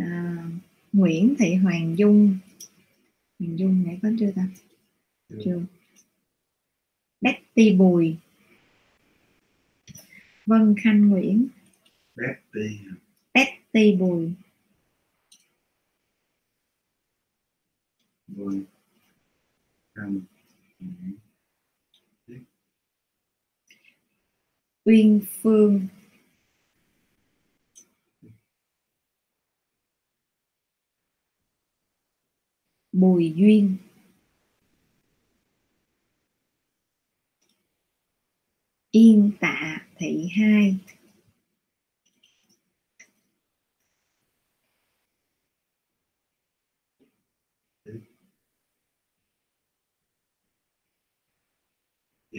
[0.00, 0.48] à,
[0.92, 2.38] Nguyễn Thị Hoàng Dung.
[3.38, 4.48] Hoàng Dung nãy có chưa ta?
[5.28, 5.38] Chưa.
[5.44, 5.62] chưa
[7.20, 8.16] Betty Bùi.
[10.46, 11.48] Vân Khanh Nguyễn.
[12.16, 12.78] Betty
[13.34, 14.32] Betty Bùi.
[18.26, 18.64] Vân
[19.94, 20.20] Khanh
[20.78, 21.16] Nguyễn.
[24.84, 25.86] Uyên Phương
[33.00, 33.76] Bùi Duyên.
[38.90, 40.78] Yên Tạ Thị Hai.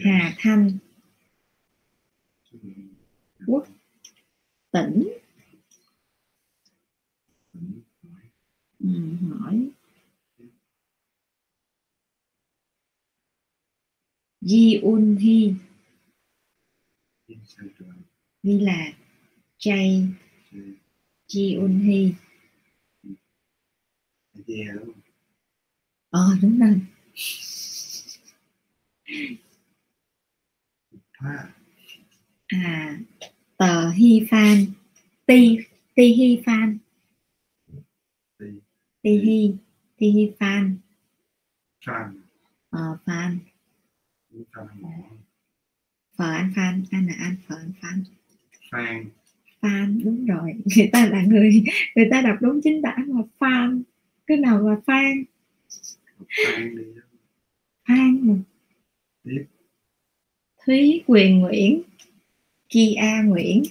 [0.04, 0.78] Hà Thanh.
[3.46, 3.66] Quốc
[4.72, 5.08] Tỉnh
[8.78, 8.88] ừ,
[9.30, 9.70] hỏi.
[14.50, 15.54] Di Un Hi
[18.42, 18.92] ghi là
[19.58, 20.06] Chay
[21.28, 22.14] Ji Un Hi
[26.10, 26.80] ờ đúng rồi.
[32.46, 32.98] À
[33.58, 34.64] tờ Hi Phan.
[35.26, 35.58] Ti
[35.94, 36.78] Ti Hi Phan.
[39.02, 39.54] Ti Hi
[39.96, 40.78] Ti Hi Phan.
[41.86, 42.22] Phan.
[42.70, 43.38] Ờ Phan
[46.18, 48.04] phở anh Phan anh là anh phở anh Phan.
[48.70, 49.10] Phan.
[49.60, 50.54] Phan đúng rồi.
[50.76, 53.82] Người ta là người người ta đọc đúng chính tả mà Phan.
[54.26, 55.24] Cái nào mà Phan.
[56.46, 56.84] Phan đi.
[57.88, 58.34] Phan mà
[59.24, 59.46] Tiếp.
[60.66, 61.82] Thúy Quyền Nguyễn.
[62.68, 62.94] Kia
[63.24, 63.62] Nguyễn.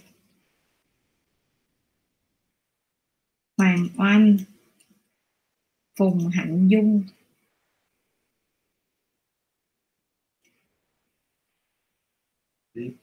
[3.58, 4.38] Hoàng Oanh.
[5.98, 7.04] Phùng Hạnh Dung
[12.74, 12.96] Tiếp.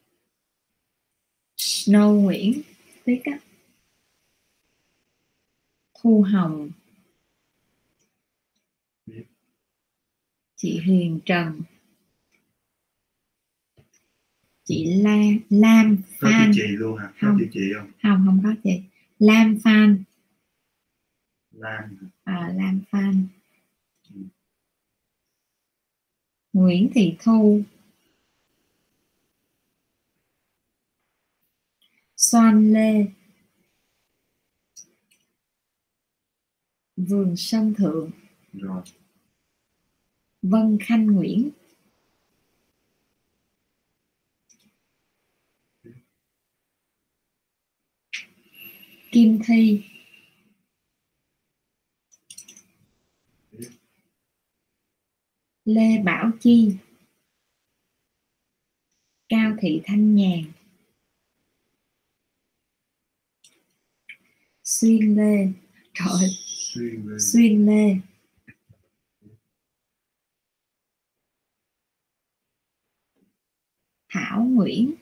[1.86, 2.62] Snow Nguyễn
[3.04, 3.38] Tiếp á.
[6.00, 6.70] Thu Hồng.
[10.56, 11.62] Chị Huyền Trần.
[14.64, 15.16] Chị La
[15.50, 16.52] Lam có Phan.
[16.54, 17.06] chữ chị luôn hả?
[17.06, 17.36] Có Không.
[17.40, 17.90] chữ chị không?
[18.02, 18.82] Không không có chị.
[19.18, 20.04] Lam Phan.
[21.50, 23.26] Lan à, Lam Phan.
[24.14, 24.20] Ừ.
[26.52, 27.62] Nguyễn Thị Thu
[32.30, 33.06] Soan Lê
[36.96, 38.10] Vườn Sân Thượng.
[38.52, 38.82] Rồi.
[40.42, 41.50] Vân Khanh Nguyễn.
[49.12, 49.84] Kim Thi.
[55.64, 56.76] Lê Bảo Chi.
[59.28, 60.44] Cao Thị Thanh Nhàn
[64.80, 65.48] Xuyên Lê
[65.94, 66.30] Trời.
[66.44, 67.18] Xuyên lên.
[67.20, 67.96] Xuyên Lê
[74.08, 74.94] Thảo Nguyễn.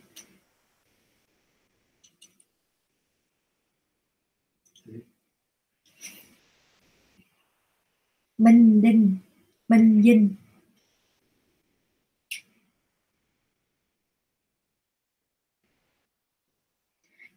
[8.39, 9.17] Minh Đinh.
[9.69, 10.35] Minh Dinh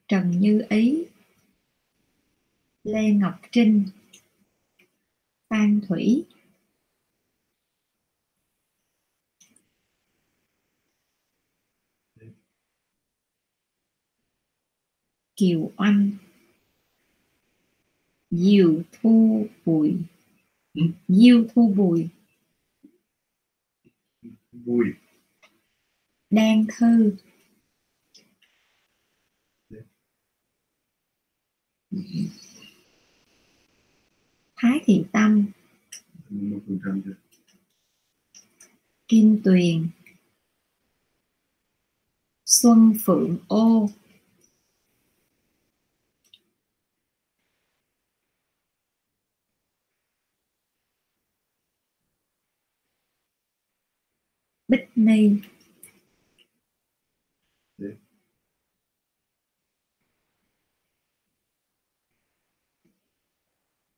[0.08, 1.06] Trần Như Ý
[2.88, 3.86] Lê Ngọc Trinh
[5.50, 6.26] Phan Thủy.
[15.36, 16.12] Kiều Oanh.
[18.32, 19.98] Diều Thu Bùi.
[21.08, 22.10] Diêu Thu Bùi.
[24.52, 24.94] Vui
[26.30, 27.16] Đan Thư
[34.58, 35.52] Thái Thiện Tâm.
[39.08, 39.90] Kim Tuyền.
[42.46, 43.90] Xuân Phượng Ô.
[54.68, 55.42] Bích Ni
[57.78, 57.88] Dạ.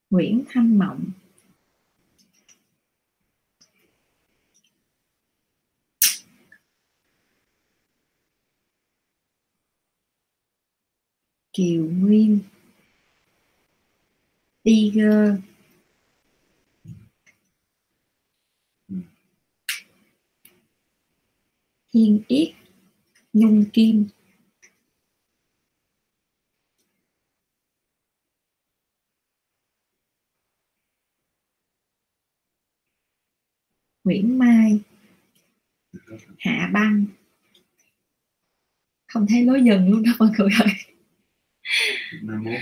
[0.10, 1.12] Nguyễn Thanh Mộng.
[11.54, 12.40] Kiều Nguyên.
[14.64, 15.36] Tiger.
[18.88, 19.04] Thiên
[21.94, 22.54] Hiên Yết.
[23.34, 24.08] Nhung Kim.
[34.10, 34.80] Nguyễn Mai
[36.40, 37.06] Hạ Băng.
[39.08, 40.74] Không thấy lối dừng luôn đó mọi người ơi.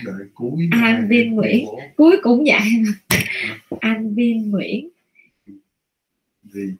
[0.05, 1.67] Đợi cuối An Viên Nguyễn.
[1.97, 2.61] cuối cũng vậy.
[3.79, 4.89] An Viên Nguyễn.
[6.43, 6.75] Gì?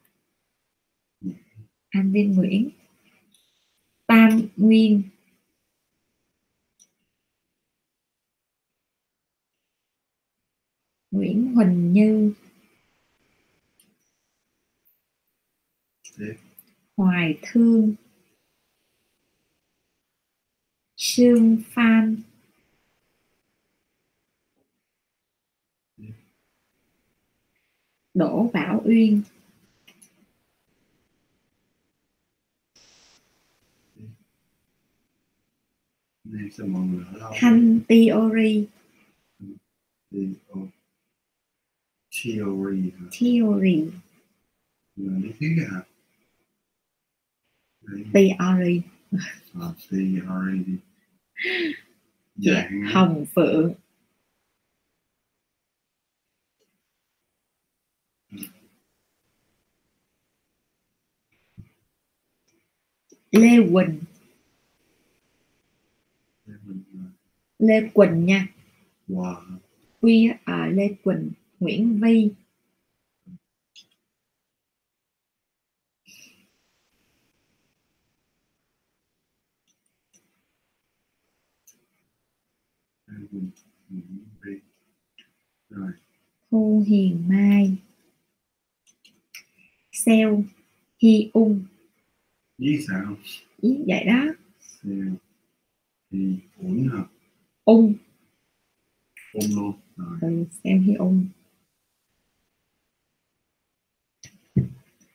[1.90, 2.70] An Viên Nguyễn.
[4.06, 5.02] Tam Nguyên.
[11.10, 12.32] Nguyễn Huỳnh Như
[16.96, 17.94] Hoài Thương,
[20.96, 22.16] Sương Phan.
[28.14, 29.22] Đỗ Bảo Uyên.
[37.34, 38.66] Thanh Theory.
[40.10, 40.68] Thì oh.
[42.10, 42.90] theory.
[42.98, 43.90] Hả Theory
[44.98, 45.82] là lý thuyết hả
[47.88, 48.58] Theory à,
[52.36, 52.52] dạ.
[52.52, 52.90] dạng á.
[52.92, 53.74] Hồng Phượng.
[63.32, 64.00] Lê Quỳnh.
[67.58, 68.46] Lê Quỳnh nha.
[69.08, 69.58] Wow
[70.00, 72.30] Quy à, Lê Quỳnh Nguyễn Vi
[86.50, 87.76] Thu Hiền Mai.
[89.92, 90.44] Seo
[91.02, 91.64] Hi Ung.
[92.58, 93.16] Với sao?
[93.60, 94.24] Ý vậy đó.
[94.82, 95.16] Theo
[96.10, 97.04] thì uẩn hả?
[97.64, 97.94] Ung.
[99.32, 99.72] Ôm luôn.
[99.96, 100.18] Rồi.
[100.20, 101.26] Ừ, Seo Hi Ung.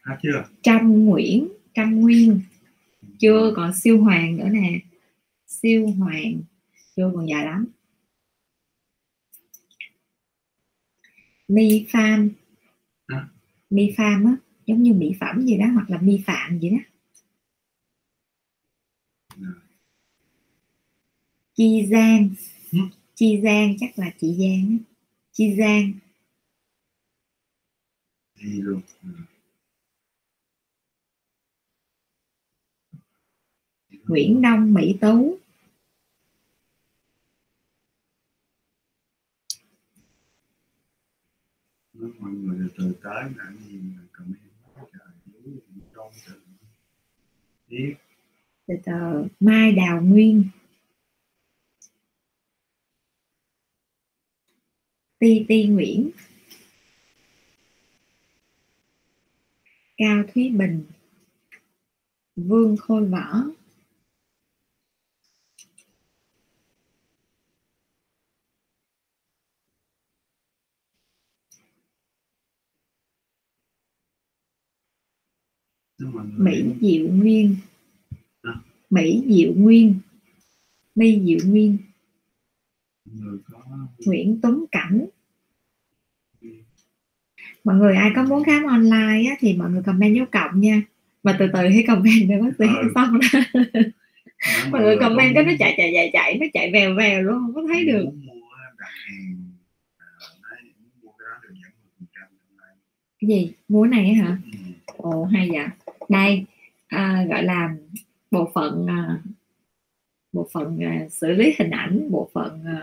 [0.01, 0.49] Hát chưa?
[0.61, 2.41] Trâm Nguyễn Trâm Nguyên.
[3.19, 4.79] Chưa còn siêu hoàng nữa nè.
[5.47, 6.41] Siêu hoàng.
[6.95, 7.67] Chưa còn dài lắm
[11.53, 12.29] mi pham.
[13.07, 13.27] Hả?
[13.69, 14.35] mi pham á
[14.65, 16.77] giống như mỹ phẩm gì đó hoặc là mi phạm gì đó.
[19.37, 19.53] Rồi.
[21.55, 22.29] chi giang.
[22.71, 22.79] Ừ.
[23.15, 24.77] chi giang chắc là chị giang á.
[25.31, 25.91] Chi giang.
[28.41, 28.81] Luôn.
[34.07, 35.37] Nguyễn đông mỹ tú
[42.03, 44.37] Nói mọi người từ từ tới làm gì mà comment
[44.93, 45.53] trời dưới
[45.95, 46.33] trong từ
[47.67, 47.95] tiếp
[48.67, 50.49] từ từ mai đào nguyên.
[55.19, 56.11] Ti ti nguyễn.
[59.97, 60.85] Cao thúy bình.
[62.35, 63.43] Vương khôi võ
[76.37, 77.55] mỹ diệu nguyên.
[78.89, 79.95] Mỹ diệu nguyên.
[80.95, 81.77] My diệu nguyên.
[83.51, 83.59] Có
[84.05, 85.05] nguyễn tuấn cảnh.
[87.63, 90.81] Mọi người ai có muốn khám online á, thì mọi người comment dấu cộng nha.
[91.23, 92.65] Mà từ từ hãy comment để bác sĩ.
[92.81, 92.91] Ừ.
[92.95, 93.39] xong đó.
[94.71, 97.53] Mọi người comment cái nó chạy chạy chạy chạy nó chạy vèo vèo luôn không
[97.53, 98.05] có thấy được.
[98.05, 98.65] à,
[100.51, 102.75] đấy, muốn mua cái đó được giảm 10% trong này.
[103.19, 103.53] cái gì?
[103.67, 104.37] Múa này hả?
[104.45, 104.59] Ừ.
[104.85, 105.65] ồ hay vậy
[106.13, 106.45] đây
[106.87, 107.75] à, gọi là
[108.31, 109.19] bộ phận à,
[110.33, 112.79] bộ phận à, xử lý hình ảnh bộ phận à,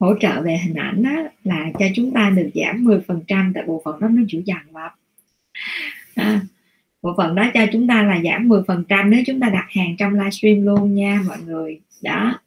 [0.00, 1.10] hỗ trợ về hình ảnh đó
[1.44, 4.92] là cho chúng ta được giảm 10% tại bộ phận đó nó chủ dằn lắm
[6.14, 6.40] à,
[7.02, 10.12] bộ phận đó cho chúng ta là giảm 10% nếu chúng ta đặt hàng trong
[10.12, 11.80] livestream luôn nha mọi người.
[12.02, 12.40] Đó.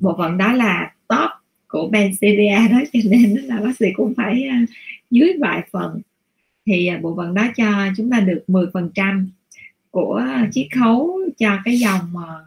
[0.00, 1.30] Bộ phận đó là top
[1.68, 4.64] của Benzilia đó cho nên là bác sĩ cũng phải à,
[5.10, 6.00] dưới vài phần
[6.66, 7.64] thì à, bộ phận đó cho
[7.96, 9.26] chúng ta được 10%
[9.90, 10.22] của
[10.52, 12.44] chiết khấu cho cái dòng ờ,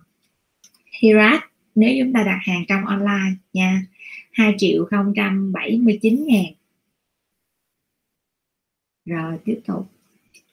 [1.01, 1.41] Hirat
[1.75, 3.81] nếu chúng ta đặt hàng trong online nha.
[4.33, 6.45] 2 triệu 079 ngàn.
[9.05, 9.87] Rồi, tiếp tục.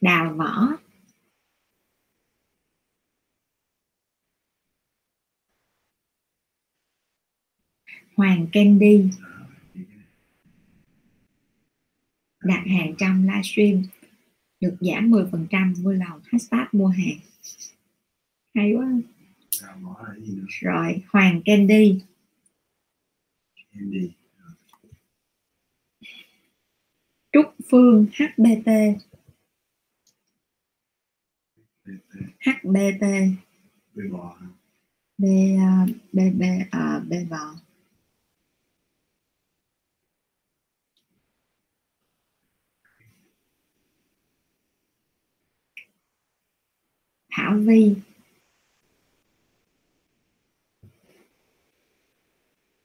[0.01, 0.69] Đào vỏ.
[8.16, 9.11] Hoàng Candy.
[12.45, 13.83] Đặt hàng trong livestream
[14.61, 17.19] được giảm 10% vui lòng hashtag mua hàng
[18.55, 18.87] hay quá
[19.61, 20.47] Rồi nữa?
[20.49, 22.01] rồi Hoàng Candy
[23.75, 24.11] Candy.
[27.33, 28.69] Trúc Phương HBT.
[32.41, 33.03] HBT?
[35.19, 35.25] B
[36.12, 36.43] B B
[36.77, 37.12] uh, B
[47.36, 47.94] Thảo Vi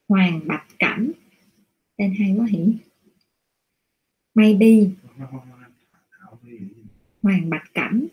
[0.08, 1.12] Hoàng Bạch Cẩm
[1.98, 2.60] tên hay quá hỉ
[4.34, 4.96] May đi
[7.22, 8.08] Hoàng Bạch Cẩm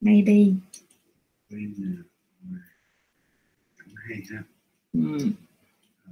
[0.00, 0.54] May đi
[4.08, 4.42] hay ha.
[4.92, 5.30] ừ.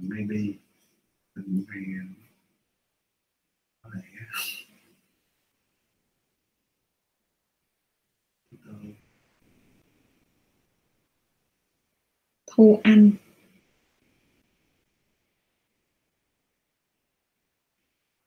[0.01, 0.53] Maybe.
[1.35, 1.83] cũng hay.
[1.99, 2.05] Ờ,
[3.81, 4.66] có lẽ.
[12.57, 13.11] Thu Anh.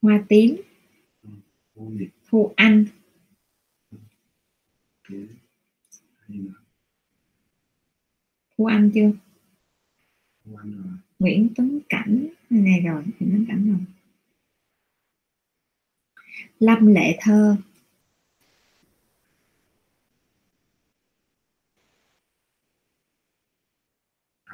[0.03, 0.57] Hoa tím.
[2.31, 2.85] Khô ăn
[6.25, 6.47] Thu Anh.
[8.59, 9.13] Thu Anh chưa?
[11.19, 12.29] Nguyễn Tuấn Cảnh.
[12.51, 13.81] Này, này rồi Nguyễn Tuấn Cảnh rồi.
[16.59, 17.57] Lâm Lệ Thơ.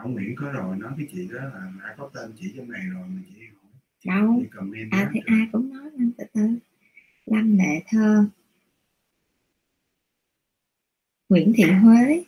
[0.07, 2.83] Thảo Nguyễn có rồi nói với chị đó là đã có tên chị trong này
[2.95, 3.41] rồi mà chị
[4.05, 4.43] đâu?
[4.43, 6.49] chị à thì ai cũng nói Lâm Lệ Thơ
[7.27, 8.25] Lâm Lệ Thơ.
[11.29, 12.25] Nguyễn Thị Huế.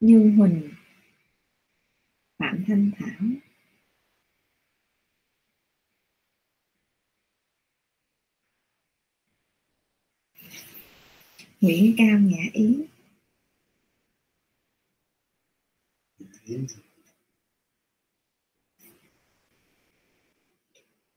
[0.00, 0.70] Như Huỳnh
[2.38, 3.47] Phạm Thanh Thảo
[11.60, 12.84] Nguyễn Cao Nhã Yến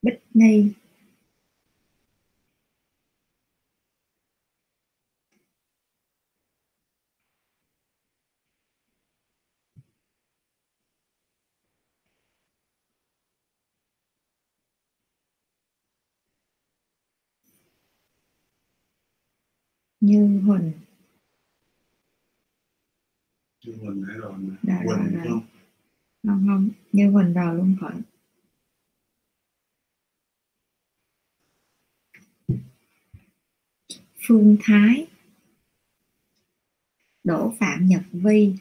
[0.02, 0.81] Bích Nghi.
[20.02, 20.72] Như Huỳnh.
[23.66, 24.34] Như Huỳnh nãy rồi
[25.14, 25.24] rồi.
[25.30, 25.42] không?
[26.24, 26.70] Không không.
[26.92, 28.02] Như Huỳnh rồi luôn khỏi
[34.28, 35.08] Phương Thái.
[37.24, 38.56] Đỗ Phạm Nhật Vi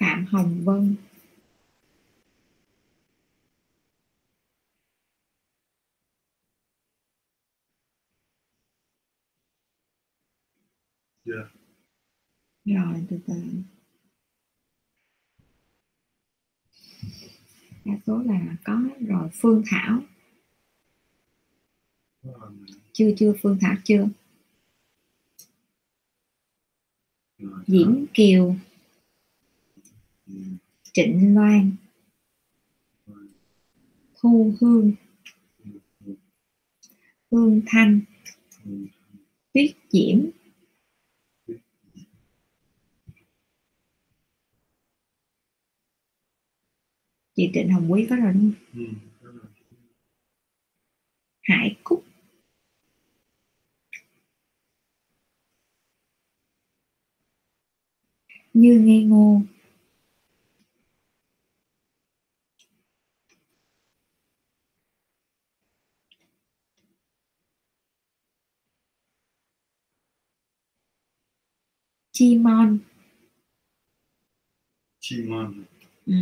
[0.00, 0.96] Phạm Hồng Vân.
[11.24, 11.50] Chưa
[12.64, 13.34] rồi từ từ.
[17.84, 19.28] Đa số là có rồi.
[19.32, 20.02] Phương Thảo.
[22.92, 24.08] Chưa chưa Phương Thảo chưa?
[27.38, 28.56] Rồi, Diễn Kiều
[30.92, 31.76] Trịnh Loan.
[34.20, 34.92] Thu Hương.
[37.30, 38.00] Hương Thanh.
[39.52, 40.30] Tuyết Diễm.
[47.34, 48.94] Chị Trịnh Hồng Quý có rồi đúng không?
[51.42, 52.04] Hải Cúc.
[58.54, 59.42] Như Nghe Ngô.
[72.20, 72.78] Chimon.
[75.00, 75.64] Chimon.
[76.06, 76.14] Ừ.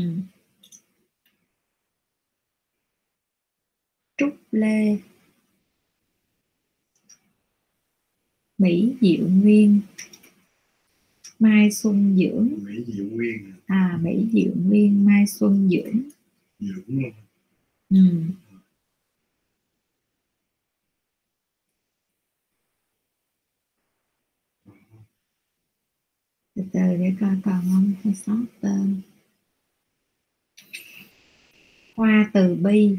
[4.17, 4.99] Trúc Lê.
[8.59, 9.81] Mỹ Diệu Nguyên.
[11.39, 12.49] Mai xuân dưỡng.
[12.65, 13.53] Mỹ Diệu Nguyên.
[13.67, 16.03] À mỹ diệu nguyên mai xuân dưỡng.
[16.59, 17.13] Dưỡng luôn
[17.91, 17.99] ừ.
[26.59, 27.93] Từ từ để coi còn không?
[28.05, 29.01] Hay sót tên.
[31.97, 32.97] Hoa từ bi.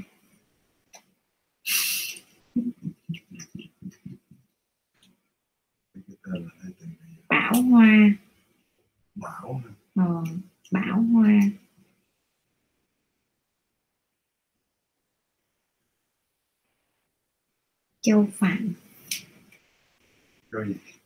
[7.29, 8.11] Bảo hoa.
[9.15, 9.61] Bảo
[9.95, 10.23] ờ,
[10.71, 11.39] bảo hoa.
[18.01, 18.73] Châu phạm.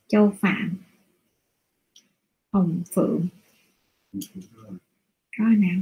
[0.08, 0.78] Châu phạm
[2.54, 3.28] hồng phượng.
[5.38, 5.82] Có nào?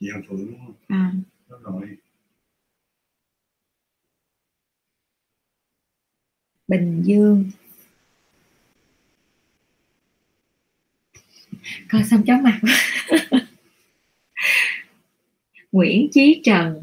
[0.00, 0.74] Chị Hồng Phượng đúng không?
[0.88, 1.12] À,
[1.48, 1.96] đó rồi
[6.68, 7.50] bình dương.
[11.90, 12.60] Coi xong chóng mặt
[15.72, 16.82] nguyễn chí trần.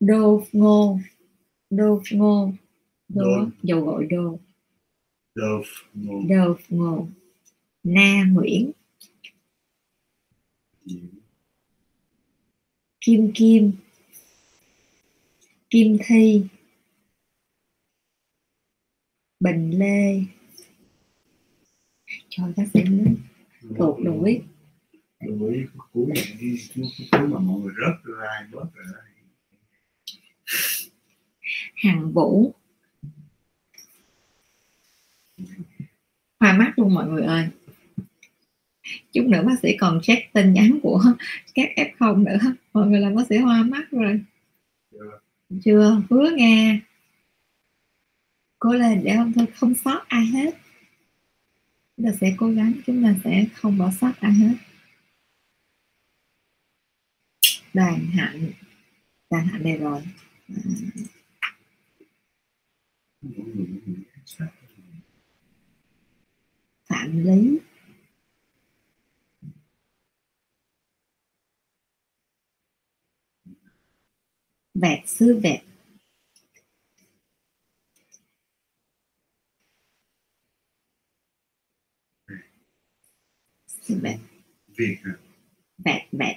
[0.00, 0.98] Đô ngô.
[1.70, 2.52] Đô ngô
[3.14, 3.48] Đô.
[3.62, 4.38] dầu gội đô.
[5.34, 7.08] Dove Ngô.
[7.82, 8.72] Na nguyễn.
[13.00, 13.72] Kim kim.
[15.70, 16.44] Kim thi.
[19.40, 20.22] Bình lê.
[22.28, 23.16] Trời sĩ lớn
[23.78, 24.42] thuộc đồ biết
[25.20, 26.56] đối khúc cuối này
[27.10, 29.00] cuối mà mọi người rớt ra bớt rồi đó.
[31.74, 32.54] hằng vũ
[36.44, 37.48] hoa mắt luôn mọi người ơi.
[39.12, 41.02] Chút nữa bác sĩ còn check tin nhắn của
[41.54, 42.38] các f0 nữa.
[42.72, 44.20] Mọi người làm bác sĩ hoa mắt rồi.
[44.92, 45.20] Chưa.
[45.64, 46.80] chưa hứa nghe.
[48.58, 50.54] Cố lên để không thôi không sót ai hết.
[51.96, 54.54] Chúng ta sẽ cố gắng chúng ta sẽ không bỏ sót ai hết.
[57.74, 58.50] Đoàn hạnh.
[59.30, 60.02] Đoàn hạnh đây rồi.
[64.38, 64.46] À,
[66.94, 67.58] Phạm lý
[74.74, 75.60] vẹt xứ vẹt.
[83.88, 84.18] Vẹt.
[85.78, 86.36] Vẹt vẹt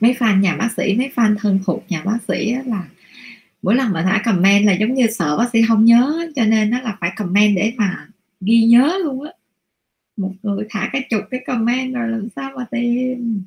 [0.00, 2.88] mấy fan nhà bác sĩ mấy fan thân thuộc nhà bác sĩ là
[3.62, 6.70] mỗi lần mà thả comment là giống như sợ bác sĩ không nhớ cho nên
[6.70, 8.08] nó là phải comment để mà
[8.40, 9.32] ghi nhớ luôn á.
[10.16, 13.44] Một người thả cái chục cái comment rồi làm sao mà tìm?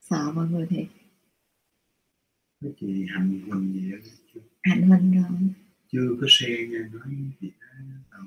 [0.00, 0.86] Sợ mọi người thì
[2.60, 3.96] Cái chị Hạnh Huỳnh gì đó
[4.62, 5.48] hạnh huynh rồi.
[5.92, 7.50] Chưa có xe nha nói chị
[8.10, 8.18] đó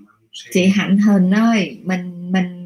[0.52, 2.59] chị hạnh hình ơi mình mình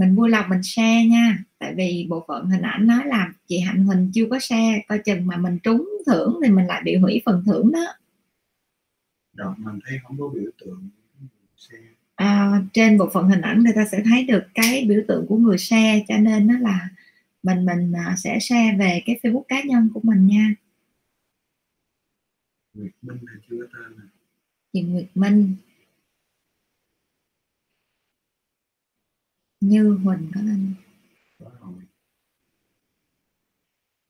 [0.00, 1.44] mình vui lòng mình share nha.
[1.58, 4.98] Tại vì bộ phận hình ảnh nói là chị hạnh huỳnh chưa có share coi
[4.98, 7.86] chừng mà mình trúng thưởng thì mình lại bị hủy phần thưởng đó.
[9.32, 10.88] Đọc mình thấy không có biểu tượng
[11.56, 11.76] xe
[12.14, 15.36] à, trên bộ phận hình ảnh người ta sẽ thấy được cái biểu tượng của
[15.36, 16.88] người share cho nên nó là
[17.42, 20.54] mình mình à, sẽ share về cái facebook cá nhân của mình nha.
[22.74, 24.04] Nguyệt Minh thì chưa có tên nè.
[24.72, 25.56] Chị Nguyệt Minh
[29.60, 30.74] Như Huỳnh có lên.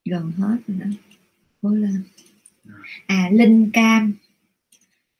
[0.04, 0.86] Gần hết rồi đó.
[1.62, 2.02] Cố lên.
[3.06, 4.14] À Linh Cam.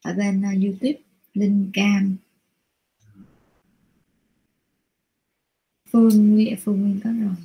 [0.02, 1.02] Ở bên uh, YouTube.
[1.34, 2.16] Linh Cam.
[5.90, 7.36] Phương Nguyên Phương Nguyên có rồi.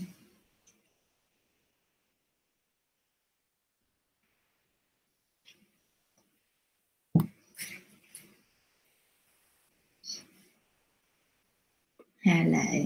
[12.25, 12.85] Hà Lệ.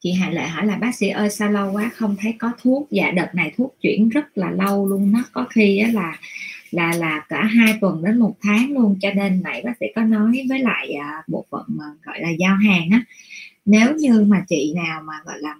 [0.00, 2.88] Chị Hà Lệ hỏi là bác sĩ ơi sao lâu quá không thấy có thuốc?
[2.90, 6.18] Dạ đợt này thuốc chuyển rất là lâu luôn nó có khi á là
[6.70, 8.96] là là cả hai tuần đến một tháng luôn.
[9.00, 12.30] Cho nên nãy bác sĩ có nói với lại à, bộ phận mà gọi là
[12.30, 13.04] giao hàng á
[13.66, 15.54] nếu như mà chị nào mà gọi là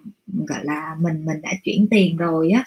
[0.47, 2.63] gọi là mình mình đã chuyển tiền rồi á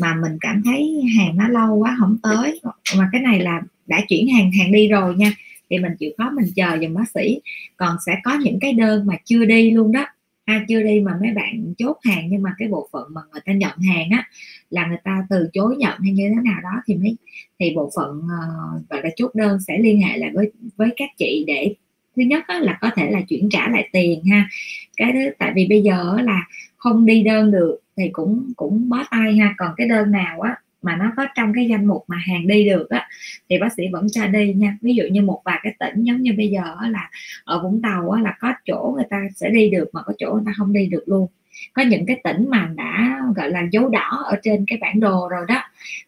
[0.00, 2.60] mà mình cảm thấy hàng nó lâu quá không tới
[2.96, 5.32] mà cái này là đã chuyển hàng hàng đi rồi nha
[5.72, 7.40] thì mình chịu khó mình chờ dùm bác sĩ.
[7.76, 10.06] Còn sẽ có những cái đơn mà chưa đi luôn đó.
[10.46, 13.40] Ha chưa đi mà mấy bạn chốt hàng nhưng mà cái bộ phận mà người
[13.44, 14.28] ta nhận hàng á
[14.70, 17.16] là người ta từ chối nhận hay như thế nào đó thì mới
[17.58, 21.08] thì bộ phận uh, gọi là chốt đơn sẽ liên hệ lại với với các
[21.18, 21.74] chị để
[22.16, 24.48] thứ nhất là có thể là chuyển trả lại tiền ha.
[24.96, 26.46] Cái thứ tại vì bây giờ là
[26.76, 29.54] không đi đơn được thì cũng cũng bó tay ha.
[29.56, 32.68] Còn cái đơn nào á mà nó có trong cái danh mục mà hàng đi
[32.68, 33.08] được á
[33.48, 34.76] thì bác sĩ vẫn cho đi nha.
[34.80, 37.10] Ví dụ như một vài cái tỉnh giống như bây giờ là
[37.44, 40.32] ở Vũng Tàu á, là có chỗ người ta sẽ đi được mà có chỗ
[40.32, 41.26] người ta không đi được luôn.
[41.72, 45.28] Có những cái tỉnh mà đã gọi là dấu đỏ ở trên cái bản đồ
[45.28, 45.62] rồi đó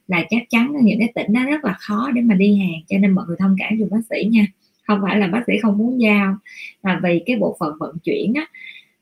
[0.08, 2.98] là chắc chắn những cái tỉnh đó rất là khó để mà đi hàng cho
[2.98, 4.46] nên mọi người thông cảm cho bác sĩ nha.
[4.86, 6.36] Không phải là bác sĩ không muốn giao
[6.82, 8.46] mà vì cái bộ phận vận chuyển á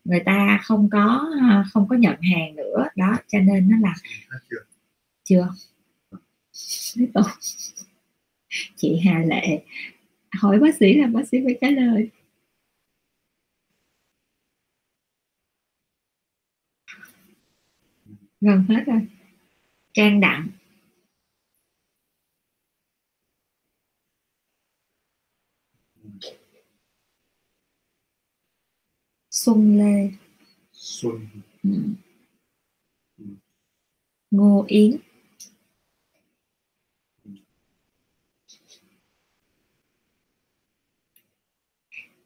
[0.05, 2.89] người ta không có à, không có nhận hàng nữa.
[2.97, 3.95] Đó cho nên nó là
[4.51, 4.57] dạ,
[5.25, 5.49] chưa.
[8.77, 9.65] Chị Hà Lệ.
[10.33, 12.11] Hỏi bác sĩ là bác sĩ phải trả lời.
[18.41, 19.07] Gần hết rồi.
[19.93, 20.49] Trang đặng.
[29.31, 30.11] Xuân lê.
[30.73, 31.29] Xuân.
[31.63, 31.71] Ừ.
[34.31, 34.97] ngô yến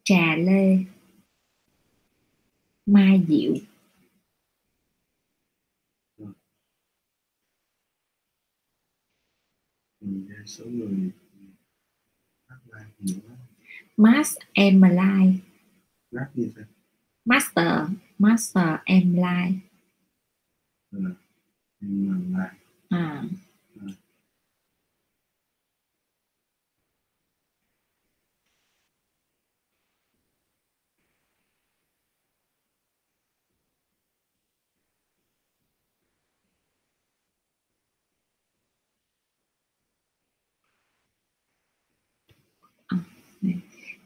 [0.06, 0.84] trà lê
[2.86, 3.54] mai diệu
[10.46, 11.10] số người
[13.96, 15.40] Mass em Lai
[16.12, 16.64] Mass gì vậy?
[17.24, 17.68] Master
[18.18, 19.60] Master em Lai
[20.90, 21.14] Ừ.
[21.80, 22.50] Em Lai
[22.88, 23.24] à.
[23.70, 23.86] Ừ.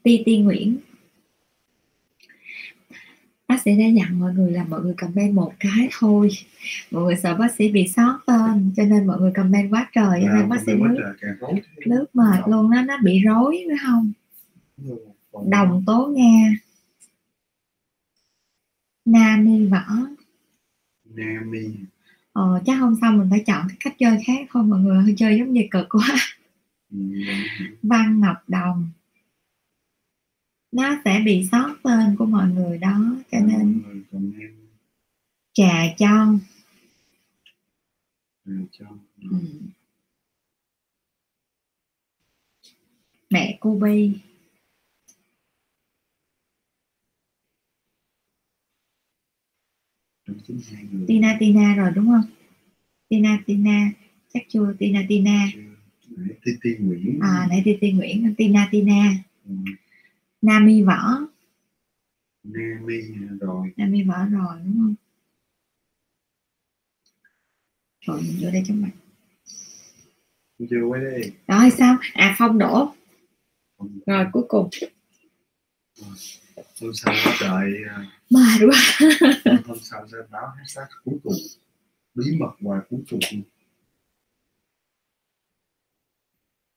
[0.03, 0.79] Ti Ti Nguyễn.
[3.49, 6.31] Bác sĩ đã dặn mọi người là mọi người comment một cái thôi.
[6.91, 10.21] Mọi người sợ bác sĩ bị sót tên cho nên mọi người comment quá trời
[10.25, 11.13] cho nên bác sĩ lướt
[11.77, 14.13] lướt mệt luôn đó nó bị rối phải không?
[15.51, 16.55] Đồng tố nga.
[19.05, 19.85] Nami võ.
[21.05, 21.69] Nami.
[22.33, 25.15] Ờ chắc không xong mình phải chọn cái cách chơi khác thôi mọi người hơi
[25.19, 26.09] chơi giống như cực quá.
[26.91, 26.99] Ừ,
[27.83, 28.91] văn ngọc đồng
[30.73, 33.83] nó sẽ bị sót tên của mọi người đó cho nên
[35.53, 36.35] trà cho
[38.45, 38.53] ừ,
[39.31, 39.39] ừ.
[43.31, 44.13] mẹ cô bi
[51.09, 52.23] tina tina rồi đúng không?
[53.09, 53.91] Tina tina
[54.35, 54.75] chắc chưa?
[54.79, 55.49] Tina tina.
[56.17, 57.19] Nãy Nguyễn.
[57.21, 59.15] À nãy ti ti nguyễn tina tina.
[59.49, 59.55] Ừ,
[60.43, 61.27] nami võ
[62.45, 63.01] Nami
[63.41, 63.73] rồi.
[63.77, 64.95] Nami võ rồi đúng không?
[68.01, 68.91] Rồi mình vô đây cho mặt
[70.71, 71.33] chưa quay đây.
[71.47, 71.97] Rồi sao?
[72.15, 72.95] À phong đổ.
[74.07, 74.69] Rồi cuối cùng.
[76.81, 78.99] Hôm sau đợi à, mệt quá.
[79.67, 81.35] hôm sau sẽ báo hashtag cuối cùng.
[82.15, 83.21] Bí mật và cuối cùng.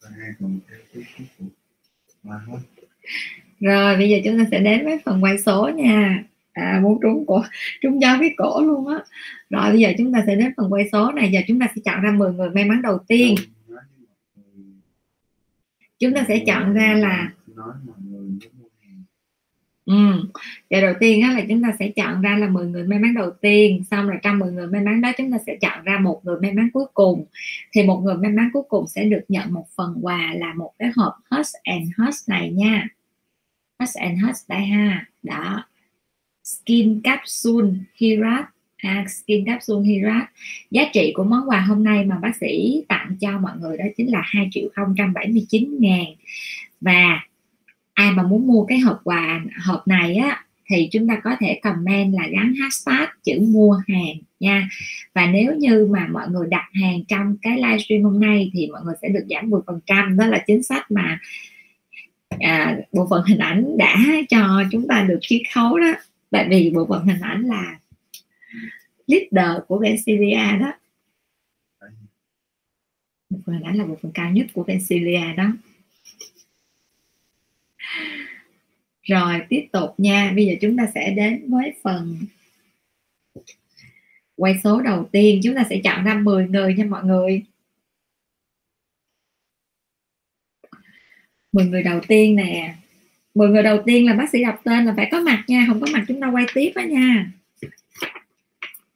[0.02, 1.03] Và hai còn theo cuối
[1.38, 1.49] cùng.
[2.23, 2.60] Mà thôi
[3.64, 6.23] rồi, bây giờ chúng ta sẽ đến với phần quay số nha.
[6.53, 7.44] À muốn trúng cổ,
[7.81, 8.99] trúng giao cái cổ luôn á.
[9.49, 11.31] Rồi, bây giờ chúng ta sẽ đến phần quay số này.
[11.31, 13.35] Giờ chúng ta sẽ chọn ra 10 người may mắn đầu tiên.
[15.99, 17.31] Chúng ta sẽ chọn ra là
[19.85, 19.94] ừ
[20.69, 23.14] giờ đầu tiên á là chúng ta sẽ chọn ra là 10 người may mắn
[23.14, 23.84] đầu tiên.
[23.91, 26.38] Xong rồi trong 10 người may mắn đó chúng ta sẽ chọn ra một người
[26.41, 27.26] may mắn cuối cùng.
[27.73, 30.72] Thì một người may mắn cuối cùng sẽ được nhận một phần quà là một
[30.80, 32.88] cái hộp Hush and Hush này nha.
[33.79, 35.05] Hush and Hush đây ha.
[35.23, 35.63] Đó.
[36.43, 38.45] Skin Capsule Hirat.
[38.77, 40.23] À, Skin Capsule Hirat.
[40.71, 43.85] Giá trị của món quà hôm nay mà bác sĩ tặng cho mọi người đó
[43.97, 46.05] chính là 2 triệu 079 ngàn.
[46.81, 47.21] Và
[47.93, 51.59] ai mà muốn mua cái hộp quà hộp này á thì chúng ta có thể
[51.63, 54.69] comment là gắn hashtag chữ mua hàng nha.
[55.13, 58.81] Và nếu như mà mọi người đặt hàng trong cái livestream hôm nay thì mọi
[58.85, 61.19] người sẽ được giảm 10% đó là chính sách mà
[62.39, 63.95] à, bộ phận hình ảnh đã
[64.30, 65.93] cho chúng ta được chiết khấu đó.
[66.31, 67.80] Tại vì bộ phận hình ảnh là
[69.07, 70.73] leader của Bensilia đó.
[73.30, 75.51] Bộ phận hình ảnh là bộ phận cao nhất của Bensilia đó.
[79.03, 80.31] Rồi tiếp tục nha.
[80.35, 82.18] Bây giờ chúng ta sẽ đến với phần
[84.35, 85.39] quay số đầu tiên.
[85.43, 87.43] Chúng ta sẽ chọn ra 10 người nha mọi người.
[91.53, 92.75] 10 người đầu tiên nè.
[93.35, 95.81] 10 người đầu tiên là bác sĩ đọc tên là phải có mặt nha không
[95.81, 97.31] có mặt chúng ta quay tiếp đó nha.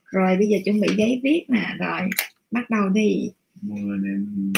[0.05, 1.75] Rồi bây giờ chuẩn bị giấy viết nè.
[1.79, 2.01] Rồi
[2.51, 3.29] bắt đầu đi.
[3.61, 4.53] 10 nên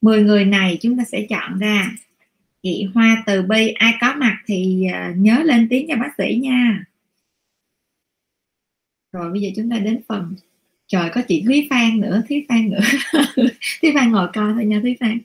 [0.00, 1.92] 10 người này chúng ta sẽ chọn ra.
[2.62, 6.34] Chị Hoa Từ Bi ai có mặt thì à, nhớ lên tiếng cho bác sĩ
[6.42, 6.84] nha.
[9.12, 10.34] Rồi bây giờ chúng ta đến phần.
[10.86, 12.80] Trời có chị Thúy Phan nữa Thúy Phan nữa.
[13.82, 15.18] Thúy Phan ngồi coi thôi nha Thúy Phan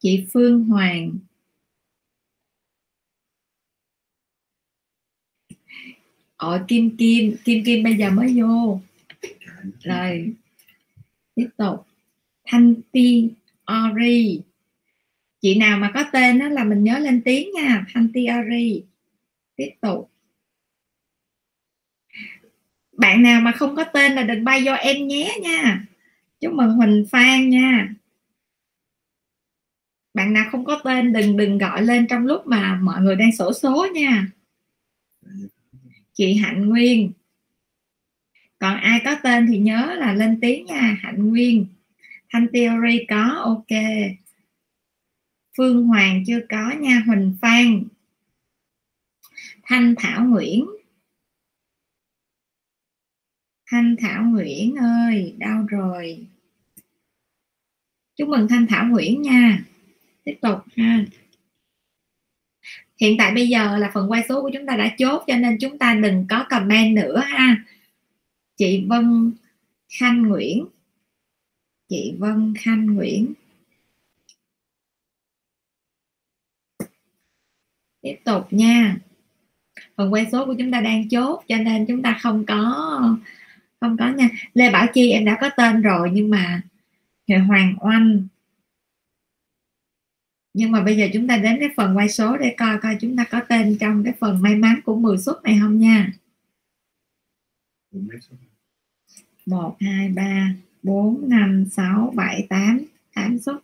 [0.00, 1.18] chị Phương Hoàng.
[6.36, 8.80] Ôi Kim Kim Kim Kim bây giờ mới vô.
[9.80, 10.34] Rồi,
[11.34, 11.86] tiếp tục.
[12.44, 13.30] Thanh Ti
[13.72, 14.40] Ori
[15.40, 18.82] chị nào mà có tên đó là mình nhớ lên tiếng nha, Thanh Ti Ori
[19.56, 20.10] tiếp tục.
[22.92, 25.86] Bạn nào mà không có tên là đừng bay vô em nhé nha.
[26.40, 27.94] Chúc mừng Huỳnh Phan nha
[30.20, 33.32] bạn nào không có tên, đừng đừng gọi lên trong lúc mà mọi người đang
[33.32, 34.26] sổ số nha.
[36.12, 37.12] Chị Hạnh Nguyên.
[38.58, 41.66] Còn ai có tên thì nhớ là lên tiếng nha, Hạnh Nguyên.
[42.30, 43.80] Thanh Theory có, ok.
[45.56, 47.84] Phương Hoàng chưa có nha, Huỳnh Phan.
[49.62, 50.66] Thanh Thảo Nguyễn.
[53.66, 56.26] Thanh Thảo Nguyễn ơi đâu rồi.
[58.16, 59.64] Chúc mừng Thanh Thảo Nguyễn nha
[60.24, 61.04] tiếp tục ha.
[63.00, 65.58] Hiện tại bây giờ là phần quay số của chúng ta đã chốt, cho nên
[65.60, 67.64] chúng ta đừng có comment nữa ha.
[68.56, 69.32] Chị Vân
[69.98, 70.66] Khanh Nguyễn.
[71.88, 73.32] Chị Vân Khanh Nguyễn.
[78.02, 78.96] Tiếp tục nha.
[79.96, 82.64] Phần quay số của chúng ta đang chốt, cho nên chúng ta không có
[83.80, 84.28] không có nha.
[84.54, 86.62] Lê Bảo Chi em đã có tên rồi, nhưng mà
[87.48, 88.26] Hoàng Oanh
[90.52, 93.16] nhưng mà bây giờ chúng ta đến cái phần quay số để coi coi chúng
[93.16, 96.12] ta có tên trong cái phần may mắn của 10 suất này không nha.
[99.46, 102.80] Một hai ba bốn năm sáu bảy tám.
[103.14, 103.56] Tám suất.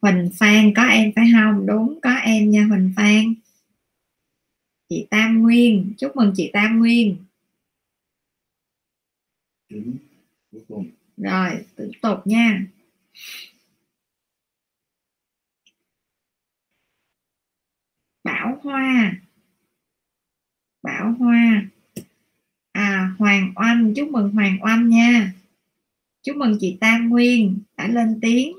[0.00, 1.66] Huỳnh Phan có em phải không?
[1.66, 3.34] Đúng có em nha Huỳnh Phan.
[4.88, 5.92] Chị Tam Nguyên.
[5.98, 7.16] Chúc mừng chị Tam Nguyên.
[11.16, 12.66] Rồi tiếp tục nha
[18.24, 19.12] Bảo Hoa.
[20.82, 21.64] Bảo Hoa.
[22.72, 25.32] À Hoàng Oanh, chúc mừng Hoàng Oanh nha.
[26.22, 28.52] Chúc mừng chị Tam Nguyên, đã lên tiếng.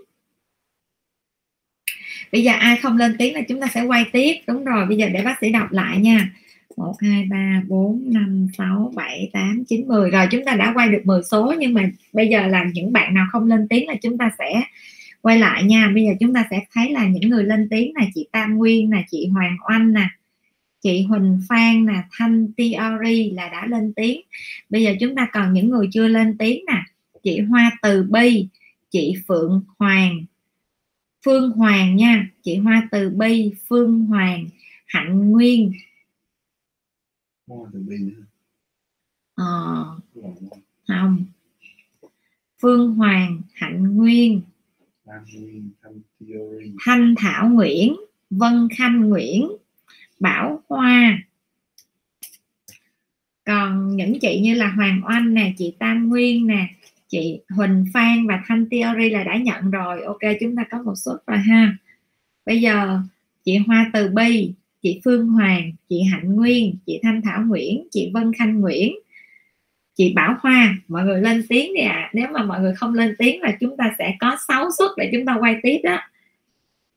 [2.32, 4.86] Bây giờ ai không lên tiếng là chúng ta sẽ quay tiếp, đúng rồi.
[4.86, 6.30] Bây giờ để bác sĩ đọc lại nha.
[6.78, 10.90] 1 2 3 4 5 6 7 8 9 10 rồi, chúng ta đã quay
[10.90, 13.96] được 10 số, nhưng mà bây giờ là những bạn nào không lên tiếng là
[14.02, 14.62] chúng ta sẽ
[15.26, 18.06] quay lại nha bây giờ chúng ta sẽ thấy là những người lên tiếng là
[18.16, 20.08] chị Tam Nguyên nè chị Hoàng Oanh nè
[20.82, 24.22] chị Huỳnh Phan nè Thanh Tiori là đã lên tiếng.
[24.70, 26.84] Bây giờ chúng ta còn những người chưa lên tiếng nè
[27.24, 28.48] chị Hoa Từ Bi
[28.90, 30.26] chị Phượng Hoàng
[31.26, 34.48] Phương Hoàng nha chị Hoa Từ Bi Phương Hoàng
[34.86, 35.72] Hạnh Nguyên.
[39.36, 39.86] Ờ,
[40.88, 41.26] không.
[42.62, 44.42] Phương Hoàng Hạnh Nguyên
[46.86, 47.96] Thanh Thảo Nguyễn,
[48.30, 49.48] Vân Khanh Nguyễn,
[50.20, 51.18] Bảo Hoa.
[53.46, 56.68] Còn những chị như là Hoàng Oanh nè, chị Tam Nguyên nè,
[57.08, 60.04] chị Huỳnh Phan và Thanh Theory là đã nhận rồi.
[60.04, 61.78] Ok, chúng ta có một suất rồi ha.
[62.46, 63.00] Bây giờ,
[63.46, 68.12] chị Hoa Từ Bi, chị Phương Hoàng, chị Hạnh Nguyên, chị Thanh Thảo Nguyễn, chị
[68.14, 68.94] Vân Khanh Nguyễn
[69.96, 71.94] chị Bảo Hoa, mọi người lên tiếng đi ạ.
[71.94, 72.10] À.
[72.14, 75.10] nếu mà mọi người không lên tiếng là chúng ta sẽ có 6 suất để
[75.14, 76.00] chúng ta quay tiếp đó.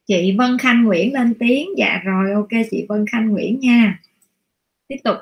[0.06, 1.68] Chị Vân Khanh Nguyễn lên tiếng.
[1.76, 3.98] Dạ rồi, ok, chị Vân Khanh Nguyễn nha.
[4.88, 5.16] Tiếp tục.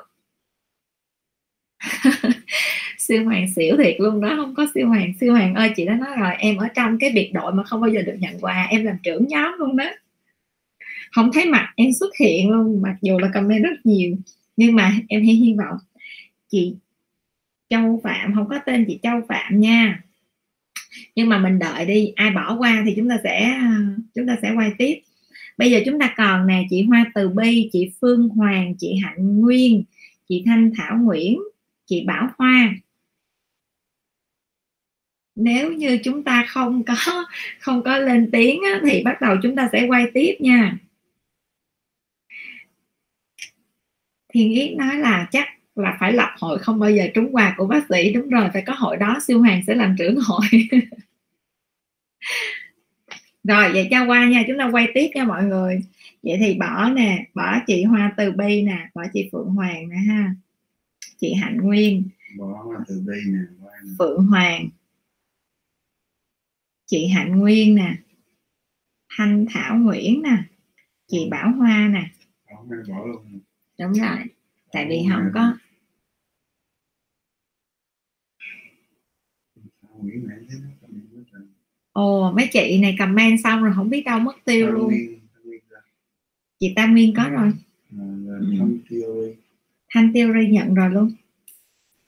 [2.97, 5.13] Siêu hoàng xỉu thiệt luôn đó, không có siêu hoàng.
[5.19, 7.81] Siêu hoàng ơi, chị đã nói rồi, em ở trong cái biệt đội mà không
[7.81, 9.85] bao giờ được nhận quà, em làm trưởng nhóm luôn đó.
[11.11, 14.15] Không thấy mặt em xuất hiện luôn, mặc dù là comment rất nhiều,
[14.57, 15.77] nhưng mà em hy hy vọng
[16.49, 16.75] chị
[17.69, 20.03] Châu Phạm không có tên chị Châu Phạm nha.
[21.15, 23.61] Nhưng mà mình đợi đi ai bỏ qua thì chúng ta sẽ
[24.15, 25.01] chúng ta sẽ quay tiếp.
[25.57, 29.39] Bây giờ chúng ta còn nè chị Hoa Từ Bi chị Phương Hoàng chị Hạnh
[29.39, 29.83] Nguyên
[30.29, 31.39] chị Thanh Thảo Nguyễn
[31.85, 32.75] chị Bảo Hoa.
[35.35, 37.25] Nếu như chúng ta không có
[37.59, 40.77] không có lên tiếng á, thì bắt đầu chúng ta sẽ quay tiếp nha.
[44.29, 45.47] Thiên yết nói là chắc
[45.79, 48.13] là phải lập hội không bao giờ trúng quà của bác sĩ.
[48.13, 50.47] Đúng rồi phải có hội đó siêu hoàng sẽ làm trưởng hội.
[53.43, 55.81] Rồi vậy cho qua nha chúng ta quay tiếp nha mọi người.
[56.23, 59.95] Vậy thì bỏ nè bỏ chị hoa từ bi nè bỏ chị phượng hoàng nè
[59.95, 60.35] ha.
[61.17, 62.03] Chị hạnh nguyên.
[62.37, 63.39] Bỏ hoa từ bi nè
[63.99, 64.69] phượng hoàng.
[66.85, 67.95] Chị hạnh nguyên nè.
[69.17, 70.37] Thanh thảo nguyễn nè.
[71.07, 72.03] Chị bảo hoa nè.
[73.79, 74.17] Đúng rồi
[74.71, 75.53] tại vì không có
[80.07, 81.41] Thấy nó rồi.
[81.91, 85.19] ồ mấy chị này comment xong rồi không biết đâu mất tiêu Thao luôn Nguyên,
[86.59, 87.51] chị tam nguyên có rồi
[87.91, 88.77] À, rồi Ừ.
[88.89, 89.33] Theory.
[89.89, 91.11] thanh theory nhận rồi luôn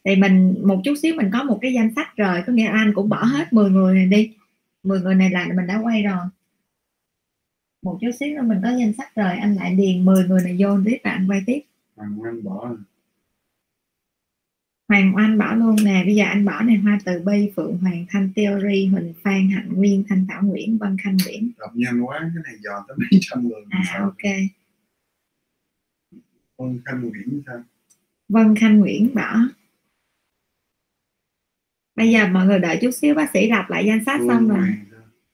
[0.06, 2.72] thì mình một chút xíu mình có một cái danh sách rồi có nghĩa là
[2.72, 4.34] anh cũng bỏ hết 10 người này đi
[4.84, 6.18] 10 người này là mình đã quay rồi
[7.84, 10.56] một chút xíu nữa mình có danh sách rồi anh lại điền 10 người này
[10.60, 11.60] vô tiếp và anh quay tiếp
[11.96, 12.76] Hoàng Anh bỏ nè.
[14.90, 18.06] Hoàng Oanh bỏ luôn nè bây giờ anh bỏ này Hoa Từ Bi Phượng Hoàng
[18.10, 22.20] Thanh Theory Huỳnh Phan Hạnh Nguyên Thanh Thảo Nguyễn Vân Khanh Nguyễn đọc nhanh quá
[22.20, 24.04] cái này dò tới mấy trăm người à sao?
[24.04, 24.34] ok.
[26.58, 27.64] Con Khanh Nguyễn sao?
[28.30, 29.36] Vân Khanh Nguyễn bỏ
[31.96, 34.68] bây giờ mọi người đợi chút xíu bác sĩ đọc lại danh sách xong rồi?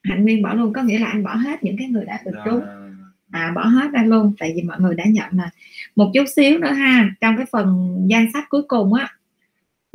[0.03, 2.35] Hạnh Nguyên bỏ luôn có nghĩa là anh bỏ hết những cái người đã được
[2.45, 2.59] trúng.
[2.59, 2.91] Rồi.
[3.31, 5.47] à bỏ hết ra luôn tại vì mọi người đã nhận rồi
[5.95, 9.15] một chút xíu nữa ha trong cái phần danh sách cuối cùng á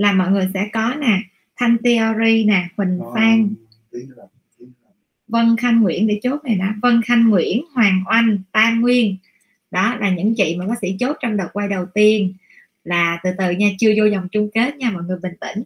[0.01, 1.23] là mọi người sẽ có nè
[1.57, 3.55] Thanh Theory nè Huỳnh Có Phan.
[5.29, 9.17] Vân Khanh Nguyễn để chốt này đã Vân Khanh Nguyễn Hoàng Oanh Tam Nguyên.
[9.71, 12.35] Đó là những chị mà bác sĩ chốt trong đợt quay đầu tiên.
[12.85, 15.63] Là từ từ nha chưa vô vòng chung kết nha mọi người bình tĩnh.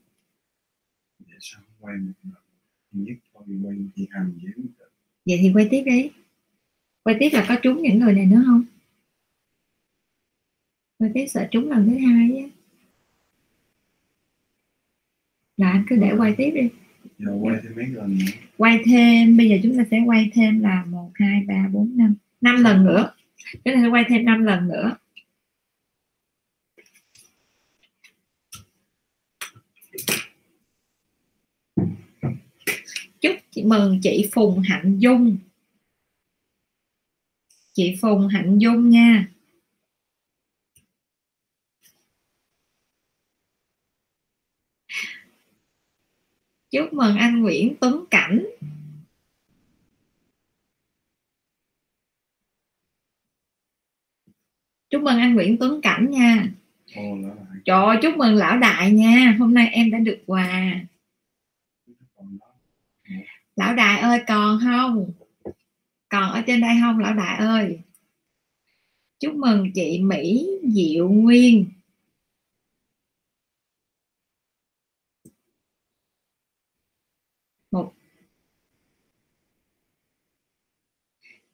[4.10, 4.32] Lắm.
[5.26, 6.10] vậy thì quay tiếp đi.
[7.02, 8.64] Quay tiếp là có trúng những người này nữa không?
[10.98, 12.53] Quay tiếp sợ trúng lần thứ hai á
[15.56, 16.68] là anh cứ để quay tiếp đi.
[17.18, 18.24] Giờ quay thêm mấy lần nữa.
[18.56, 22.14] Quay thêm bây giờ chúng ta sẽ quay thêm là một hai ba bốn năm.
[22.40, 23.14] Năm lần nữa.
[23.52, 24.96] Chúng ta sẽ quay thêm năm lần nữa.
[33.20, 35.36] Chúc chị mừng chị Phùng Hạnh Dung.
[37.72, 39.28] Chị Phùng Hạnh Dung nha
[46.74, 48.46] chúc mừng anh Nguyễn Tuấn Cảnh.
[54.90, 56.48] Chúc mừng anh Nguyễn Tuấn Cảnh nha.
[57.64, 59.36] Trời ơi, chúc mừng lão đại nha.
[59.38, 60.80] Hôm nay em đã được quà.
[63.56, 65.12] Lão đại ơi còn không?
[66.08, 67.78] Còn ở trên đây không lão đại ơi?
[69.18, 71.66] Chúc mừng chị Mỹ Diệu Nguyên
[77.74, 77.92] một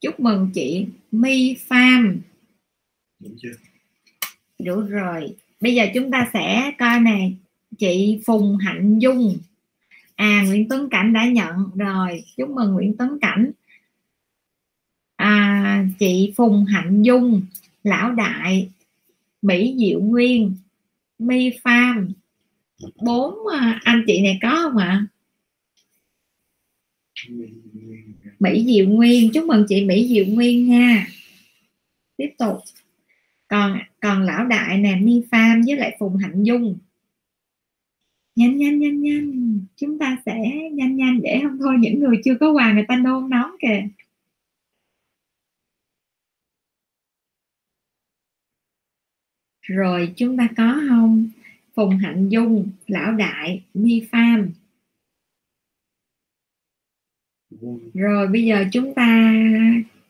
[0.00, 2.18] chúc mừng chị My Farm.
[3.20, 3.52] Đúng chưa?
[4.58, 5.36] Đủ rồi.
[5.60, 7.30] Bây giờ chúng ta sẽ coi nè
[7.78, 9.38] chị Phùng Hạnh Dung.
[10.14, 12.24] À Nguyễn Tuấn Cảnh đã nhận rồi.
[12.36, 13.50] Chúc mừng Nguyễn Tuấn Cảnh.
[15.16, 17.42] À, chị Phùng Hạnh Dung
[17.84, 18.70] Lão Đại
[19.42, 20.56] Mỹ Diệu Nguyên
[21.18, 22.08] My Farm.
[23.04, 25.06] Bốn à, anh chị này có không ạ?
[27.28, 28.09] Nguyên-
[28.40, 29.30] Mỹ Diệu Nguyên.
[29.34, 31.06] Chúc mừng chị Mỹ Diệu Nguyên nha
[32.20, 32.56] tiếp tục.
[33.48, 36.78] Còn còn lão đại nè, Mi Pham với lại Phùng Hạnh Dung.
[38.36, 39.60] Nhanh nhanh nhanh nhanh.
[39.76, 40.38] Chúng ta sẽ
[40.72, 43.88] nhanh nhanh để không thôi, những người chưa có quà người ta nôn nóng kìa.
[49.62, 51.28] Rồi, chúng ta có không?
[51.74, 54.50] Phùng Hạnh Dung, lão đại, Mi Pham
[57.94, 59.34] rồi bây giờ chúng ta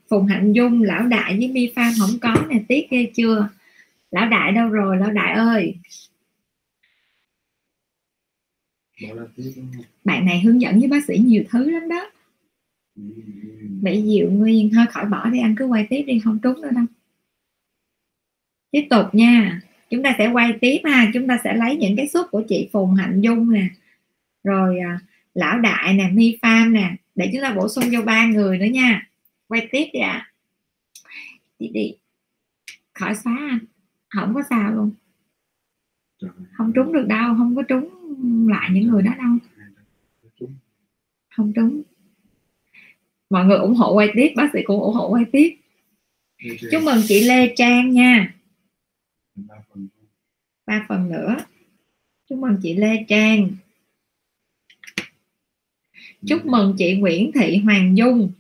[0.09, 3.49] Phùng Hạnh Dung lão đại với Mi phan không có nè tiếc ghê chưa?
[4.11, 4.97] Lão đại đâu rồi?
[4.97, 5.75] Lão đại ơi!
[10.05, 12.11] Bạn này hướng dẫn với bác sĩ nhiều thứ lắm đó.
[13.83, 16.39] Bị dịu Mỹ Diệu Nguyên thôi khỏi bỏ đi anh cứ quay tiếp đi không
[16.43, 16.85] trúng nữa đâu.
[18.71, 19.61] Tiếp tục nha.
[19.91, 21.11] Chúng ta sẽ quay tiếp ha.
[21.15, 23.69] Chúng ta sẽ lấy những cái suất của chị Phùng Hạnh Dung nè.
[24.45, 25.01] Rồi à,
[25.35, 28.67] lão đại nè Mi Pham nè để chúng ta bổ sung cho ba người nữa
[28.67, 29.11] nha.
[29.49, 30.33] Quay tiếp đi ạ.
[31.59, 31.97] Đi đi
[32.95, 33.59] khỏi xóa anh.
[34.09, 34.91] Không có sao luôn.
[36.53, 37.89] Không trúng được đâu, không có trúng
[38.49, 39.39] lại những người đó đâu.
[41.37, 41.83] Không trúng.
[43.31, 45.57] Mọi người ủng hộ quay tiếp, bác sĩ cũng ủng hộ quay tiếp.
[46.73, 48.35] Chúc mừng chị Lê Trang nha.
[50.67, 51.37] Ba phần nữa.
[52.29, 53.49] Chúc mừng chị Lê Trang
[56.27, 58.33] chúc mừng chị Nguyễn Thị Hoàng Dung.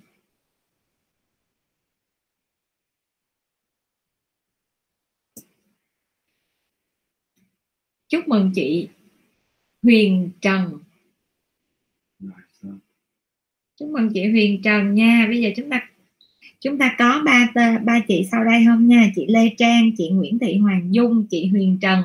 [8.08, 8.88] Chúc mừng chị
[9.82, 10.78] Huyền Trần.
[13.76, 15.26] Chúc mừng chị Huyền Trần nha.
[15.28, 15.90] Bây giờ chúng ta
[16.60, 17.52] chúng ta có ba
[17.84, 19.12] ba chị sau đây không nha?
[19.16, 22.00] Chị Lê Trang, chị Nguyễn Thị Hoàng Dung, chị Huyền Trần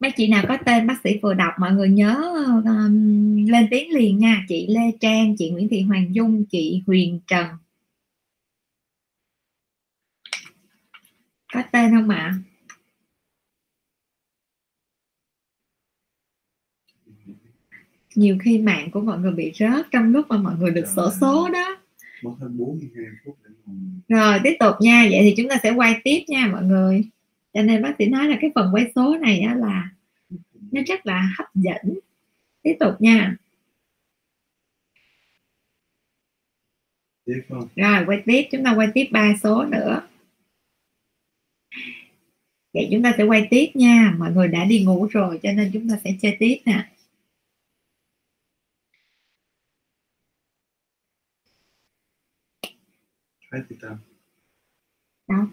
[0.00, 2.32] mấy chị nào có tên bác sĩ vừa đọc mọi người nhớ
[2.64, 4.44] um, lên tiếng liền nha.
[4.48, 7.46] Chị Lê Trang chị Nguyễn Thị Hoàng Dung chị Huyền Trần.
[11.52, 12.34] Có tên không ạ?
[18.14, 21.10] Nhiều khi mạng của mọi người bị rớt trong lúc mà mọi người được sổ
[21.20, 21.76] số đó.
[22.22, 25.06] Mất hơn 42 phút để ngồi rồi tiếp tục nha.
[25.10, 27.10] Vậy thì chúng ta sẽ quay tiếp nha mọi người
[27.56, 29.90] cho nên bác sĩ nói là cái phần quay số này á là
[30.72, 31.98] nó rất là hấp dẫn.
[32.62, 33.36] Tiếp tục nha.
[37.24, 37.68] Tiếp không?
[37.76, 40.08] Rồi quay tiếp chúng ta quay tiếp ba số nữa.
[42.72, 44.14] Vậy chúng ta sẽ quay tiếp nha.
[44.18, 46.92] Mọi người đã đi ngủ rồi cho nên chúng ta sẽ chơi tiếp nè.
[53.50, 53.96] Thái Thị Tâm
[55.28, 55.46] Đâu?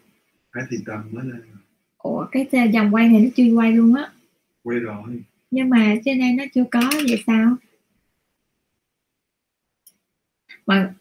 [0.53, 1.62] Thái Thị Tâm mới lên
[2.03, 4.11] ủa cái dòng quay này nó chưa quay luôn á.
[4.63, 5.23] Quay rồi.
[5.51, 7.55] Nhưng mà trên đây nó chưa có vậy sao?
[10.65, 10.93] Mà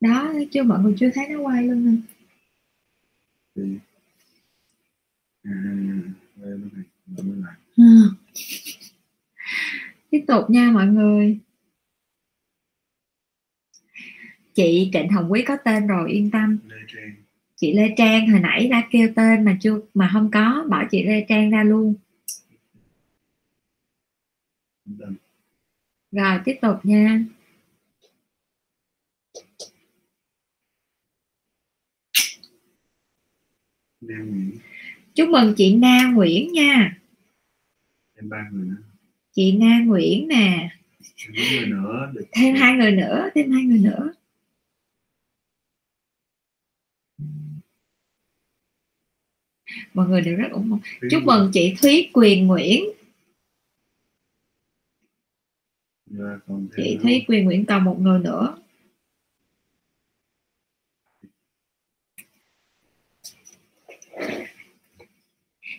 [0.00, 2.02] đó chưa mọi người chưa thấy nó quay luôn
[3.54, 3.62] nè.
[5.42, 6.84] À này
[7.76, 7.84] À.
[10.10, 11.38] tiếp tục nha mọi người.
[14.54, 16.58] Chị Trịnh Hồng Quý có tên rồi yên tâm.
[16.88, 17.14] Trang
[17.62, 21.02] chị Lê Trang hồi nãy đã kêu tên mà chưa mà không có bỏ chị
[21.02, 21.94] Lê Trang ra luôn.
[26.12, 27.24] Rồi tiếp tục nha.
[35.14, 36.98] Chúc mừng chị Na Nguyễn nha.
[38.16, 38.82] Thêm ba người nữa
[39.32, 40.70] chị Na Nguyễn nè.
[41.00, 44.12] Thêm bốn người nữa được thêm hai người nữa thêm hai người nữa
[49.94, 50.78] mọi người đều rất ủng hộ.
[51.00, 52.84] Thúy chúc mừng chị Thúy Quyền Nguyễn.
[56.06, 56.38] Dạ,
[56.76, 57.02] chị nữa.
[57.02, 58.58] Thúy Quyền Nguyễn còn một người nữa.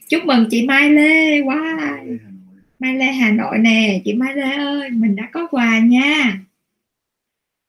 [0.09, 1.41] Chúc mừng chị Mai Lê.
[1.41, 1.79] Wow.
[1.79, 2.17] Hà Nội.
[2.79, 4.01] Mai Lê Hà Nội nè.
[4.05, 6.39] Chị Mai Lê ơi mình đã có quà nha.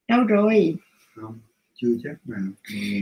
[0.09, 0.77] Đâu rồi?
[1.15, 1.39] Không
[1.85, 2.37] chưa chắc mà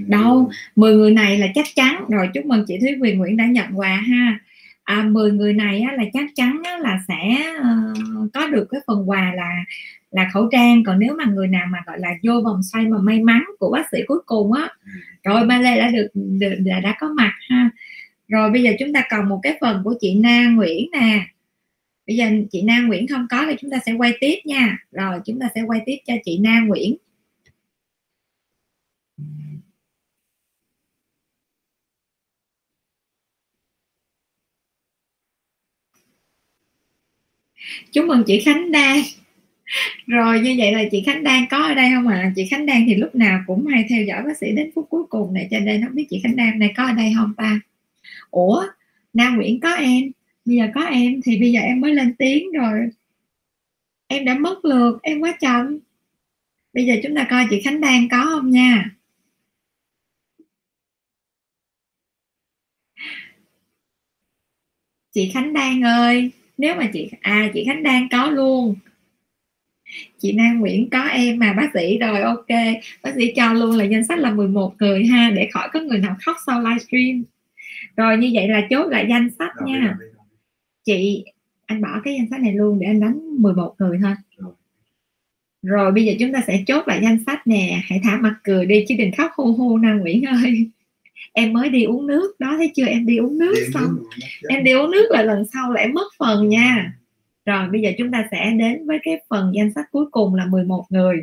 [0.06, 0.50] Đâu?
[0.76, 2.04] 10 người này là chắc chắn.
[2.08, 4.38] Rồi chúc mừng chị Thúy Quyền Nguyễn đã nhận quà ha.
[4.84, 7.68] À, 10 người này á, là chắc chắn á, là sẽ ờ,
[8.34, 9.64] có được cái phần quà là
[10.10, 10.84] là khẩu trang.
[10.84, 13.70] Còn nếu mà người nào mà gọi là vô vòng xoay mà may mắn của
[13.70, 14.68] bác sĩ cuối cùng á
[15.22, 17.70] rồi Mai Lê đã được, được đã, đã có mặt ha.
[18.28, 21.26] Rồi bây giờ chúng ta còn một cái phần của chị Na Nguyễn nè.
[22.06, 24.78] Bây giờ chị Na Nguyễn không có thì chúng ta sẽ quay tiếp nha.
[24.92, 26.96] Rồi chúng ta sẽ quay tiếp cho chị Na Nguyễn
[37.92, 38.98] chúc mừng chị Khánh Đan.
[40.06, 42.20] Rồi, như vậy là chị Khánh Đan có ở đây không ạ?
[42.22, 42.32] À?
[42.36, 45.04] chị Khánh Đan thì lúc nào cũng hay theo dõi bác sĩ đến phút cuối
[45.10, 47.60] cùng này, cho nên không biết chị Khánh Đan này có ở đây không ta?
[48.30, 48.66] Ủa,
[49.14, 50.10] Nam Nguyễn có em.
[50.44, 52.88] Bây giờ có em thì bây giờ em mới lên tiếng rồi.
[54.06, 55.78] Em đã mất lượt, em quá chậm
[56.72, 58.90] bây giờ chúng ta coi chị Khánh Đan có không nha?
[65.12, 68.74] Chị Khánh Đan ơi nếu mà chị à chị Khánh Đan có luôn.
[70.18, 72.46] Chị Nam Nguyễn có em mà bác sĩ rồi ok.
[73.02, 75.98] Bác sĩ cho luôn là danh sách là 11 người ha để khỏi có người
[75.98, 77.24] nào khóc sau livestream.
[77.96, 79.78] Rồi như vậy là chốt lại danh sách Đâu, nha.
[79.78, 80.24] đây là-
[80.84, 81.24] chị
[81.66, 84.14] anh bỏ cái danh sách này luôn để anh đánh 11 người thôi.
[84.36, 84.52] Rồi.
[85.62, 87.82] rồi bây giờ chúng ta sẽ chốt lại danh sách nè.
[87.84, 90.70] Hãy thả mặt cười đi chứ đừng khóc hu hu Nam Nguyễn ơi
[91.32, 92.84] em mới đi uống nước đó thấy chưa?
[92.84, 93.96] Em đi uống nước Đi xong.
[94.02, 96.94] nước em đi uống nước là lần sau lại mất phần nha.
[97.46, 100.46] Rồi bây giờ chúng ta sẽ đến với cái phần danh sách cuối cùng là
[100.46, 101.22] 11 người.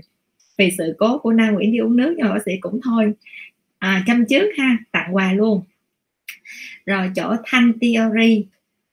[0.57, 3.13] Vì sự cố của Na Nguyễn đi uống nước nhưng bác sĩ cũng thôi.
[3.79, 5.61] À, chăm trước ha tặng quà luôn.
[6.85, 8.45] Rồi chỗ Thanh Theory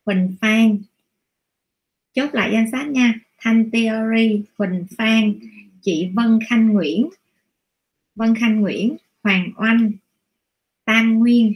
[0.06, 0.78] Huỳnh Phan.
[2.14, 3.14] Chốt lại danh sách nha.
[3.38, 5.34] Thanh Theory Huỳnh Phan
[5.82, 7.08] chị Vân Khanh Nguyễn.
[8.14, 9.92] Vân Khanh Nguyễn Hoàng Oanh
[10.86, 11.52] Tam Nguyên.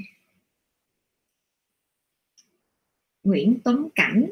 [3.23, 4.31] Nguyễn Tuấn Cảnh,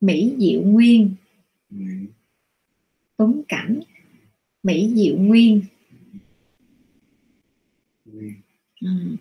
[0.00, 1.14] Mỹ Diệu Nguyên.
[3.16, 3.80] Tuấn Cảnh,
[4.62, 5.62] Mỹ Diệu Nguyên.
[8.80, 9.16] Ừ.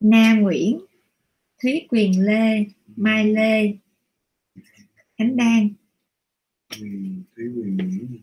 [0.00, 0.80] Na Nguyễn,
[1.62, 2.64] thúy quyền lê,
[2.96, 3.74] mai lê,
[5.18, 5.68] khánh đan.
[7.36, 8.18] Thúy quyền nguyễn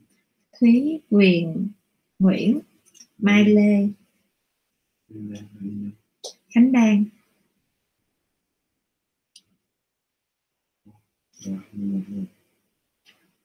[0.60, 1.68] thúy quyền
[2.20, 2.60] nguyễn
[3.18, 3.88] mai lê Quyền Lê, Quyền Lê
[6.50, 7.06] khánh đan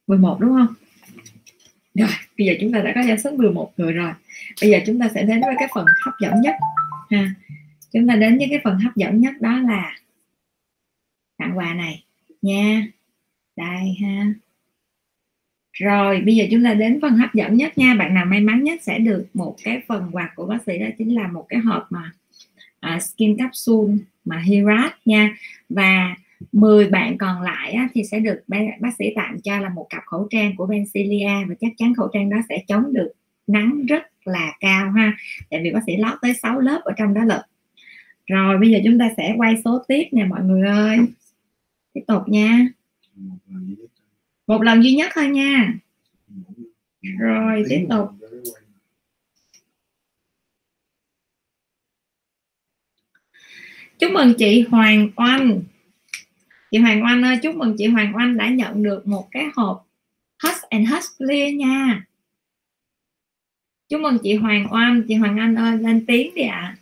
[0.06, 0.74] mười một đúng không?
[1.94, 4.12] Rồi, bây giờ chúng ta đã có danh sách 11 người rồi.
[4.60, 6.54] Bây giờ chúng ta sẽ đến với cái phần hấp dẫn nhất,
[7.10, 7.34] ha.
[7.92, 9.98] Chúng ta đến với cái phần hấp dẫn nhất đó là
[11.36, 12.04] tặng quà này
[12.42, 12.86] nha.
[13.56, 14.34] Đây ha
[15.78, 17.94] rồi bây giờ chúng ta đến phần hấp dẫn nhất nha.
[17.94, 20.86] Bạn nào may mắn nhất sẽ được một cái phần quà của bác sĩ đó
[20.98, 22.12] chính là một cái hộp mà
[22.80, 23.94] à, skin capsule
[24.24, 25.36] mà Hirat nha.
[25.68, 26.16] Và
[26.52, 30.02] 10 bạn còn lại á, thì sẽ được bác, sĩ tặng cho là một cặp
[30.06, 33.12] khẩu trang của Bencilia và chắc chắn khẩu trang đó sẽ chống được
[33.46, 35.16] nắng rất là cao ha.
[35.50, 37.40] Tại vì bác sĩ lót tới 6 lớp ở trong đó lận.
[38.26, 40.98] Rồi bây giờ chúng ta sẽ quay số tiếp nè mọi người ơi.
[41.94, 42.66] Tiếp tục nha.
[44.46, 45.12] Một lần duy nhất.
[45.14, 45.74] thôi nha
[47.18, 48.08] Rồi, tiếp tục.
[53.98, 55.62] chúc mừng chị Hoàng Oanh
[56.70, 59.86] chị Hoàng Oanh ơi chúc mừng chị Hoàng Oanh đã nhận được một cái hộp
[60.42, 62.06] Hush and Hush Clear nha
[63.88, 66.76] chúc mừng chị Hoàng Oanh chị Hoàng Anh ơi lên tiếng đi ạ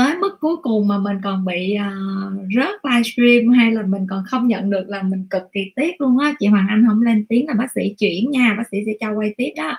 [0.00, 4.24] tới mức cuối cùng mà mình còn bị uh, rớt livestream hay là mình còn
[4.26, 6.34] không nhận được là mình cực kỳ tiếc luôn á.
[6.38, 9.12] Chị Hoàng Anh không lên tiếng là bác sĩ chuyển nha bác sĩ sẽ cho
[9.12, 9.78] quay tiếp đó.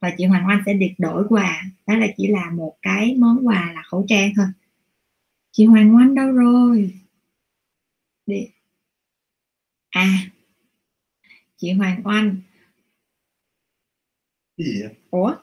[0.00, 3.46] Và chị Hoàng Anh sẽ được đổi quà đó là chỉ là một cái món
[3.46, 4.46] quà là khẩu trang thôi.
[5.52, 6.94] Chị Hoàng Oanh đâu rồi?
[8.26, 8.48] Đi.
[9.90, 10.06] À
[11.56, 12.36] chị Hoàng Oanh
[14.56, 14.94] Cái gì vậy?
[15.10, 15.34] ủa?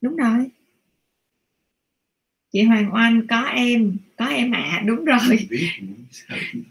[0.00, 0.50] Đúng rồi
[2.52, 5.48] chị Hoàng Oanh có em có em ạ à, đúng rồi.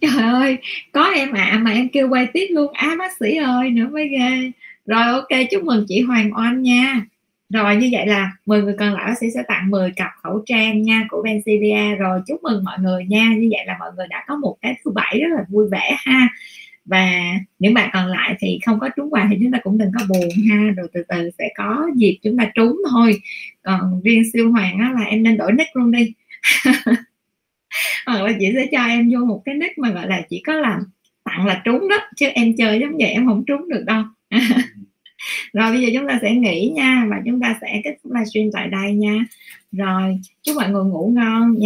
[0.02, 0.58] Trời ơi
[0.92, 2.74] có em ạ à, mà em kêu quay tiếp luôn.
[2.74, 4.52] Á bác sĩ ơi nữa mới ghê.
[4.86, 7.02] Rồi ok chúc mừng chị Hoàng Oanh nha.
[7.50, 10.44] Rồi như vậy là 10 người còn lại bác sĩ sẽ tặng 10 cặp khẩu
[10.46, 13.34] trang nha của Benzilia rồi chúc mừng mọi người nha.
[13.38, 15.96] Như vậy là mọi người đã có một cái thứ bảy rất là vui vẻ
[15.98, 16.30] ha
[16.92, 17.10] và
[17.60, 20.06] những bạn còn lại thì không có trúng quà thì chúng ta cũng đừng có
[20.10, 20.74] buồn ha.
[20.78, 23.22] Rồi từ từ sẽ có dịp chúng ta trúng thôi.
[23.64, 26.14] Còn riêng siêu hoàng á là em nên đổi nick luôn đi.
[28.06, 30.54] Hoặc là chị sẽ cho em vô một cái nick mà gọi là chỉ có
[30.54, 30.80] làm
[31.24, 34.04] tặng là trúng đó, chứ em chơi giống vậy em không trúng được đâu.
[35.54, 38.50] Rồi bây giờ chúng ta sẽ nghỉ nha và chúng ta sẽ kết thúc livestream
[38.54, 39.26] tại đây nha.
[39.72, 41.60] Rồi, chúc mọi người ngủ ngon nha.